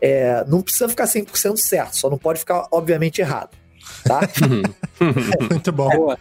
[0.00, 3.50] é, não precisa ficar 100% certo, só não pode ficar obviamente errado.
[4.04, 4.20] tá?
[5.50, 5.88] Muito bom.
[5.90, 6.18] Boa.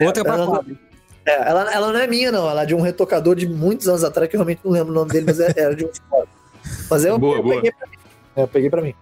[0.00, 0.78] Outra pra Ela não- Fábio.
[1.26, 2.48] É, ela, ela não é minha, não.
[2.48, 4.94] Ela é de um retocador de muitos anos atrás, que eu realmente não lembro o
[4.94, 5.90] nome dele, mas é- era de um.
[6.88, 7.54] Mas eu, Boa, eu boa.
[7.56, 7.96] peguei pra mim.
[8.36, 8.94] É, Eu peguei pra mim.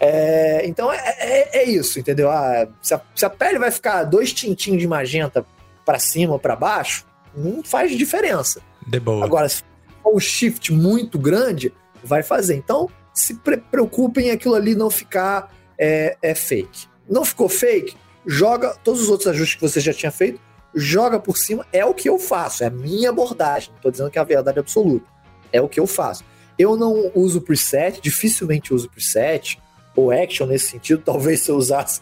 [0.00, 2.30] É, então é, é- é isso, entendeu?
[2.30, 5.44] Ah, se, a, se a pele vai ficar dois tintinhos de magenta
[5.84, 7.04] pra cima ou pra baixo,
[7.36, 8.60] não faz diferença.
[8.86, 9.24] De boa.
[9.24, 9.62] Agora, se
[10.02, 11.72] for um shift muito grande,
[12.02, 12.54] vai fazer.
[12.54, 12.88] Então,
[13.18, 16.86] se pre preocupem em aquilo ali não ficar é, é fake.
[17.08, 17.96] Não ficou fake?
[18.26, 20.40] Joga todos os outros ajustes que você já tinha feito,
[20.74, 21.66] joga por cima.
[21.72, 23.70] É o que eu faço, é a minha abordagem.
[23.74, 25.06] Não tô dizendo que é a verdade absoluta.
[25.52, 26.24] É o que eu faço.
[26.58, 29.58] Eu não uso preset, dificilmente uso preset
[29.96, 31.02] ou action nesse sentido.
[31.06, 32.00] Talvez se eu usasse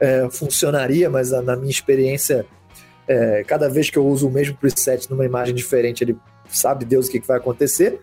[0.00, 2.46] é, funcionaria, mas na- na minha experiência
[3.06, 6.16] é, cada vez que eu uso o mesmo preset numa imagem diferente, ele
[6.50, 8.00] sabe Deus o que, que vai acontecer.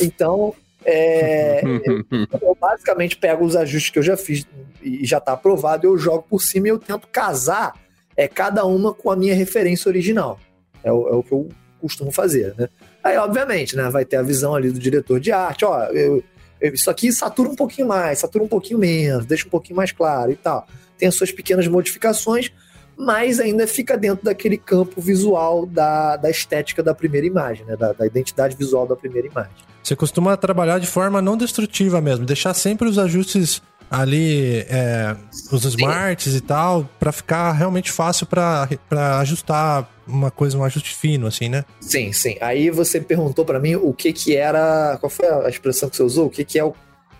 [0.00, 0.54] Então,
[0.84, 1.62] é,
[2.42, 4.46] eu basicamente pego os ajustes que eu já fiz
[4.82, 7.74] e já está aprovado, eu jogo por cima e eu tento casar
[8.16, 10.38] é, cada uma com a minha referência original.
[10.82, 11.48] É o, é o que eu
[11.80, 12.68] costumo fazer, né?
[13.02, 16.22] Aí, obviamente, né, vai ter a visão ali do diretor de arte, ó, eu-
[16.60, 19.92] eu- isso aqui satura um pouquinho mais, satura um pouquinho menos, deixa um pouquinho mais
[19.92, 20.66] claro e tal.
[20.96, 22.50] Tem as suas pequenas modificações,
[22.96, 27.76] mas ainda fica dentro daquele campo visual da, da estética da primeira imagem, né?
[27.76, 29.52] Da, da identidade visual da primeira imagem.
[29.84, 35.14] Você costuma trabalhar de forma não destrutiva mesmo, deixar sempre os ajustes ali, é,
[35.52, 40.94] os smarts e tal, pra ficar realmente fácil pra pra ajustar uma coisa, um ajuste
[40.94, 41.66] fino, assim, né?
[41.80, 42.36] Sim, sim.
[42.40, 46.02] Aí você perguntou pra mim o que que era, qual foi a expressão que você
[46.02, 46.26] usou?
[46.26, 46.74] O que que é o,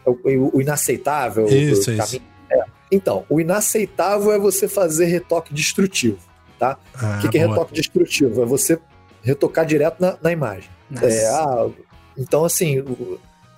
[0.06, 1.46] o, o inaceitável?
[1.46, 2.20] Isso, o isso.
[2.50, 2.64] É.
[2.90, 6.18] Então, o inaceitável é você fazer retoque destrutivo,
[6.58, 6.78] tá?
[6.94, 8.42] Ah, o que, que é retoque destrutivo?
[8.42, 8.78] É você
[9.22, 10.70] retocar direto na, na imagem.
[10.90, 11.06] Nossa.
[11.06, 11.68] É, ah,
[12.16, 12.84] então, assim,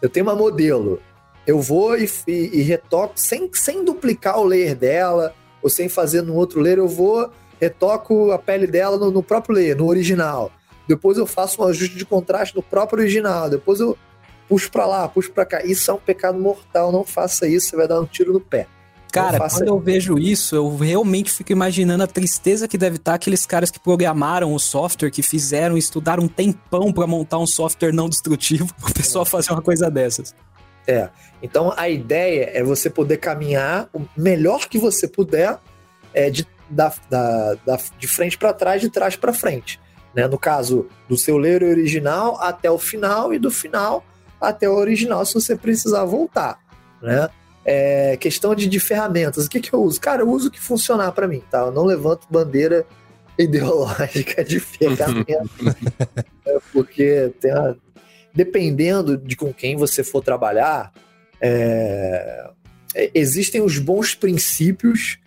[0.03, 1.01] eu tenho uma modelo,
[1.47, 6.23] eu vou e, e, e retoco sem, sem duplicar o layer dela, ou sem fazer
[6.23, 7.31] no outro layer, eu vou,
[7.61, 10.51] retoco a pele dela no, no próprio layer, no original.
[10.89, 13.97] Depois eu faço um ajuste de contraste no próprio original, depois eu
[14.49, 15.65] puxo pra lá, puxo pra cá.
[15.65, 18.66] Isso é um pecado mortal, não faça isso, você vai dar um tiro no pé.
[19.16, 23.14] Cara, faça quando eu vejo isso, eu realmente fico imaginando a tristeza que deve estar
[23.14, 27.93] aqueles caras que programaram o software, que fizeram, estudaram um tempão pra montar um software
[27.93, 30.34] não destrutivo, o pessoal fazer uma coisa dessas.
[30.86, 31.09] É.
[31.43, 35.59] Então a ideia é você poder caminhar o melhor que você puder
[36.14, 39.80] é, de, da, da, da- de frente para trás, de trás para frente.
[40.14, 40.26] Né?
[40.28, 44.05] No caso do seu ler original até o final e do final
[44.40, 46.59] até o original, se você precisar voltar.
[47.02, 47.28] Né?
[47.68, 49.47] É, questão de, de ferramentas.
[49.47, 50.01] O que, que eu uso?
[50.01, 51.43] Cara, eu uso o que funcionar para mim.
[51.51, 51.59] Tá?
[51.62, 52.86] Eu não levanto bandeira
[53.36, 55.44] ideológica de ferramenta.
[56.48, 57.74] É, porque tem a-
[58.32, 60.93] dependendo de com quem você for trabalhar,
[61.40, 62.48] é,
[62.94, 65.18] é, existem os bons princípios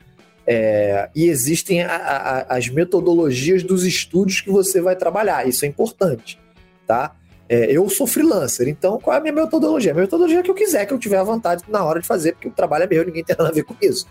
[0.47, 5.45] é, e existem a- a- as metodologias dos estudos que você vai trabalhar.
[5.45, 6.39] Isso é importante,
[6.87, 7.13] tá?
[7.49, 9.91] É, eu sou freelancer, então qual é a minha metodologia?
[9.91, 12.05] A minha metodologia é que eu quiser, que eu tiver à vontade na hora de
[12.05, 14.05] fazer, porque o trabalho é meu, ninguém tem nada a ver com isso.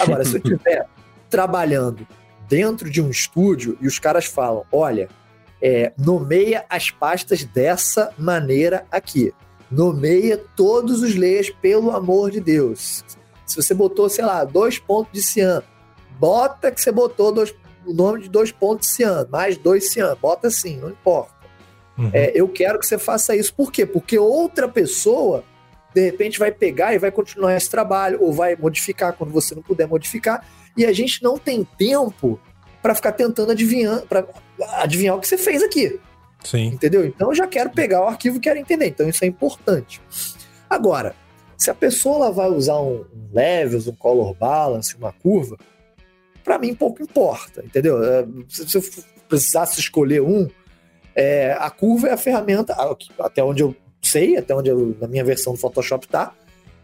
[0.00, 0.88] Agora, se eu estiver
[1.30, 2.04] trabalhando
[2.48, 5.08] dentro de um estúdio e os caras falam, olha,
[5.62, 9.32] é, nomeia as pastas dessa maneira aqui.
[9.70, 13.04] Nomeia todos os layers, pelo amor de Deus.
[13.46, 15.62] Se você botou, sei lá, dois pontos de cian,
[16.18, 17.54] bota que você botou dois,
[17.86, 21.39] o nome de dois pontos de cian, mais dois cian, bota assim, não importa.
[22.00, 22.10] Uhum.
[22.12, 23.54] É, eu quero que você faça isso.
[23.54, 23.84] Por quê?
[23.84, 25.44] Porque outra pessoa,
[25.94, 29.62] de repente, vai pegar e vai continuar esse trabalho, ou vai modificar quando você não
[29.62, 30.46] puder modificar,
[30.76, 32.40] e a gente não tem tempo
[32.82, 34.26] para ficar tentando adivinhar, para
[34.78, 36.00] adivinhar o que você fez aqui
[36.44, 36.66] Sim.
[36.68, 37.04] entendeu?
[37.04, 38.86] Então eu já quero pegar o arquivo e quero entender.
[38.86, 40.00] Então isso é importante.
[40.68, 41.14] Agora,
[41.56, 45.56] se a pessoa vai usar um, um levels, um color balance, uma curva,
[46.42, 48.02] para mim pouco importa, entendeu?
[48.02, 48.82] É, Se, se eu
[49.28, 50.48] precisasse escolher um,
[51.14, 52.74] é, a curva é a ferramenta,
[53.18, 56.32] até onde eu sei, até onde eu, na minha versão do Photoshop tá,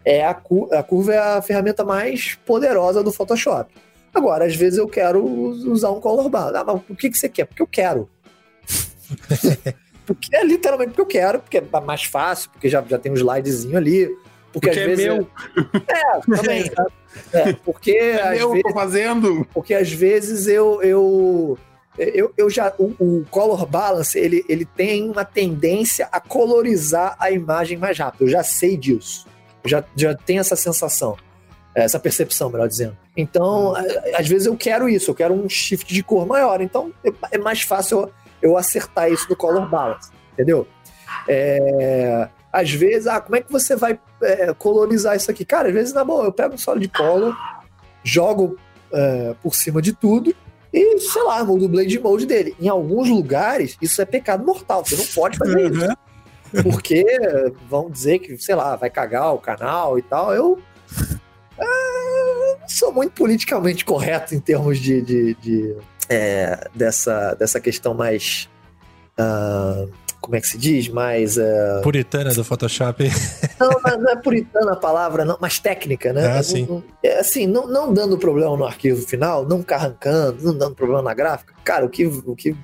[0.05, 3.73] é a, cu- a curva é a ferramenta mais poderosa do Photoshop.
[4.15, 6.57] Agora, às vezes eu quero usar um color balance.
[6.57, 7.45] Ah, mas o que, que você quer?
[7.47, 8.09] Porque eu quero.
[10.07, 13.17] Porque é literalmente porque eu quero, porque é mais fácil, porque já, já tem um
[13.17, 14.07] slidezinho ali.
[14.53, 15.05] Porque, Porque às é vezes.
[15.05, 15.29] meu.
[15.89, 16.71] É, também.
[17.33, 19.49] É, porque, É às meu, vezes, tô fazendo.
[19.53, 20.81] porque às vezes eu.
[20.83, 21.59] eu
[21.99, 27.31] eu, eu já o, o color balance ele, ele tem uma tendência a colorizar a
[27.31, 28.23] imagem mais rápido.
[28.23, 29.27] Eu já sei disso.
[29.65, 31.17] Eu já, já tenho essa sensação,
[31.75, 32.97] essa percepção, melhor dizendo.
[33.17, 33.75] Então,
[34.15, 36.61] às vezes eu quero isso, eu quero um shift de cor maior.
[36.61, 38.01] Então, é- é mais fácil
[38.43, 40.69] eu, eu acertar isso no color balance, entendeu?
[41.29, 45.45] É, às vezes, ah, como é que você vai é, colorizar isso aqui?
[45.45, 47.37] Cara, às vezes, na boa, eu pego um solid color,
[48.05, 48.57] jogo
[48.93, 50.35] é, por cima de tudo
[50.73, 52.57] e, sei lá, muda o Blade Mode dele.
[52.61, 54.85] Em alguns lugares, isso é pecado mortal.
[54.85, 55.97] Você não pode fazer isso.
[56.63, 57.05] Porque
[57.69, 60.35] vão dizer que, sei lá, vai cagar o canal e tal.
[60.35, 60.59] Eu.
[61.59, 65.01] Ah, não sou muito politicamente correto em termos de.
[65.03, 65.77] de, de
[66.09, 68.49] é, dessa, dessa questão mais.
[69.19, 69.91] Uh,
[70.27, 70.89] como é que se diz?
[70.89, 71.37] Mais.
[71.37, 71.83] Uh...
[71.85, 73.05] Puritana do Photoshop.
[73.59, 76.27] Não, não é puritana a palavra, não, mas técnica, né?
[76.27, 76.67] Ah, sim.
[76.69, 81.01] Não, é, assim, não, não dando problema no arquivo final, não arrancando, não dando problema
[81.01, 81.55] na gráfica.
[81.65, 82.55] Cara, o que, o que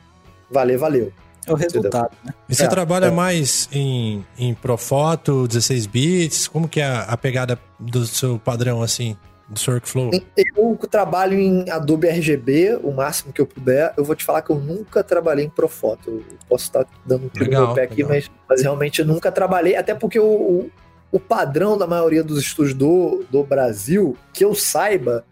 [0.51, 1.11] valer, valeu.
[1.47, 2.35] É o resultado, né?
[2.47, 3.11] E você É, trabalha é.
[3.11, 6.47] mais em, em Profoto, 16 bits?
[6.47, 9.17] Como que é a, a pegada do seu padrão, assim,
[9.53, 10.11] do seu workflow?
[10.57, 13.93] Eu trabalho em Adobe RGB, o máximo que eu puder.
[13.97, 16.11] Eu vou te falar que eu nunca trabalhei em Profoto.
[16.11, 19.07] Eu posso estar dando um tiro no Legal, meu pé aqui, mas, mas realmente eu
[19.07, 20.71] nunca trabalhei, até porque o, o,
[21.13, 25.25] o padrão da maioria dos estúdios do, do Brasil, que eu saiba,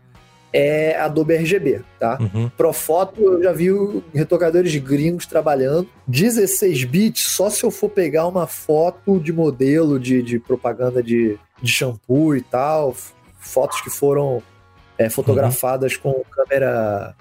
[0.52, 2.18] é Adobe RGB, tá?
[2.20, 2.48] Uhum.
[2.50, 3.68] Profoto, eu já vi
[4.12, 5.88] retocadores gringos trabalhando.
[6.06, 11.38] 16 bits, só se eu for pegar uma foto de modelo de, de propaganda de,
[11.62, 12.94] de shampoo e tal.
[13.40, 14.42] Fotos que foram
[14.98, 17.14] é, fotografadas com câmera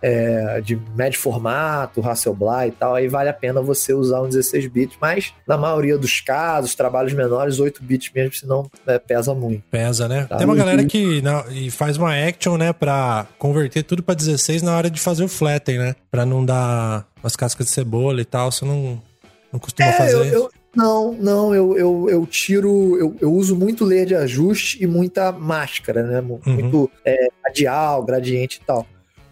[0.00, 2.94] é, de médio formato, Hasselblad e tal.
[2.94, 4.96] Aí vale a pena você usar um 16 bits.
[5.00, 9.62] Mas na maioria dos casos, trabalhos menores, 8 bits mesmo, senão é, pesa muito.
[9.70, 10.26] Pesa, né?
[10.28, 10.36] Tá.
[10.36, 14.60] Tem uma galera que na- e faz uma action, né, pra converter tudo pra 16
[14.62, 15.96] na hora de fazer o flatten, né?
[16.10, 18.52] Pra não dar umas cascas de cebola e tal.
[18.52, 19.02] Você não,
[19.50, 20.34] não costuma É, fazer eu- isso?
[20.34, 24.86] eu- não, não, eu, eu, eu tiro, eu, eu uso muito layer de ajuste e
[24.86, 26.20] muita máscara, né?
[26.20, 26.40] Uhum.
[26.46, 28.86] Muito é, radial, gradiente e tal.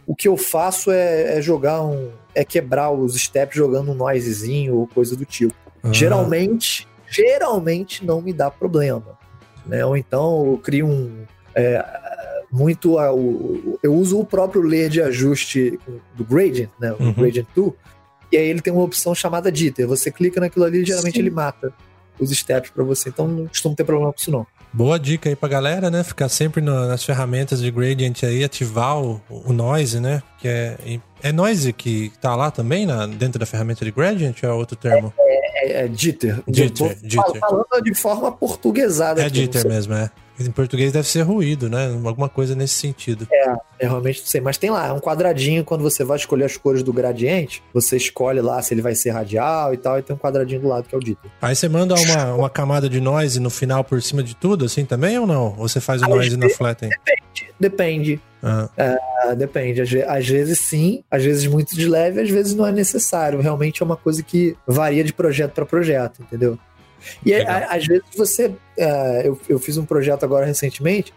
[0.07, 2.11] O que eu faço é, é jogar um.
[2.35, 5.55] é quebrar os steps jogando um noisezinho ou coisa do tipo.
[5.83, 9.19] Ah, Geralmente, geralmente não me dá problema.
[9.65, 9.85] Né?
[9.85, 11.25] Ou então eu crio um.
[11.55, 11.85] é,
[12.51, 12.99] muito.
[12.99, 15.79] a- o- eu uso o próprio layer de ajuste
[16.15, 16.93] do Gradient, né?
[16.99, 17.13] O Uhum.
[17.13, 17.75] Gradient Tool.
[18.33, 19.87] E aí ele tem uma opção chamada Jitter.
[19.87, 21.21] Você clica naquilo ali e geralmente Sim.
[21.21, 21.73] ele mata
[22.19, 23.11] os steps pra você.
[23.11, 24.47] Então não costumo ter problema com isso, não.
[24.73, 26.03] Boa dica aí pra galera, né?
[26.03, 30.23] Ficar sempre no- nas ferramentas de gradient aí, ativar o, o noise, né?
[30.39, 34.49] Que é, é noise que tá lá também na, dentro da ferramenta de gradient ou
[34.49, 35.13] é outro termo?
[35.19, 36.43] É, é Jitter.
[36.49, 37.41] Jitter, Eu tô jitter.
[37.41, 39.21] Falando de forma portuguesada.
[39.23, 40.11] É aqui, jitter mesmo, é.
[40.47, 41.87] Em português deve ser ruído, né?
[42.05, 43.27] Alguma coisa nesse sentido.
[43.81, 46.57] Eu realmente não sei, mas tem lá, é um quadradinho quando você vai escolher as
[46.57, 50.15] cores do gradiente, você escolhe lá se ele vai ser radial e tal, e tem
[50.15, 51.31] um quadradinho do lado que é o Jitter.
[51.41, 54.85] Aí você manda uma, uma camada de noise no final por cima de tudo, assim
[54.85, 55.55] também ou não?
[55.59, 56.91] Ou você faz o noise na flatten?
[57.59, 58.21] Depende.
[58.43, 58.69] Ah,
[59.25, 59.81] Ah, depende.
[59.81, 63.41] Às, às vezes sim, às vezes muito de leve, às vezes não é necessário.
[63.41, 66.59] Realmente é uma coisa que varia de projeto para projeto, entendeu?
[67.25, 68.55] E a- às vezes você.
[68.79, 71.13] ah, eu, eu fiz um projeto agora recentemente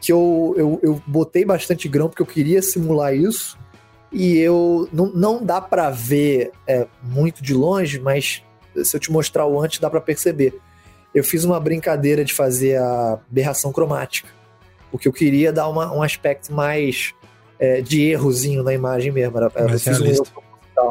[0.00, 3.58] que eu, eu, eu botei bastante grão porque eu queria simular isso.
[4.12, 4.88] E eu.
[4.92, 8.42] Não, não dá para ver é, muito de longe, mas
[8.84, 10.58] se eu te mostrar o antes, dá para perceber.
[11.14, 14.28] Eu fiz uma brincadeira de fazer a aberração cromática.
[14.90, 17.12] Porque eu queria dar uma- um aspecto mais
[17.58, 19.36] é, de errozinho na imagem mesmo.
[19.38, 20.26] Era, eu fiz um erro.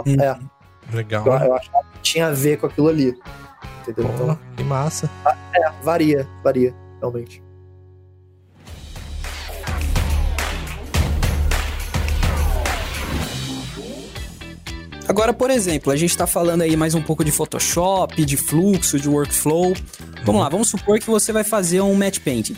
[0.05, 0.15] Hum.
[0.21, 0.39] É,
[0.95, 1.25] legal.
[1.27, 3.13] eu, eu achava que tinha a ver com aquilo ali.
[3.87, 4.11] Entendeu?
[4.11, 5.09] Pô, Então, que massa.
[5.55, 7.41] é, varia, varia, realmente.
[15.07, 18.99] Agora, por exemplo, a gente tá falando aí mais um pouco de Photoshop, de fluxo,
[18.99, 19.73] de workflow.
[20.23, 22.55] Vamos lá, vamos supor que você vai fazer um match painting.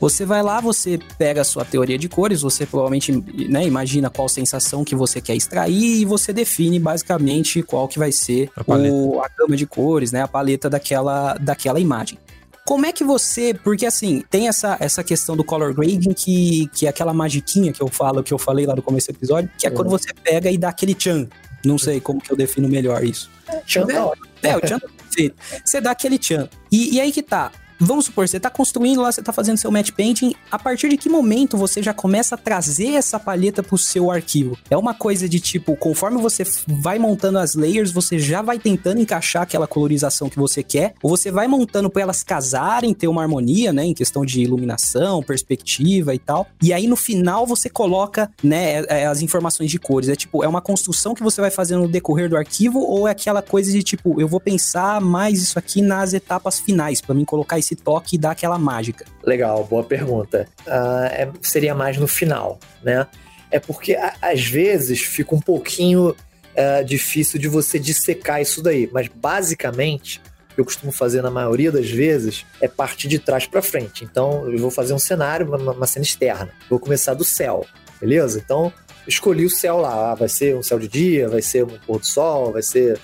[0.00, 3.12] Você vai lá, você pega a sua teoria de cores, você provavelmente
[3.48, 8.10] né, imagina qual sensação que você quer extrair e você define basicamente qual que vai
[8.10, 12.18] ser A o- a gama de cores, né, a paleta daquela, daquela imagem.
[12.66, 13.52] Como é que você.
[13.52, 17.82] Porque assim, tem essa, essa questão do color grading, que, que é aquela magiquinha que
[17.82, 20.50] eu falo, que eu falei lá no começo do episódio, que é quando você pega
[20.50, 21.26] e dá aquele tchan.
[21.64, 23.28] Não sei como que eu defino melhor isso.
[23.66, 24.26] Tchan tá ótimo.
[24.42, 25.36] É, o tchan tá perfeito.
[25.64, 26.48] Você dá aquele tchan.
[26.70, 27.50] E, e aí que tá.
[27.82, 30.34] Vamos supor, você tá construindo lá, você tá fazendo seu match painting.
[30.50, 34.56] A partir de que momento você já começa a trazer essa palheta pro seu arquivo?
[34.68, 39.00] É uma coisa de tipo, conforme você vai montando as layers, você já vai tentando
[39.00, 43.22] encaixar aquela colorização que você quer, ou você vai montando pra elas casarem, ter uma
[43.22, 46.46] harmonia, né, em questão de iluminação, perspectiva e tal.
[46.62, 50.10] E aí no final você coloca, né, é- é as informações de cores.
[50.10, 53.12] É tipo, é uma construção que você vai fazendo no decorrer do arquivo, ou é
[53.12, 57.24] aquela coisa de tipo, eu vou pensar mais isso aqui nas etapas finais, pra mim
[57.24, 59.04] colocar esse toque e dar aquela mágica.
[59.24, 60.46] Legal, boa pergunta.
[60.66, 63.06] Ah, é- seria mais no final, né?
[63.50, 66.14] É porque a- às vezes fica um pouquinho
[66.56, 70.20] ah, difícil de você dissecar isso daí, mas basicamente
[70.50, 74.04] o que eu costumo fazer na maioria das vezes é partir de trás para frente.
[74.04, 76.50] Então eu vou fazer um cenário, uma, uma cena externa.
[76.68, 77.64] Vou começar do céu.
[78.00, 78.40] beleza?
[78.44, 78.72] Então,
[79.06, 80.10] escolhi o céu lá.
[80.10, 82.98] Ah, vai ser um céu de dia, vai ser um pôr do sol, vai ser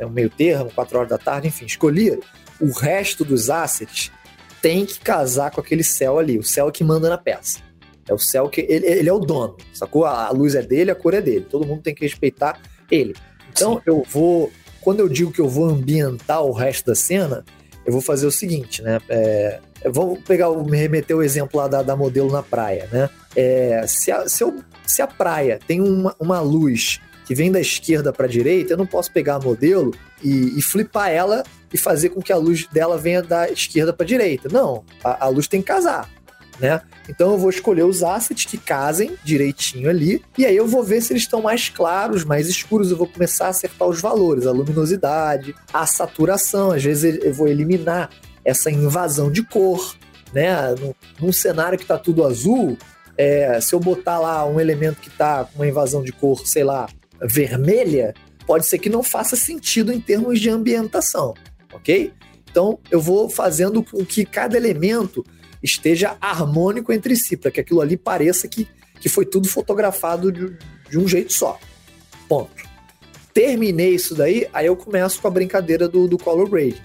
[0.00, 2.18] um meio termo, 4 horas da tarde, enfim, escolhi.
[2.60, 4.10] O resto dos assets
[4.62, 7.60] tem que casar com aquele céu ali, o céu que manda na peça.
[8.08, 8.60] É o céu que.
[8.68, 10.04] Ele, ele é o dono, sacou?
[10.04, 11.46] A luz é dele, a cor é dele.
[11.48, 12.60] Todo mundo tem que respeitar
[12.90, 13.14] ele.
[13.50, 13.80] Então Sim.
[13.86, 14.52] eu vou.
[14.80, 17.44] Quando eu digo que eu vou ambientar o resto da cena,
[17.84, 19.00] eu vou fazer o seguinte, né?
[19.08, 23.10] É, eu vou pegar, me remeter o exemplo lá da, da modelo na praia, né?
[23.34, 24.56] É, se, a, se, eu,
[24.86, 28.76] se a praia tem uma, uma luz que vem da esquerda para a direita, eu
[28.76, 29.92] não posso pegar a modelo
[30.22, 34.04] e, e, flipar ela e fazer com que a luz dela venha da esquerda para
[34.04, 34.48] a direita.
[34.50, 36.08] Não, a, a luz tem que casar
[36.58, 36.80] né?
[37.08, 41.00] Então eu vou escolher os assets que casem direitinho ali, e aí eu vou ver
[41.00, 44.52] se eles estão mais claros, mais escuros, eu vou começar a acertar os valores, a
[44.52, 48.10] luminosidade, a saturação, às vezes eu vou eliminar
[48.44, 49.96] essa invasão de cor,
[50.32, 50.74] né?
[51.20, 52.76] Num, cenário que está tudo azul,
[53.18, 56.64] é, se eu botar lá um elemento que está com uma invasão de cor, sei
[56.64, 56.88] lá,
[57.20, 58.14] vermelha,
[58.46, 61.34] pode ser que não faça sentido em termos de ambientação,
[61.76, 62.12] ok?
[62.50, 65.24] Então eu vou fazendo com que cada elemento
[65.62, 68.68] esteja harmônico entre si, para que aquilo ali pareça que,
[69.00, 70.56] que foi tudo fotografado de,
[70.88, 71.58] de um jeito só.
[72.28, 72.64] Ponto.
[73.32, 76.82] Terminei isso daí, aí eu começo com a brincadeira do, do color grade.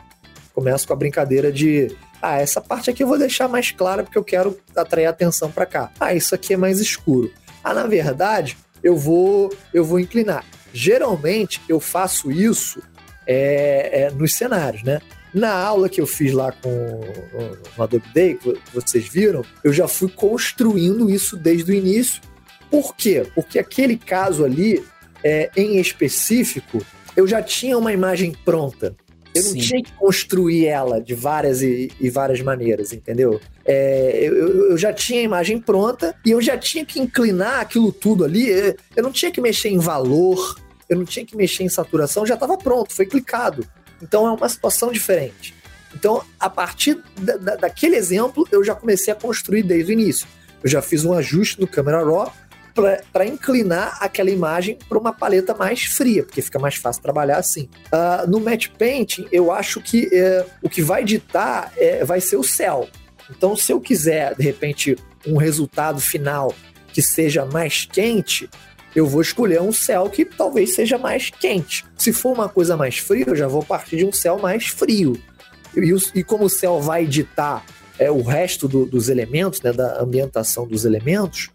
[0.53, 4.17] Começo com a brincadeira de ah, essa parte aqui eu vou deixar mais clara porque
[4.17, 5.91] eu quero atrair atenção para cá.
[5.99, 7.31] Ah, isso aqui é mais escuro.
[7.63, 10.45] Ah, na verdade, eu vou eu vou inclinar.
[10.73, 12.81] Geralmente eu faço isso
[13.25, 14.99] é, é, nos cenários, né?
[15.33, 16.69] Na aula que eu fiz lá com
[17.77, 22.21] o Adobe Day, que vocês viram, eu já fui construindo isso desde o início.
[22.69, 23.25] Por quê?
[23.33, 24.83] Porque aquele caso ali,
[25.23, 26.85] é, em específico,
[27.15, 28.95] eu já tinha uma imagem pronta.
[29.33, 29.59] Eu não Sim.
[29.59, 33.39] tinha que construir ela de várias e, e várias maneiras, entendeu?
[33.65, 37.91] É, eu, eu, já tinha a imagem pronta e eu já tinha que inclinar aquilo
[37.91, 38.49] tudo ali.
[38.95, 40.57] Eu não tinha que mexer em valor,
[40.91, 43.65] eu não tinha que mexer em saturação, já estava pronto, foi clicado.
[44.01, 45.55] Então é uma situação diferente.
[45.95, 50.27] Então, a partir da, da, daquele exemplo, eu já comecei a construir desde o início.
[50.61, 52.33] Eu já fiz um ajuste no Camera Raw
[53.11, 57.69] para inclinar aquela imagem para uma paleta mais fria, porque fica mais fácil trabalhar assim.
[57.87, 62.35] Uh, no Match Painting, eu acho que uh, o que vai ditar uh, vai ser
[62.35, 62.89] o céu.
[63.29, 66.53] Então, se eu quiser, de repente, um resultado final
[66.91, 68.49] que seja mais quente,
[68.95, 71.85] eu vou escolher um céu que talvez seja mais quente.
[71.97, 75.17] Se for uma coisa mais fria, eu já vou partir de um céu mais frio.
[75.75, 77.65] E, e como o céu vai ditar
[77.97, 81.49] é, o resto do, dos elementos, né, da ambientação dos elementos,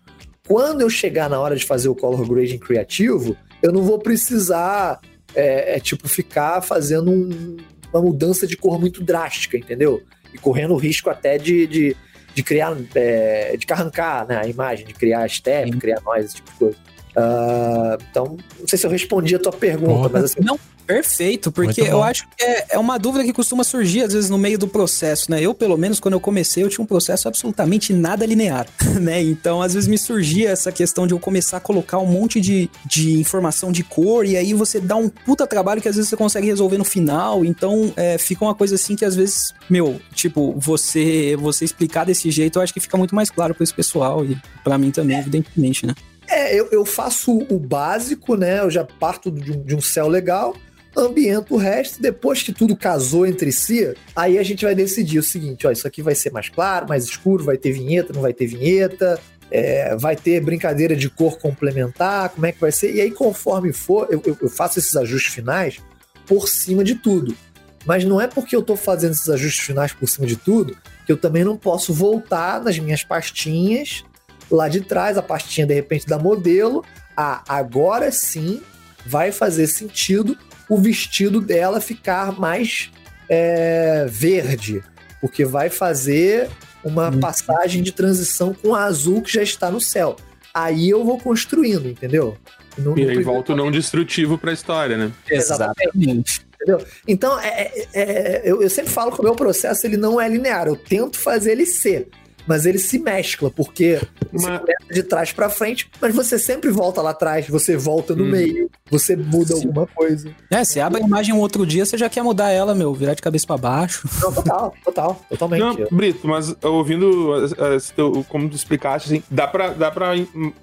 [0.47, 5.01] quando eu chegar na hora de fazer o color grading criativo, eu não vou precisar,
[5.35, 7.57] é, é tipo, ficar fazendo um,
[7.93, 10.03] uma mudança de cor muito drástica, entendeu?
[10.33, 11.97] E correndo o risco até de, de,
[12.35, 15.79] de criar, é, de arrancar né, a imagem, de criar step, Sim.
[15.79, 16.77] criar noise, esse tipo de coisa.
[17.17, 20.41] Uh, então, não sei se eu respondi a tua pergunta, mas assim.
[20.41, 24.29] Não, perfeito, porque eu acho que é, é, uma dúvida que costuma surgir às vezes
[24.29, 25.41] no meio do processo, né?
[25.41, 28.67] Eu, pelo menos, quando eu comecei, eu tinha um processo absolutamente nada linear,
[29.01, 29.23] né?
[29.23, 32.69] Então, às vezes me surgia essa questão de eu começar a colocar um monte de,
[32.85, 36.17] de informação de cor e aí você dá um puta trabalho que às vezes você
[36.19, 37.47] consegue resolver no final.
[37.47, 42.31] Então, é, fica uma coisa assim que às vezes, meu, tipo, você, você explicar desse
[42.31, 45.19] jeito, eu acho que fica muito mais claro para esse pessoal e para mim também,
[45.19, 45.95] evidentemente, né?
[46.29, 48.61] É, eu, eu faço o básico, né?
[48.61, 50.57] Eu já parto de um, de um céu legal,
[50.97, 55.23] ambiento o resto, depois que tudo casou entre si, aí a gente vai decidir o
[55.23, 58.33] seguinte: ó, isso aqui vai ser mais claro, mais escuro, vai ter vinheta, não vai
[58.33, 59.21] ter vinheta,
[59.51, 62.95] é, vai ter brincadeira de cor complementar, como é que vai ser?
[62.95, 65.79] E aí, conforme for, eu, eu faço esses ajustes finais
[66.27, 67.37] por cima de tudo.
[67.85, 70.77] Mas não é porque eu estou fazendo esses ajustes finais por cima de tudo
[71.07, 74.05] que eu também não posso voltar nas minhas pastinhas
[74.51, 76.85] lá de trás, a pastinha de repente da modelo.
[77.17, 78.61] Ah, agora sim
[79.05, 80.37] vai fazer sentido
[80.69, 82.91] o vestido dela ficar mais
[83.29, 84.83] é, verde,
[85.21, 86.49] porque vai fazer
[86.83, 87.21] uma uhum.
[87.21, 90.17] passagem de transição com o azul que já está no céu.
[90.53, 92.37] Aí eu vou construindo, entendeu?
[92.79, 95.13] No, e aí volta o não destrutivo para a história, né?
[95.29, 96.47] Exatamente.
[96.55, 96.85] Entendeu?
[97.07, 100.29] Então, é, é, é, eu, eu sempre falo que o meu processo ele não é
[100.29, 102.09] linear, eu tento fazer ele ser
[102.47, 104.01] mas ele se mescla, porque
[104.33, 104.59] uma...
[104.59, 108.31] você de trás para frente, mas você sempre volta lá atrás, você volta no hum.
[108.31, 109.67] meio, você muda Sim.
[109.67, 110.31] alguma coisa.
[110.51, 113.15] É, você abre a imagem um outro dia, você já quer mudar ela, meu, virar
[113.15, 114.09] de cabeça para baixo.
[114.23, 115.61] Não, total, total, totalmente.
[115.61, 120.13] Não, Brito, mas ouvindo uh, como tu explicaste, assim, dá pra, dá pra.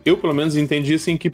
[0.06, 1.32] Eu, pelo menos, entendi assim que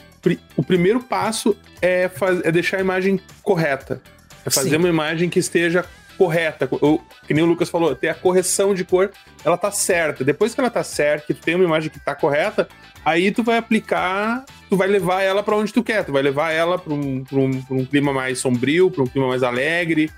[0.58, 4.02] o primeiro passo é, faz, é deixar a imagem correta.
[4.46, 4.78] É fazer Sim.
[4.78, 5.86] uma imagem que esteja
[6.20, 6.68] correta.
[6.70, 9.10] O, que nem o Lucas falou, ter a correção de cor,
[9.46, 10.22] ela tá certa.
[10.22, 12.68] Depois que ela tá certa, que tu tem uma imagem que tá correta,
[13.06, 16.04] aí tu vai aplicar, tu vai levar ela para onde tu quer.
[16.04, 19.44] Tu vai levar ela para um, um, um clima mais sombrio, para um clima mais
[19.44, 20.12] alegre,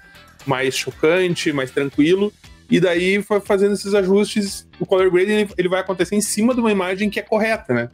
[0.47, 2.33] mais chocante, mais tranquilo.
[2.67, 6.71] E daí, fazendo esses ajustes, o color grading ele vai acontecer em cima de uma
[6.71, 7.89] imagem que é correta, né?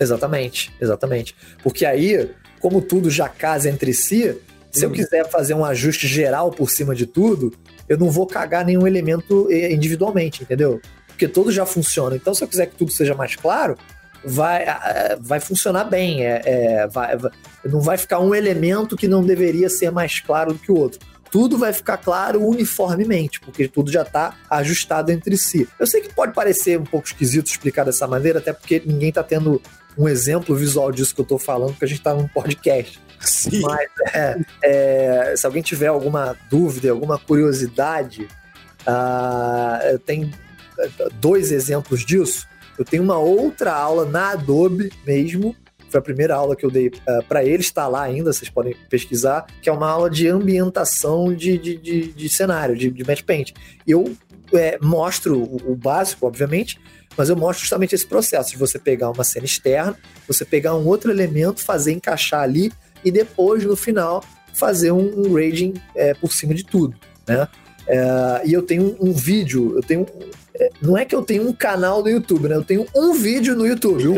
[0.00, 1.36] Exatamente, exatamente.
[1.62, 4.34] Porque aí, como tudo já casa entre si,
[4.70, 4.94] se eu uhum.
[4.94, 7.52] quiser fazer um ajuste geral por cima de tudo,
[7.88, 10.80] eu não vou cagar nenhum elemento eh, individualmente, entendeu?
[11.06, 12.16] Porque todo já funciona.
[12.16, 13.76] Então, se eu quiser que tudo seja mais claro,
[14.24, 14.64] vai,
[15.20, 16.24] vai funcionar bem.
[16.24, 17.16] É, é vai,
[17.64, 21.00] não vai ficar um elemento que não deveria ser mais claro do que o outro
[21.30, 25.68] tudo vai ficar claro uniformemente, porque tudo já está ajustado entre si.
[25.78, 29.22] Eu sei que pode parecer um pouco esquisito explicar dessa maneira, até porque ninguém está
[29.22, 29.62] tendo
[29.96, 33.00] um exemplo visual disso que eu estou falando, porque a gente está num podcast.
[33.20, 33.60] Sim.
[33.60, 38.26] Mas é, é, se alguém tiver alguma dúvida, alguma curiosidade,
[38.86, 40.30] uh, eu tenho
[41.20, 42.48] dois exemplos disso.
[42.78, 45.54] Eu tenho uma outra aula na Adobe mesmo,
[45.90, 48.48] foi a primeira aula que eu dei uh, ah, para eles, está lá ainda, vocês
[48.48, 53.04] podem pesquisar, que é uma aula de ambientação de, de, de, de cenário, de, de
[53.04, 53.52] Match Paint.
[53.86, 54.16] Eu
[54.54, 56.80] é, mostro o, o básico, obviamente,
[57.16, 60.86] mas eu mostro justamente esse processo de você pegar uma cena externa, você pegar um
[60.86, 62.72] outro elemento, fazer encaixar ali
[63.04, 64.22] e depois, no final,
[64.54, 66.94] fazer um, um rating é, por cima de tudo,
[67.26, 67.48] né?
[67.86, 70.06] É, e eu tenho um, um vídeo, eu tenho
[70.60, 72.54] é, não é que eu tenho um canal no YouTube, né?
[72.54, 74.08] Eu tenho um vídeo no YouTube.
[74.08, 74.16] Um.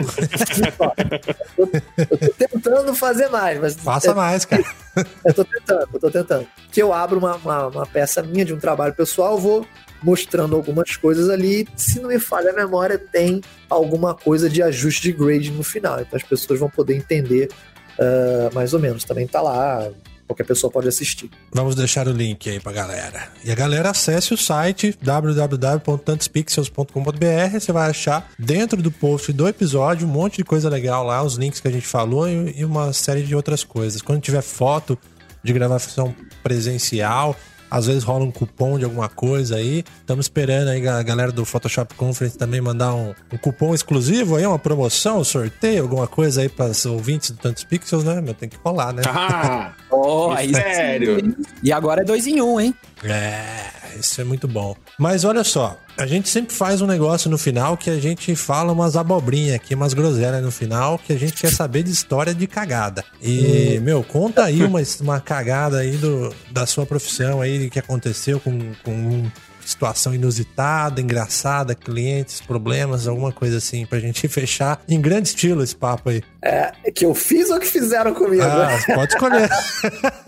[1.56, 1.70] eu,
[2.10, 3.74] eu tô tentando fazer mais, mas.
[3.76, 4.64] Faça é, mais, cara.
[5.24, 6.46] eu tô tentando, eu tô tentando.
[6.72, 9.64] Que eu abro uma, uma, uma peça minha de um trabalho pessoal, vou
[10.02, 11.68] mostrando algumas coisas ali.
[11.76, 13.40] Se não me falha a memória, tem
[13.70, 16.00] alguma coisa de ajuste de grade no final.
[16.00, 17.50] Então as pessoas vão poder entender
[17.98, 19.04] uh, mais ou menos.
[19.04, 19.88] Também tá lá.
[20.26, 21.30] Qualquer pessoa pode assistir.
[21.52, 23.28] Vamos deixar o link aí pra galera.
[23.44, 27.52] E a galera acesse o site www.tantospixels.com.br.
[27.52, 31.34] Você vai achar dentro do post do episódio um monte de coisa legal lá, os
[31.34, 34.00] links que a gente falou e uma série de outras coisas.
[34.00, 34.98] Quando tiver foto
[35.42, 37.36] de gravação presencial,
[37.72, 39.82] às vezes rola um cupom de alguma coisa aí.
[40.00, 44.44] Estamos esperando aí a galera do Photoshop Conference também mandar um, um cupom exclusivo aí,
[44.44, 48.20] uma promoção, um sorteio, alguma coisa aí para os ouvintes do Tantos Pixels, né?
[48.20, 49.02] Mas tem que rolar, né?
[49.06, 49.72] Ah!
[49.90, 51.34] oh, aí sério?
[51.62, 52.74] E agora é dois em um, hein?
[53.04, 54.76] É, isso é muito bom.
[54.98, 58.72] Mas olha só, a gente sempre faz um negócio no final que a gente fala
[58.72, 62.46] umas abobrinhas aqui, umas groselhas no final, que a gente quer saber de história de
[62.46, 63.04] cagada.
[63.20, 63.82] E, hum.
[63.82, 68.72] meu, conta aí uma, uma cagada aí do, da sua profissão aí, que aconteceu com,
[68.82, 69.30] com
[69.64, 75.76] situação inusitada, engraçada, clientes, problemas, alguma coisa assim, pra gente fechar em grande estilo esse
[75.76, 76.22] papo aí.
[76.42, 78.42] É, que eu fiz ou que fizeram comigo?
[78.42, 79.48] Ah, pode escolher.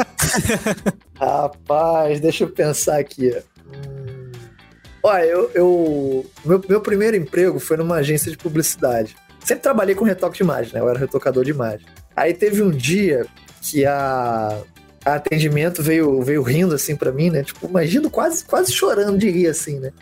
[1.18, 3.34] Rapaz, deixa eu pensar aqui.
[5.06, 9.14] Olha, eu, eu meu, meu primeiro emprego foi numa agência de publicidade.
[9.44, 10.80] Sempre trabalhei com retoque de imagem, né?
[10.80, 11.86] Eu era retocador de imagem.
[12.16, 13.26] Aí teve um dia
[13.60, 14.62] que a,
[15.04, 17.42] a atendimento veio, veio rindo assim para mim, né?
[17.42, 19.92] Tipo, imagino quase, quase chorando de rir assim, né?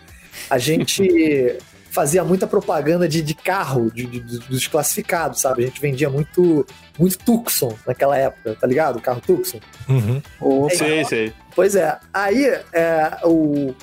[0.48, 1.58] A gente
[1.90, 5.64] fazia muita propaganda de, de carro, de, de, dos classificados, sabe?
[5.64, 6.64] A gente vendia muito,
[6.96, 9.00] muito Tucson naquela época, tá ligado?
[9.00, 9.58] O carro Tucson.
[9.88, 10.22] Uhum.
[10.70, 11.32] Sei, sei.
[11.56, 11.98] Pois é.
[12.14, 13.74] Aí é, o,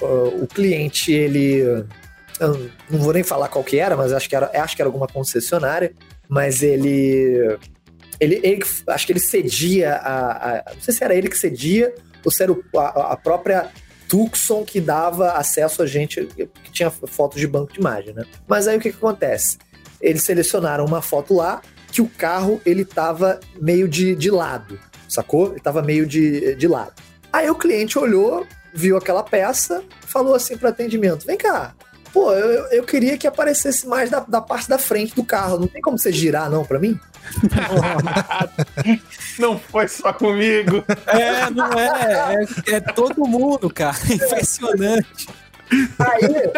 [0.00, 1.84] uh, o cliente, ele.
[2.88, 5.06] Não vou nem falar qual que era, mas acho que era, acho que era alguma
[5.06, 5.92] concessionária,
[6.28, 7.58] mas ele.
[8.18, 11.94] Ele, ele acho que ele cedia a, a, Não sei se era ele que cedia
[12.22, 13.70] ou se era a, a própria
[14.10, 18.24] Tucson que dava acesso a gente que tinha fotos de banco de imagem, né?
[18.46, 19.56] Mas aí o que, que acontece?
[20.00, 21.62] Eles selecionaram uma foto lá
[21.92, 24.78] que o carro ele tava meio de, de lado,
[25.08, 25.52] sacou?
[25.52, 26.92] Ele tava meio de, de lado.
[27.32, 31.74] Aí o cliente olhou, viu aquela peça, falou assim para atendimento: vem cá,
[32.12, 35.58] pô, eu, eu queria que aparecesse mais da, da parte da frente do carro.
[35.58, 36.98] Não tem como você girar, não, para mim?
[39.38, 40.84] não foi só comigo.
[41.06, 42.44] É, não é.
[42.66, 43.96] É, é todo mundo, cara.
[44.10, 45.28] Impressionante.
[45.98, 46.50] Aí,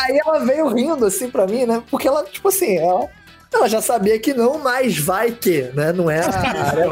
[0.00, 1.82] aí ela veio rindo assim pra mim, né?
[1.90, 3.08] Porque ela, tipo assim, ela,
[3.52, 5.92] ela já sabia que não, mas vai que, né?
[5.92, 6.88] Não é a área.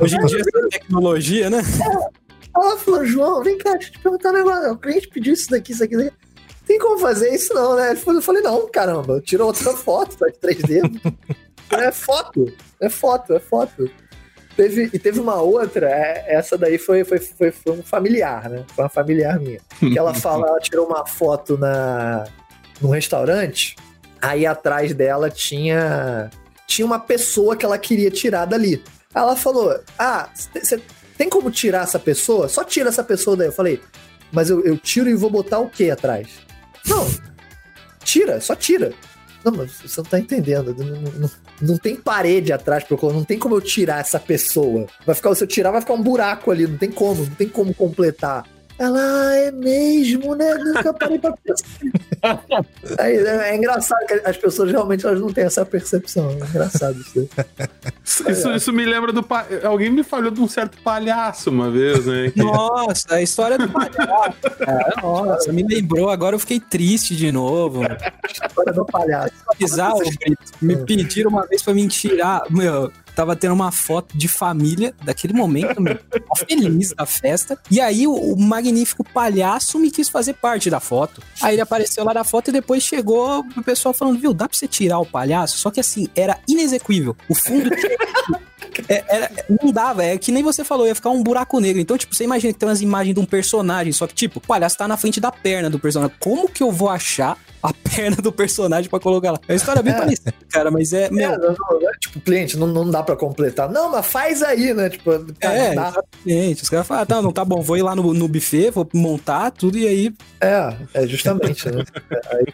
[0.00, 1.60] Hoje em dia, essa tecnologia, né?
[1.60, 2.22] É,
[2.54, 4.72] ela falou, João, vem cá, deixa eu te perguntar um negócio.
[4.72, 6.16] O cliente pediu isso daqui, isso aqui, isso aqui.
[6.66, 7.92] Tem como fazer isso não, né?
[7.92, 11.14] Eu falei, não, caramba, tira outra foto, tá de 3D.
[11.72, 13.90] é foto, é foto, é foto.
[14.56, 18.64] Teve, e teve uma outra, é, essa daí foi, foi, foi, foi um familiar, né?
[18.74, 19.60] Foi uma familiar minha.
[19.78, 22.24] Que ela fala, ela tirou uma foto na,
[22.78, 23.76] num restaurante,
[24.20, 26.30] aí atrás dela tinha,
[26.66, 28.84] tinha uma pessoa que ela queria tirar dali.
[29.14, 30.80] Ela falou: Ah, você
[31.22, 32.48] tem como tirar essa pessoa?
[32.48, 33.46] Só tira essa pessoa daí.
[33.46, 33.80] Eu falei,
[34.32, 36.26] mas eu, eu tiro e vou botar o que atrás?
[36.84, 37.08] Não,
[38.02, 38.92] tira, só tira.
[39.44, 40.74] Não, mas você não tá entendendo.
[40.76, 41.30] Não, não,
[41.60, 44.88] não tem parede atrás não tem como eu tirar essa pessoa.
[45.06, 47.48] Vai ficar, se eu tirar, vai ficar um buraco ali, não tem como, não tem
[47.48, 48.44] como completar.
[48.82, 50.54] Ela, ah, é mesmo, né?
[50.54, 52.44] Nunca parei pra pensar.
[52.98, 56.30] É, é engraçado que as pessoas realmente elas não têm essa percepção.
[56.30, 57.28] É engraçado isso.
[58.28, 59.22] Isso, isso me lembra do.
[59.22, 62.30] pa- Alguém me falou de um certo palhaço uma vez, né?
[62.30, 64.36] que- Nossa, a história do palhaço.
[64.58, 66.10] cara, nossa, me lembrou.
[66.10, 67.82] Agora eu fiquei triste de novo.
[68.28, 69.32] História do palhaço.
[69.58, 70.52] Bizarro, Brito.
[70.60, 72.42] Me pediram uma vez pra me tirar.
[72.50, 75.98] Meu, tava tendo uma foto de família daquele momento, meu.
[76.48, 77.58] feliz da festa.
[77.70, 81.22] E aí o, o magnífico palhaço me quis fazer parte da foto.
[81.40, 84.56] Aí ele apareceu lá na foto e depois chegou o pessoal falando, viu, dá pra
[84.56, 85.58] você tirar o palhaço?
[85.58, 87.16] Só que assim, era inexequível.
[87.28, 87.70] O fundo
[88.88, 89.30] É, era-
[89.62, 91.80] não dava, é que nem você falou, ia ficar um buraco negro.
[91.80, 94.40] Então, tipo, você imagina que tem umas imagens de um personagem, só que, tipo, o
[94.40, 96.14] palhaço tá na frente da perna do personagem.
[96.18, 99.40] Como que eu vou achar a perna do personagem pra colocar lá?
[99.46, 99.96] É uma história bem É.
[99.96, 101.04] parecida, cara, mas é.
[101.06, 103.70] É, Meu, não, não, não, tipo, cliente, não, não dá pra completar.
[103.70, 104.90] Não, mas faz aí, né?
[104.90, 105.88] Tipo, cara, é, não dá.
[105.90, 106.62] exatamente.
[106.62, 108.88] Os caras falam, ah, tá, não, tá bom, vou ir lá no, no buffet, vou
[108.94, 110.14] montar tudo e aí.
[110.40, 111.84] É, é justamente, né?
[112.32, 112.46] Aí,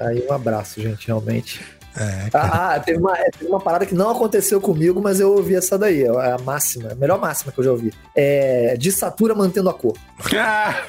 [0.00, 1.60] aí um abraço, gente, realmente.
[1.96, 2.48] É, cara.
[2.52, 5.54] Ah, ah, teve, uma, é, teve uma parada que não aconteceu comigo, mas eu ouvi
[5.54, 6.02] essa daí.
[6.02, 7.92] É a máxima, a melhor máxima que eu já ouvi.
[8.14, 9.94] É dissatura mantendo a cor.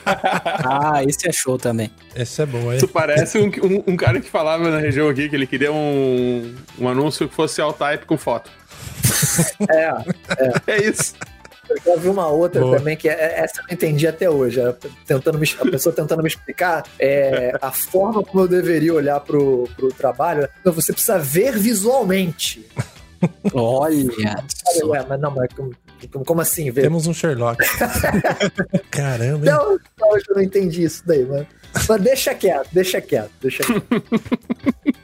[0.06, 1.92] Ah, esse é show também.
[2.16, 2.78] Esse é bom, hein?
[2.78, 6.56] Isso parece um, um- um cara que falava na região aqui que ele queria um,
[6.80, 8.50] um anúncio que fosse all type com foto.
[9.70, 9.92] É,
[10.68, 11.14] É isso.
[11.69, 12.77] Eu já vi uma outra Boa.
[12.77, 14.60] também que é- essa eu não entendi até hoje.
[15.06, 19.68] Tentando me- a pessoa tentando me explicar é, a forma como eu deveria olhar pro,
[19.76, 20.48] pro trabalho.
[20.64, 22.65] Não, você precisa ver visualmente.
[23.53, 24.11] Olha.
[24.15, 24.44] Cara,
[24.85, 26.81] Ué, mas não, mas como, como- assim ver?
[26.84, 27.64] Temos um Sherlock.
[28.91, 29.45] Caramba?
[29.45, 31.48] Não, não, eu não entendi isso daí, mas,
[31.89, 33.85] mas deixa quieto, deixa quieto, deixa quieto.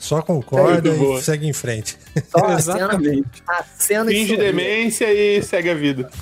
[0.00, 1.18] Só concorda Muito boa.
[1.20, 1.96] e segue em frente.
[2.30, 3.28] Só a cena, Exatamente.
[3.46, 6.10] a cena Finge demência e segue a vida.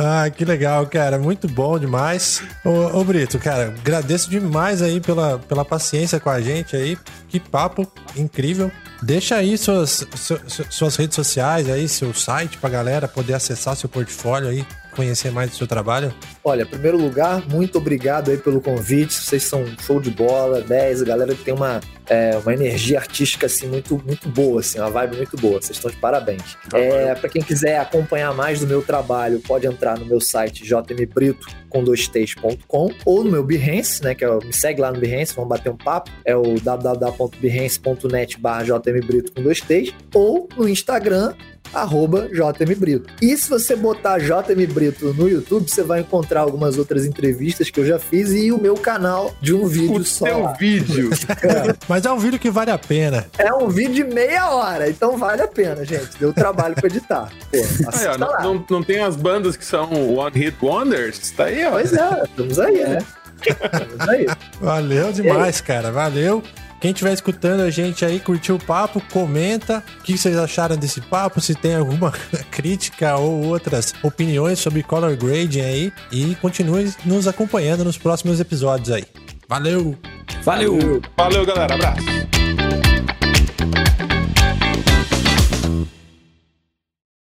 [0.00, 1.18] Ah, que legal, cara.
[1.18, 2.40] Muito bom demais.
[2.64, 6.96] Ô, ô, Brito, cara, agradeço demais aí pela, pela paciência com a gente aí.
[7.28, 8.70] Que papo incrível.
[9.02, 13.74] Deixa aí suas, su- su- suas redes sociais aí, seu site pra galera poder acessar
[13.74, 14.64] seu portfólio aí,
[14.94, 16.14] conhecer mais do seu trabalho.
[16.48, 19.12] Olha, em primeiro lugar, muito obrigado aí pelo convite.
[19.12, 21.02] Vocês são show de bola, 10.
[21.02, 25.18] A galera tem uma, é, uma energia artística assim muito, muito boa, assim, uma vibe
[25.18, 25.60] muito boa.
[25.60, 26.56] Vocês estão de parabéns.
[26.72, 31.46] É, para quem quiser acompanhar mais do meu trabalho, pode entrar no meu site jmbrito
[31.68, 34.14] com dois T's.com ou no meu Behance, né?
[34.14, 36.10] Que é, me segue lá no Behance, vamos bater um papo.
[36.24, 41.34] É o www.behance.net barra jmbrito com dois T's ou no Instagram
[41.72, 43.12] arroba jmbrito.
[43.20, 47.78] E se você botar JM Brito no YouTube, você vai encontrar algumas outras entrevistas que
[47.80, 50.26] eu já fiz e o meu canal de um vídeo O só.
[50.26, 50.52] seu lá.
[50.52, 51.10] vídeo.
[51.88, 53.26] Mas é um vídeo que vale a pena.
[53.38, 56.10] É um vídeo de meia hora, então vale a pena, gente.
[56.18, 57.28] Deu trabalho pra editar.
[57.50, 57.58] Pô,
[57.92, 61.30] Aí, ó, não, não, não tem as bandas que são One Hit Wonders?
[61.32, 61.70] Tá aí, ó.
[61.72, 62.98] Pois é, estamos aí, né?
[63.46, 64.26] Estamos aí.
[64.60, 65.90] Valeu demais, cara.
[65.92, 66.42] Valeu.
[66.80, 71.00] Quem estiver escutando a gente aí, curtiu o papo, comenta o que vocês acharam desse
[71.00, 72.12] papo, se tem alguma
[72.50, 78.90] crítica ou outras opiniões sobre color grading aí e continue nos acompanhando nos próximos episódios
[78.90, 79.04] aí.
[79.48, 79.96] Valeu!
[80.44, 81.00] Valeu.
[81.16, 81.74] Valeu, galera.
[81.74, 82.37] Abraço.